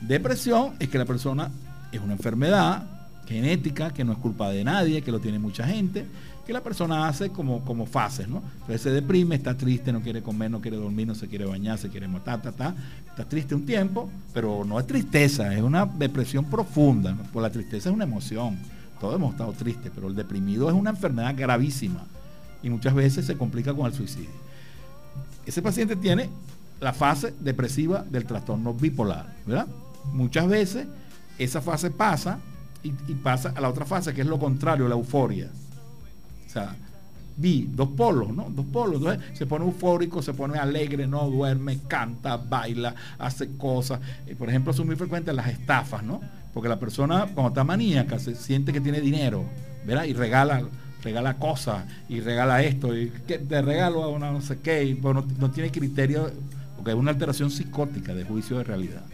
Depresión 0.00 0.74
es 0.78 0.88
que 0.88 0.98
la 0.98 1.04
persona 1.04 1.50
es 1.90 2.00
una 2.00 2.12
enfermedad 2.14 2.84
genética 3.26 3.92
que 3.92 4.04
no 4.04 4.12
es 4.12 4.18
culpa 4.18 4.50
de 4.50 4.64
nadie, 4.64 5.02
que 5.02 5.12
lo 5.12 5.20
tiene 5.20 5.38
mucha 5.38 5.66
gente, 5.66 6.06
que 6.46 6.52
la 6.52 6.62
persona 6.62 7.06
hace 7.06 7.30
como, 7.30 7.64
como 7.64 7.86
fases, 7.86 8.28
¿no? 8.28 8.42
Entonces 8.54 8.82
se 8.82 8.90
deprime, 8.90 9.36
está 9.36 9.56
triste, 9.56 9.92
no 9.92 10.00
quiere 10.00 10.22
comer, 10.22 10.50
no 10.50 10.60
quiere 10.60 10.76
dormir, 10.76 11.06
no 11.06 11.14
se 11.14 11.28
quiere 11.28 11.44
bañar, 11.44 11.78
se 11.78 11.88
quiere 11.88 12.08
matar, 12.08 12.42
ta, 12.42 12.74
está 13.08 13.24
triste 13.28 13.54
un 13.54 13.64
tiempo, 13.64 14.10
pero 14.34 14.64
no 14.64 14.78
es 14.80 14.86
tristeza, 14.86 15.54
es 15.54 15.62
una 15.62 15.86
depresión 15.86 16.44
profunda, 16.46 17.12
¿no? 17.12 17.22
Pues 17.32 17.42
la 17.42 17.50
tristeza 17.50 17.90
es 17.90 17.94
una 17.94 18.04
emoción, 18.04 18.58
todos 19.00 19.14
hemos 19.14 19.32
estado 19.32 19.52
tristes, 19.52 19.92
pero 19.94 20.08
el 20.08 20.16
deprimido 20.16 20.68
es 20.68 20.74
una 20.74 20.90
enfermedad 20.90 21.34
gravísima 21.36 22.04
y 22.62 22.70
muchas 22.70 22.94
veces 22.94 23.24
se 23.24 23.36
complica 23.36 23.72
con 23.72 23.86
el 23.86 23.92
suicidio. 23.92 24.30
Ese 25.46 25.62
paciente 25.62 25.94
tiene 25.94 26.28
la 26.80 26.92
fase 26.92 27.34
depresiva 27.38 28.04
del 28.08 28.24
trastorno 28.24 28.74
bipolar, 28.74 29.32
¿verdad? 29.46 29.68
Muchas 30.12 30.48
veces 30.48 30.88
esa 31.38 31.60
fase 31.60 31.90
pasa 31.92 32.40
y 32.82 32.90
pasa 33.14 33.52
a 33.54 33.60
la 33.60 33.68
otra 33.68 33.84
fase, 33.84 34.12
que 34.12 34.22
es 34.22 34.26
lo 34.26 34.40
contrario, 34.40 34.88
la 34.88 34.96
euforia 34.96 35.48
o 36.52 36.54
sea, 36.54 36.76
vi 37.34 37.66
dos 37.72 37.88
polos, 37.96 38.28
¿no? 38.28 38.50
Dos 38.50 38.66
polos. 38.66 38.96
Entonces 38.96 39.38
se 39.38 39.46
pone 39.46 39.64
eufórico, 39.64 40.20
se 40.20 40.34
pone 40.34 40.58
alegre, 40.58 41.06
no 41.06 41.30
duerme, 41.30 41.78
canta, 41.88 42.36
baila, 42.36 42.94
hace 43.18 43.56
cosas. 43.56 44.00
Eh, 44.26 44.34
por 44.36 44.50
ejemplo, 44.50 44.74
son 44.74 44.86
muy 44.86 44.96
frecuentes 44.96 45.34
las 45.34 45.48
estafas, 45.48 46.02
¿no? 46.02 46.20
Porque 46.52 46.68
la 46.68 46.78
persona, 46.78 47.26
cuando 47.34 47.48
está 47.48 47.64
maníaca, 47.64 48.18
se 48.18 48.34
siente 48.34 48.70
que 48.70 48.82
tiene 48.82 49.00
dinero, 49.00 49.44
¿verdad? 49.86 50.04
Y 50.04 50.12
regala, 50.12 50.68
regala 51.02 51.38
cosas, 51.38 51.86
y 52.06 52.20
regala 52.20 52.62
esto, 52.62 52.94
y 52.94 53.06
te 53.08 53.62
regalo 53.62 54.02
a 54.02 54.08
una 54.08 54.30
no 54.30 54.42
sé 54.42 54.58
qué, 54.58 54.84
y 54.84 54.94
no, 54.94 55.50
tiene 55.50 55.70
criterio, 55.70 56.30
porque 56.76 56.90
es 56.90 56.96
una 56.96 57.12
alteración 57.12 57.50
psicótica 57.50 58.14
de 58.14 58.24
juicio 58.24 58.58
de 58.58 58.64
realidad. 58.64 59.04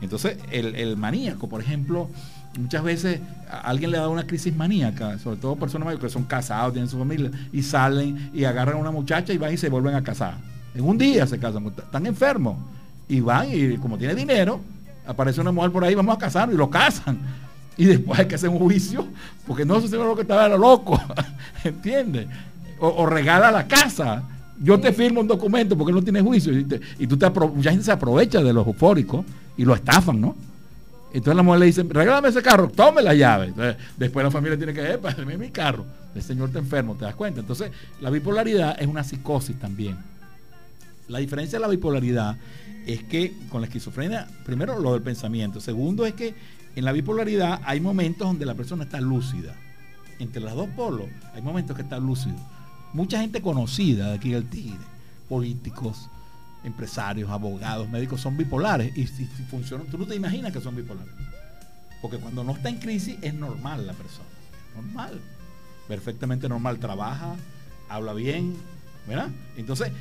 Entonces, 0.00 0.38
el, 0.52 0.76
el 0.76 0.96
maníaco, 0.96 1.48
por 1.48 1.60
ejemplo, 1.60 2.10
muchas 2.58 2.82
veces 2.82 3.20
alguien 3.62 3.90
le 3.90 3.98
da 3.98 4.08
una 4.08 4.26
crisis 4.26 4.54
maníaca, 4.54 5.18
sobre 5.18 5.36
todo 5.36 5.56
personas 5.56 5.86
mayores 5.86 6.04
que 6.04 6.10
son 6.10 6.24
casados, 6.24 6.72
tienen 6.72 6.88
su 6.88 6.98
familia, 6.98 7.30
y 7.52 7.62
salen 7.62 8.30
y 8.32 8.44
agarran 8.44 8.76
a 8.76 8.80
una 8.80 8.90
muchacha 8.90 9.32
y 9.32 9.38
van 9.38 9.52
y 9.52 9.56
se 9.56 9.68
vuelven 9.68 9.94
a 9.94 10.02
casar. 10.02 10.34
En 10.74 10.84
un 10.84 10.98
día 10.98 11.26
se 11.26 11.38
casan, 11.38 11.66
están 11.66 12.06
enfermos. 12.06 12.56
Y 13.06 13.20
van 13.20 13.48
y 13.52 13.76
como 13.76 13.98
tiene 13.98 14.14
dinero, 14.14 14.60
aparece 15.06 15.40
una 15.40 15.52
mujer 15.52 15.70
por 15.70 15.84
ahí, 15.84 15.94
vamos 15.94 16.16
a 16.16 16.18
casar 16.18 16.50
y 16.52 16.56
lo 16.56 16.70
casan. 16.70 17.18
Y 17.76 17.86
después 17.86 18.20
hay 18.20 18.26
que 18.26 18.36
hacer 18.36 18.48
un 18.50 18.60
juicio, 18.60 19.04
porque 19.48 19.64
no 19.64 19.80
se 19.80 19.88
lo 19.96 20.14
que 20.14 20.22
estaba 20.22 20.46
loco, 20.46 20.96
¿entiendes? 21.64 22.28
O, 22.78 23.04
regala 23.04 23.50
la 23.50 23.66
casa. 23.66 24.22
Yo 24.62 24.78
te 24.78 24.92
firmo 24.92 25.20
un 25.20 25.26
documento 25.26 25.76
porque 25.76 25.92
no 25.92 26.00
tiene 26.00 26.20
juicio. 26.20 26.52
Y, 26.56 27.06
tú 27.08 27.16
te 27.16 27.28
mucha 27.28 27.70
gente 27.70 27.84
se 27.84 27.90
aprovecha 27.90 28.40
de 28.44 28.52
los 28.52 28.64
eufóricos 28.64 29.24
y 29.56 29.64
lo 29.64 29.74
estafan, 29.74 30.20
¿no? 30.20 30.36
Entonces 31.14 31.36
la 31.36 31.44
mujer 31.44 31.60
le 31.60 31.66
dice, 31.66 31.84
regálame 31.84 32.28
ese 32.28 32.42
carro, 32.42 32.68
tome 32.68 33.00
la 33.00 33.14
llave. 33.14 33.54
después 33.96 34.24
la 34.24 34.32
familia 34.32 34.58
tiene 34.58 34.74
que, 34.74 34.82
eh, 34.82 35.36
mi 35.38 35.50
carro. 35.50 35.86
El 36.12 36.22
señor 36.22 36.48
está 36.48 36.58
enfermo, 36.58 36.96
¿te 36.96 37.04
das 37.04 37.14
cuenta? 37.14 37.38
Entonces, 37.38 37.70
la 38.00 38.10
bipolaridad 38.10 38.76
es 38.80 38.88
una 38.88 39.04
psicosis 39.04 39.56
también. 39.56 39.96
La 41.06 41.20
diferencia 41.20 41.60
de 41.60 41.62
la 41.62 41.68
bipolaridad 41.68 42.36
es 42.84 43.04
que 43.04 43.32
con 43.48 43.60
la 43.60 43.68
esquizofrenia, 43.68 44.26
primero 44.44 44.80
lo 44.80 44.92
del 44.92 45.02
pensamiento. 45.02 45.60
Segundo 45.60 46.04
es 46.04 46.14
que 46.14 46.34
en 46.74 46.84
la 46.84 46.90
bipolaridad 46.90 47.60
hay 47.64 47.78
momentos 47.78 48.26
donde 48.26 48.44
la 48.44 48.54
persona 48.54 48.82
está 48.82 49.00
lúcida. 49.00 49.54
Entre 50.18 50.42
los 50.42 50.52
dos 50.56 50.68
polos 50.70 51.06
hay 51.32 51.42
momentos 51.42 51.76
que 51.76 51.82
está 51.82 51.98
lúcido. 51.98 52.38
Mucha 52.92 53.20
gente 53.20 53.40
conocida 53.40 54.08
de 54.08 54.14
aquí 54.14 54.30
del 54.32 54.50
Tigre, 54.50 54.84
políticos, 55.28 56.10
empresarios, 56.64 57.30
abogados, 57.30 57.88
médicos, 57.88 58.20
son 58.20 58.36
bipolares 58.36 58.96
y 58.96 59.06
si, 59.06 59.26
funcionan, 59.50 59.86
tú 59.86 59.98
no 59.98 60.06
te 60.06 60.16
imaginas 60.16 60.52
que 60.52 60.60
son 60.60 60.74
bipolares. 60.74 61.12
Porque 62.00 62.18
cuando 62.18 62.42
no 62.44 62.52
está 62.52 62.68
en 62.68 62.78
crisis 62.78 63.16
es 63.22 63.34
normal 63.34 63.86
la 63.86 63.92
persona. 63.92 64.28
Normal. 64.74 65.20
Perfectamente 65.88 66.48
normal. 66.48 66.78
Trabaja, 66.78 67.36
habla 67.88 68.12
bien, 68.14 68.54
¿verdad? 69.06 69.28
Entonces, 69.56 69.92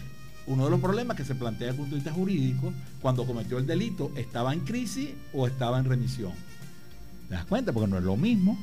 uno 0.48 0.66
de 0.66 0.72
los 0.72 0.80
problemas 0.80 1.16
que 1.16 1.24
se 1.24 1.36
plantea 1.36 1.68
desde 1.68 1.72
el 1.72 1.78
punto 1.78 1.92
de 1.92 2.02
vista 2.02 2.12
jurídico, 2.12 2.74
cuando 3.02 3.26
cometió 3.26 3.58
el 3.58 3.68
delito, 3.68 4.12
¿estaba 4.16 4.54
en 4.54 4.62
crisis 4.62 5.10
o 5.34 5.48
estaba 5.48 5.80
en 5.80 5.86
remisión? 5.86 6.34
¿Te 7.30 7.36
das 7.36 7.46
cuenta? 7.46 7.72
Porque 7.72 7.90
no 7.90 7.98
es 7.98 8.04
lo 8.04 8.18
mismo. 8.18 8.58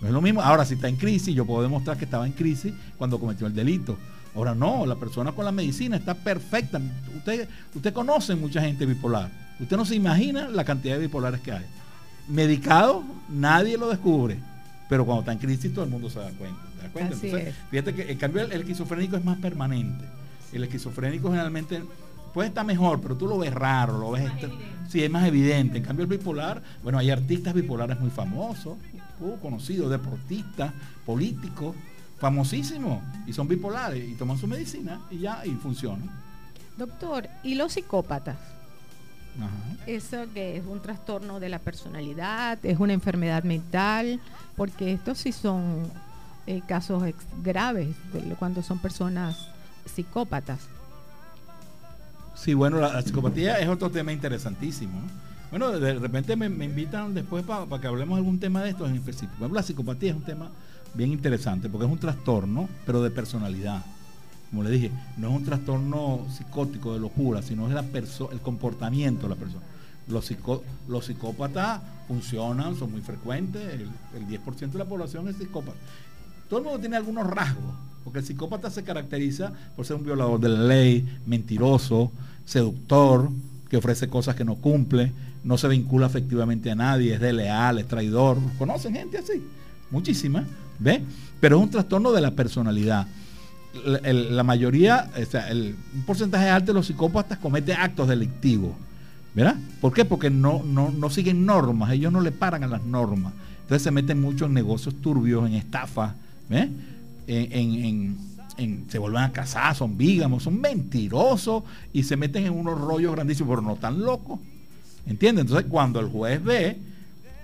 No 0.00 0.08
es 0.08 0.12
lo 0.12 0.20
mismo. 0.20 0.42
Ahora, 0.42 0.64
si 0.64 0.74
está 0.74 0.88
en 0.88 0.96
crisis, 0.96 1.34
yo 1.34 1.46
puedo 1.46 1.62
demostrar 1.62 1.96
que 1.96 2.04
estaba 2.04 2.26
en 2.26 2.32
crisis 2.32 2.74
cuando 2.98 3.18
cometió 3.18 3.46
el 3.46 3.54
delito. 3.54 3.96
Ahora 4.34 4.54
no, 4.54 4.84
la 4.84 4.96
persona 4.96 5.32
con 5.32 5.44
la 5.44 5.52
medicina 5.52 5.96
está 5.96 6.14
perfecta. 6.14 6.80
Usted, 7.16 7.48
usted 7.74 7.92
conoce 7.92 8.34
mucha 8.34 8.60
gente 8.60 8.84
bipolar. 8.84 9.30
Usted 9.60 9.76
no 9.76 9.84
se 9.84 9.94
imagina 9.94 10.48
la 10.48 10.64
cantidad 10.64 10.96
de 10.96 11.02
bipolares 11.02 11.40
que 11.40 11.52
hay. 11.52 11.64
Medicado, 12.28 13.04
nadie 13.28 13.78
lo 13.78 13.88
descubre. 13.88 14.38
Pero 14.88 15.06
cuando 15.06 15.20
está 15.20 15.32
en 15.32 15.38
crisis, 15.38 15.72
todo 15.72 15.84
el 15.84 15.90
mundo 15.90 16.10
se 16.10 16.18
da 16.18 16.30
cuenta. 16.32 16.60
Entonces, 16.94 17.54
fíjate 17.70 17.94
que 17.94 18.12
en 18.12 18.18
cambio 18.18 18.42
el, 18.42 18.52
esquizofrénico 18.52 19.16
es 19.16 19.24
más 19.24 19.38
permanente. 19.38 20.04
El 20.52 20.64
esquizofrénico 20.64 21.30
generalmente 21.30 21.82
puede 22.32 22.48
estar 22.48 22.66
mejor, 22.66 23.00
pero 23.00 23.16
tú 23.16 23.28
lo 23.28 23.38
ves 23.38 23.54
raro, 23.54 23.98
lo 23.98 24.10
ves. 24.10 24.24
Este, 24.24 24.50
sí, 24.88 25.02
es 25.02 25.10
más 25.10 25.26
evidente. 25.26 25.78
En 25.78 25.84
cambio, 25.84 26.02
el 26.04 26.10
bipolar, 26.10 26.60
bueno, 26.82 26.98
hay 26.98 27.10
artistas 27.10 27.54
bipolares 27.54 27.98
muy 28.00 28.10
famosos, 28.10 28.76
uh, 29.20 29.36
conocidos, 29.38 29.90
deportistas, 29.90 30.72
políticos 31.06 31.76
famosísimos 32.24 33.02
y 33.26 33.34
son 33.34 33.46
bipolares 33.46 34.02
y 34.08 34.14
toman 34.14 34.38
su 34.38 34.46
medicina 34.46 34.98
y 35.10 35.18
ya 35.18 35.44
y 35.44 35.50
funcionan. 35.50 36.08
Doctor, 36.78 37.28
¿y 37.42 37.54
los 37.54 37.74
psicópatas? 37.74 38.38
Eso 39.86 40.24
que 40.32 40.56
es 40.56 40.64
un 40.64 40.80
trastorno 40.80 41.38
de 41.38 41.50
la 41.50 41.58
personalidad, 41.58 42.58
es 42.64 42.80
una 42.80 42.94
enfermedad 42.94 43.44
mental, 43.44 44.20
porque 44.56 44.94
estos 44.94 45.18
sí 45.18 45.32
son 45.32 45.82
eh, 46.46 46.62
casos 46.66 47.02
graves 47.42 47.94
cuando 48.38 48.62
son 48.62 48.78
personas 48.78 49.50
psicópatas. 49.84 50.60
Sí, 52.34 52.54
bueno, 52.54 52.80
la, 52.80 53.02
psicopatía 53.02 53.58
es 53.58 53.68
otro 53.68 53.90
tema 53.90 54.12
interesantísimo. 54.12 54.98
Bueno, 55.50 55.78
de 55.78 55.92
repente 55.98 56.36
me, 56.36 56.46
invitan 56.46 57.12
después 57.12 57.44
para 57.44 57.78
que 57.82 57.86
hablemos 57.86 58.16
de 58.16 58.20
algún 58.20 58.40
tema 58.40 58.62
de 58.62 58.70
estos 58.70 58.88
en 58.88 58.96
específico. 58.96 59.46
La 59.46 59.62
psicopatía 59.62 60.12
es 60.12 60.16
un 60.16 60.24
tema 60.24 60.50
bien 60.94 61.12
interesante 61.12 61.68
porque 61.68 61.86
es 61.86 61.92
un 61.92 61.98
trastorno, 61.98 62.68
pero 62.86 63.02
de 63.02 63.10
personalidad. 63.10 63.84
Como 64.50 64.62
le 64.62 64.70
dije, 64.70 64.90
no 65.16 65.30
es 65.30 65.36
un 65.36 65.44
trastorno 65.44 66.26
psicótico 66.30 66.94
de 66.94 67.00
locura, 67.00 67.42
sino 67.42 67.68
es 67.68 68.20
el 68.30 68.40
comportamiento 68.40 69.24
de 69.24 69.28
la 69.30 69.34
persona. 69.34 69.64
Los, 70.06 70.32
los 70.86 71.06
psicópatas 71.06 71.80
funcionan, 72.06 72.76
son 72.76 72.92
muy 72.92 73.00
frecuentes, 73.00 73.62
el, 74.14 74.28
10% 74.28 74.70
de 74.70 74.78
la 74.78 74.84
población 74.84 75.28
es 75.28 75.36
psicópata. 75.36 75.76
Todo 76.48 76.60
el 76.60 76.64
mundo 76.66 76.78
tiene 76.78 76.96
algunos 76.96 77.26
rasgos, 77.26 77.74
porque 78.04 78.20
el 78.20 78.24
psicópata 78.24 78.70
se 78.70 78.84
caracteriza 78.84 79.52
por 79.74 79.86
ser 79.86 79.96
un 79.96 80.04
violador 80.04 80.38
de 80.38 80.50
la 80.50 80.60
ley, 80.60 81.18
mentiroso, 81.26 82.12
seductor, 82.44 83.30
que 83.68 83.78
ofrece 83.78 84.08
cosas 84.08 84.36
que 84.36 84.44
no 84.44 84.56
cumple, 84.56 85.12
no 85.42 85.58
se 85.58 85.68
vincula 85.68 86.06
afectivamente 86.06 86.70
a 86.70 86.74
nadie, 86.74 87.14
es 87.14 87.20
desleal, 87.20 87.78
es 87.78 87.88
traidor. 87.88 88.38
¿Conocen 88.58 88.94
gente 88.94 89.18
así? 89.18 89.42
Muchísima. 89.90 90.44
¿Ve? 90.78 91.02
Pero 91.40 91.56
es 91.56 91.62
un 91.62 91.70
trastorno 91.70 92.12
de 92.12 92.20
la 92.20 92.32
personalidad. 92.32 93.06
La, 93.84 94.44
mayoría, 94.44 95.10
o 95.20 95.24
sea, 95.24 95.50
el, 95.50 95.74
un 95.94 96.02
porcentaje 96.02 96.48
alto 96.48 96.66
de 96.66 96.74
los 96.74 96.86
psicópatas 96.86 97.38
cometen 97.38 97.76
actos 97.78 98.08
delictivos. 98.08 98.72
¿Verdad? 99.34 99.56
¿Por 99.80 99.92
qué? 99.92 100.04
Porque 100.04 100.30
no, 100.30 100.62
no, 100.62 101.10
siguen 101.10 101.44
normas, 101.44 101.90
ellos 101.90 102.12
no 102.12 102.20
le 102.20 102.30
paran 102.30 102.62
a 102.62 102.68
las 102.68 102.84
normas. 102.84 103.32
Entonces 103.62 103.82
se 103.82 103.90
meten 103.90 104.20
mucho 104.20 104.46
en 104.46 104.54
negocios 104.54 104.94
turbios, 105.00 105.44
en 105.46 105.54
estafas, 105.54 106.14
¿ve? 106.48 106.70
En, 107.26 108.16
se 108.86 108.98
vuelven 108.98 109.24
a 109.24 109.32
casar, 109.32 109.74
son 109.74 109.98
vígamos, 109.98 110.44
son 110.44 110.60
mentirosos 110.60 111.64
y 111.92 112.04
se 112.04 112.16
meten 112.16 112.46
en 112.46 112.52
unos 112.52 112.80
rollos 112.80 113.10
grandísimos, 113.12 113.56
pero 113.56 113.62
no 113.62 113.74
tan 113.74 114.00
locos. 114.00 114.38
¿Entiendes? 115.04 115.46
Entonces 115.46 115.66
cuando 115.68 115.98
el 115.98 116.06
juez 116.06 116.42
ve 116.42 116.78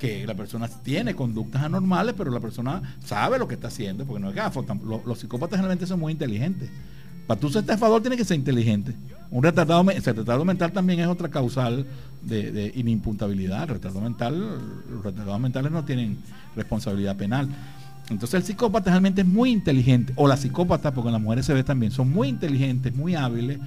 que 0.00 0.26
la 0.26 0.34
persona 0.34 0.66
tiene 0.66 1.14
conductas 1.14 1.62
anormales, 1.62 2.14
pero 2.16 2.30
la 2.30 2.40
persona 2.40 2.96
sabe 3.04 3.38
lo 3.38 3.46
que 3.46 3.54
está 3.54 3.68
haciendo, 3.68 4.04
porque 4.04 4.20
no 4.20 4.30
es 4.30 4.34
gafo. 4.34 4.64
Los, 5.06 5.18
psicópatas 5.18 5.58
generalmente 5.58 5.86
son 5.86 6.00
muy 6.00 6.12
inteligentes. 6.12 6.70
Para 7.26 7.38
tú 7.38 7.50
ser 7.50 7.60
estafador 7.60 8.00
tiene 8.00 8.16
que 8.16 8.24
ser 8.24 8.36
inteligente. 8.36 8.94
Un 9.30 9.44
retardado, 9.44 9.84
retardado 9.84 10.44
mental 10.44 10.72
también 10.72 10.98
es 11.00 11.06
otra 11.06 11.28
causal 11.28 11.86
de, 12.22 12.50
de 12.50 12.72
inimputabilidad. 12.74 13.70
El 13.70 14.02
mental, 14.02 14.58
los 14.90 15.04
retardados 15.04 15.40
mentales 15.40 15.70
no 15.70 15.84
tienen 15.84 16.18
responsabilidad 16.56 17.16
penal. 17.16 17.48
Entonces 18.08 18.34
el 18.40 18.42
psicópata 18.42 18.90
realmente 18.90 19.20
es 19.20 19.26
muy 19.26 19.50
inteligente, 19.50 20.12
o 20.16 20.26
la 20.26 20.36
psicópata, 20.36 20.92
porque 20.92 21.12
las 21.12 21.20
mujeres 21.20 21.46
se 21.46 21.54
ve 21.54 21.62
también, 21.62 21.92
son 21.92 22.10
muy 22.10 22.28
inteligentes, 22.28 22.92
muy 22.92 23.14
hábiles, 23.14 23.60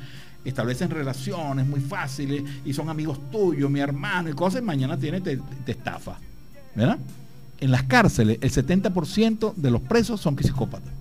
establecen 0.50 0.90
relaciones 0.90 1.66
muy 1.66 1.80
fáciles 1.80 2.44
y 2.66 2.74
son 2.74 2.90
amigos 2.90 3.20
tuyos, 3.32 3.70
mi 3.70 3.80
hermano 3.80 4.30
y 4.30 4.34
cosas, 4.34 4.62
mañana 4.62 4.98
tiene, 4.98 5.22
te, 5.22 5.40
estafa. 5.68 6.18
¿Verdad? 6.76 6.98
En 7.60 7.72
las 7.72 7.84
cárceles, 7.84 8.40
el 8.42 8.52
70% 8.52 9.54
de 9.56 9.72
los 9.72 9.82
presos 9.82 10.20
son 10.20 10.38
psicópatas. 10.38 10.92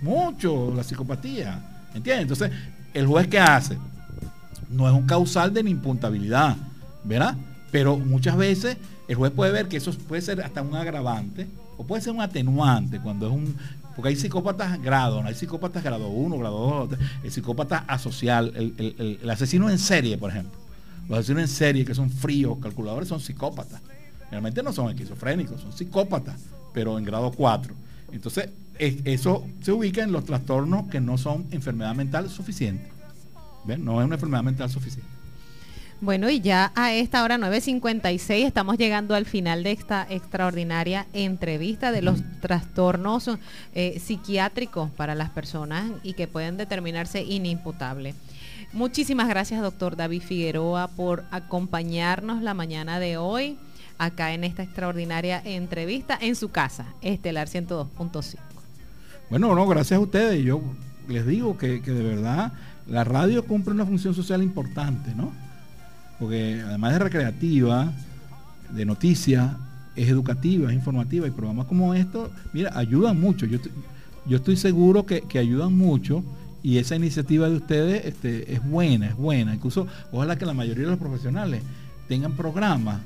Mucho 0.00 0.72
la 0.74 0.82
psicopatía. 0.82 1.88
¿Entiendes? 1.94 2.22
Entonces, 2.22 2.50
el 2.94 3.06
juez 3.06 3.28
que 3.28 3.38
hace 3.38 3.76
no 4.70 4.88
es 4.88 4.94
un 4.94 5.06
causal 5.06 5.52
de 5.52 5.60
impuntabilidad, 5.60 6.56
¿verdad? 7.04 7.36
Pero 7.70 7.98
muchas 7.98 8.36
veces 8.36 8.76
el 9.08 9.16
juez 9.16 9.32
puede 9.32 9.52
ver 9.52 9.68
que 9.68 9.76
eso 9.76 9.92
puede 10.08 10.22
ser 10.22 10.40
hasta 10.40 10.62
un 10.62 10.74
agravante 10.74 11.46
o 11.76 11.84
puede 11.84 12.02
ser 12.02 12.12
un 12.12 12.20
atenuante 12.20 12.98
cuando 13.00 13.26
es 13.26 13.32
un 13.32 13.54
porque 13.94 14.08
hay 14.08 14.16
psicópatas 14.16 14.80
grado, 14.80 15.22
no 15.22 15.28
hay 15.28 15.34
psicópatas 15.34 15.82
grado 15.82 16.08
1, 16.08 16.38
grado 16.38 16.86
2, 16.88 16.98
el 17.24 17.30
psicópata 17.30 17.84
asocial, 17.86 18.52
el, 18.56 19.30
asesino 19.30 19.70
en 19.70 19.78
serie, 19.78 20.18
por 20.18 20.30
ejemplo. 20.30 20.58
Los 21.08 21.18
asesinos 21.18 21.42
en 21.42 21.48
serie 21.48 21.84
que 21.84 21.94
son 21.94 22.10
fríos, 22.10 22.58
calculadores, 22.60 23.08
son 23.08 23.20
psicópatas. 23.20 23.80
Realmente 24.30 24.62
no 24.62 24.72
son 24.72 24.90
esquizofrénicos, 24.90 25.60
son 25.60 25.72
psicópatas, 25.72 26.40
pero 26.72 26.96
en 26.98 27.04
grado 27.04 27.30
4. 27.32 27.74
Entonces, 28.12 28.50
eso 28.78 29.46
se 29.60 29.72
ubica 29.72 30.02
en 30.02 30.12
los 30.12 30.24
trastornos 30.24 30.88
que 30.88 31.00
no 31.00 31.18
son 31.18 31.46
enfermedad 31.50 31.94
mental 31.94 32.30
suficiente. 32.30 32.90
No 33.78 34.00
es 34.00 34.06
una 34.06 34.14
enfermedad 34.14 34.42
mental 34.42 34.70
suficiente. 34.70 35.21
Bueno, 36.02 36.28
y 36.28 36.40
ya 36.40 36.72
a 36.74 36.92
esta 36.92 37.22
hora 37.22 37.38
9.56 37.38 38.44
estamos 38.44 38.76
llegando 38.76 39.14
al 39.14 39.24
final 39.24 39.62
de 39.62 39.70
esta 39.70 40.04
extraordinaria 40.10 41.06
entrevista 41.12 41.92
de 41.92 42.02
los 42.02 42.24
trastornos 42.40 43.30
eh, 43.76 44.00
psiquiátricos 44.04 44.90
para 44.90 45.14
las 45.14 45.30
personas 45.30 45.92
y 46.02 46.14
que 46.14 46.26
pueden 46.26 46.56
determinarse 46.56 47.22
inimputables. 47.22 48.16
Muchísimas 48.72 49.28
gracias, 49.28 49.62
doctor 49.62 49.94
David 49.94 50.22
Figueroa, 50.22 50.88
por 50.88 51.22
acompañarnos 51.30 52.42
la 52.42 52.52
mañana 52.52 52.98
de 52.98 53.16
hoy 53.16 53.56
acá 53.96 54.32
en 54.32 54.42
esta 54.42 54.64
extraordinaria 54.64 55.40
entrevista 55.44 56.18
en 56.20 56.34
su 56.34 56.50
casa, 56.50 56.84
Estelar 57.00 57.46
102.5. 57.46 58.38
Bueno, 59.30 59.54
no, 59.54 59.68
gracias 59.68 59.98
a 59.98 60.00
ustedes. 60.00 60.44
Yo 60.44 60.62
les 61.06 61.24
digo 61.28 61.56
que, 61.56 61.80
que 61.80 61.92
de 61.92 62.02
verdad 62.02 62.54
la 62.88 63.04
radio 63.04 63.46
cumple 63.46 63.72
una 63.72 63.86
función 63.86 64.14
social 64.14 64.42
importante, 64.42 65.14
¿no? 65.14 65.41
Porque 66.22 66.62
además 66.64 66.92
de 66.92 66.98
recreativa, 67.00 67.92
de 68.70 68.84
noticias, 68.84 69.56
es 69.96 70.08
educativa, 70.08 70.70
es 70.70 70.74
informativa 70.76 71.26
y 71.26 71.32
programas 71.32 71.66
como 71.66 71.94
estos, 71.94 72.30
mira, 72.52 72.70
ayudan 72.78 73.20
mucho. 73.20 73.44
Yo, 73.44 73.58
yo 74.26 74.36
estoy 74.36 74.56
seguro 74.56 75.04
que, 75.04 75.24
ayudan 75.36 75.76
mucho 75.76 76.22
y 76.62 76.78
esa 76.78 76.94
iniciativa 76.94 77.48
de 77.48 77.56
ustedes 77.56 78.06
este, 78.06 78.54
es 78.54 78.64
buena, 78.64 79.08
es 79.08 79.16
buena. 79.16 79.52
Incluso 79.52 79.88
ojalá 80.12 80.38
que 80.38 80.46
la 80.46 80.54
mayoría 80.54 80.84
de 80.84 80.90
los 80.90 81.00
profesionales 81.00 81.60
tengan 82.06 82.36
programas 82.36 83.00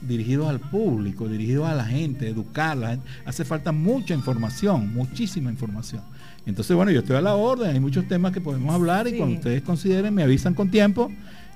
dirigidos 0.00 0.48
al 0.48 0.58
público, 0.58 1.28
dirigidos 1.28 1.68
a 1.68 1.74
la 1.74 1.84
gente, 1.84 2.26
educarla. 2.26 2.98
Hace 3.26 3.44
falta 3.44 3.72
mucha 3.72 4.14
información, 4.14 4.94
muchísima 4.94 5.50
información. 5.50 6.00
Entonces, 6.46 6.74
bueno, 6.74 6.90
yo 6.90 7.00
estoy 7.00 7.16
a 7.16 7.20
la 7.20 7.34
orden, 7.34 7.68
hay 7.68 7.80
muchos 7.80 8.08
temas 8.08 8.32
que 8.32 8.40
podemos 8.40 8.74
hablar 8.74 9.06
y 9.08 9.18
cuando 9.18 9.36
ustedes 9.36 9.60
consideren 9.60 10.14
me 10.14 10.22
avisan 10.22 10.54
con 10.54 10.70
tiempo 10.70 11.12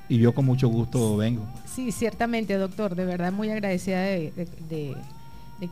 y 0.09 0.19
yo 0.19 0.35
con 0.35 0.45
mucho 0.45 0.69
gusto 0.69 1.17
vengo. 1.17 1.45
Sí, 1.65 1.93
ciertamente, 1.93 2.55
doctor, 2.55 2.95
de 2.95 3.05
verdad 3.05 3.33
muy 3.33 3.51
agradecida 3.51 4.03
de, 4.03 4.33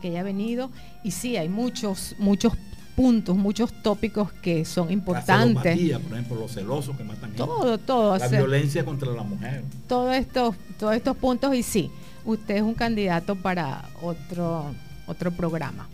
que 0.01 0.07
haya 0.07 0.23
venido. 0.23 0.69
Y 1.03 1.11
sí, 1.11 1.37
hay 1.37 1.49
muchos, 1.49 2.15
muchos 2.17 2.53
puntos, 2.95 3.35
muchos 3.35 3.71
tópicos 3.81 4.31
que 4.31 4.65
son 4.65 4.91
importantes. 4.91 5.81
La 5.81 5.99
por 5.99 6.13
ejemplo, 6.13 6.35
los 6.39 6.53
celosos 6.53 6.95
que 6.95 7.03
matan 7.03 7.33
Todo, 7.33 7.77
todo. 7.77 8.17
La 8.17 8.27
violencia 8.27 8.85
contra 8.85 9.11
la 9.11 9.23
mujer. 9.23 9.63
Todos 9.87 10.15
estos, 10.15 10.55
todos 10.79 10.95
estos 10.95 11.15
puntos 11.17 11.55
y 11.55 11.63
sí, 11.63 11.91
usted 12.25 12.57
es 12.57 12.61
un 12.61 12.73
candidato 12.73 13.35
para 13.35 13.89
otro, 14.01 14.73
otro 15.07 15.31
programa. 15.31 15.87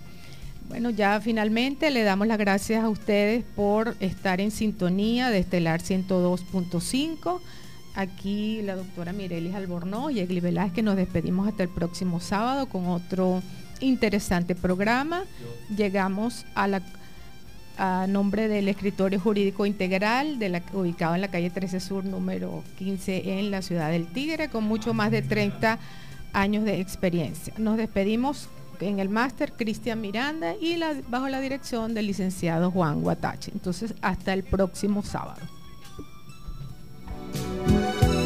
Bueno, 0.70 0.90
ya 0.90 1.20
finalmente 1.20 1.92
le 1.92 2.04
damos 2.04 2.28
las 2.28 2.38
gracias 2.38 2.82
a 2.82 2.88
ustedes 2.88 3.44
por 3.58 3.96
estar 4.00 4.40
en 4.40 4.52
sintonía 4.52 5.30
de 5.30 5.40
Estelar 5.40 5.82
102.5. 5.82 7.42
Aquí 8.02 8.64
la 8.64 8.76
doctora 8.76 9.14
Mirelis 9.14 9.54
Albornoz 9.54 10.12
y 10.12 10.22
Egli 10.22 10.40
Velázquez 10.40 10.84
nos 10.84 10.96
despedimos 10.96 11.48
hasta 11.48 11.62
el 11.62 11.70
próximo 11.70 12.20
sábado 12.20 12.66
con 12.66 12.88
otro 12.88 13.44
interesante 13.80 14.56
programa. 14.56 15.26
Llegamos 15.78 16.48
a 16.56 16.68
la 16.68 16.82
nombre 18.08 18.48
del 18.48 18.70
escritorio 18.70 19.20
jurídico 19.20 19.68
integral 19.68 20.40
de 20.40 20.50
la, 20.50 20.64
ubicado 20.74 21.14
en 21.14 21.22
la 21.22 21.30
calle 21.30 21.52
13 21.52 21.80
Sur 21.80 22.04
número 22.04 22.64
15 22.80 23.40
en 23.40 23.52
la 23.52 23.62
ciudad 23.62 23.92
del 23.92 24.08
Tigre 24.08 24.50
con 24.50 24.64
mucho 24.64 24.96
más 24.96 25.12
de 25.12 25.22
30 25.22 25.78
años 26.34 26.64
de 26.66 26.82
experiencia. 26.82 27.54
Nos 27.60 27.78
despedimos 27.78 28.50
en 28.80 28.98
el 28.98 29.10
máster 29.10 29.54
Cristian 29.54 30.02
Miranda 30.02 30.56
y 30.60 30.76
bajo 31.08 31.30
la 31.30 31.40
dirección 31.40 31.94
del 31.94 32.08
licenciado 32.08 32.72
Juan 32.72 33.02
Guatache. 33.02 33.52
Entonces, 33.54 33.94
hasta 34.02 34.34
el 34.34 34.44
próximo 34.44 35.04
sábado. 35.04 35.61
Música 37.34 38.21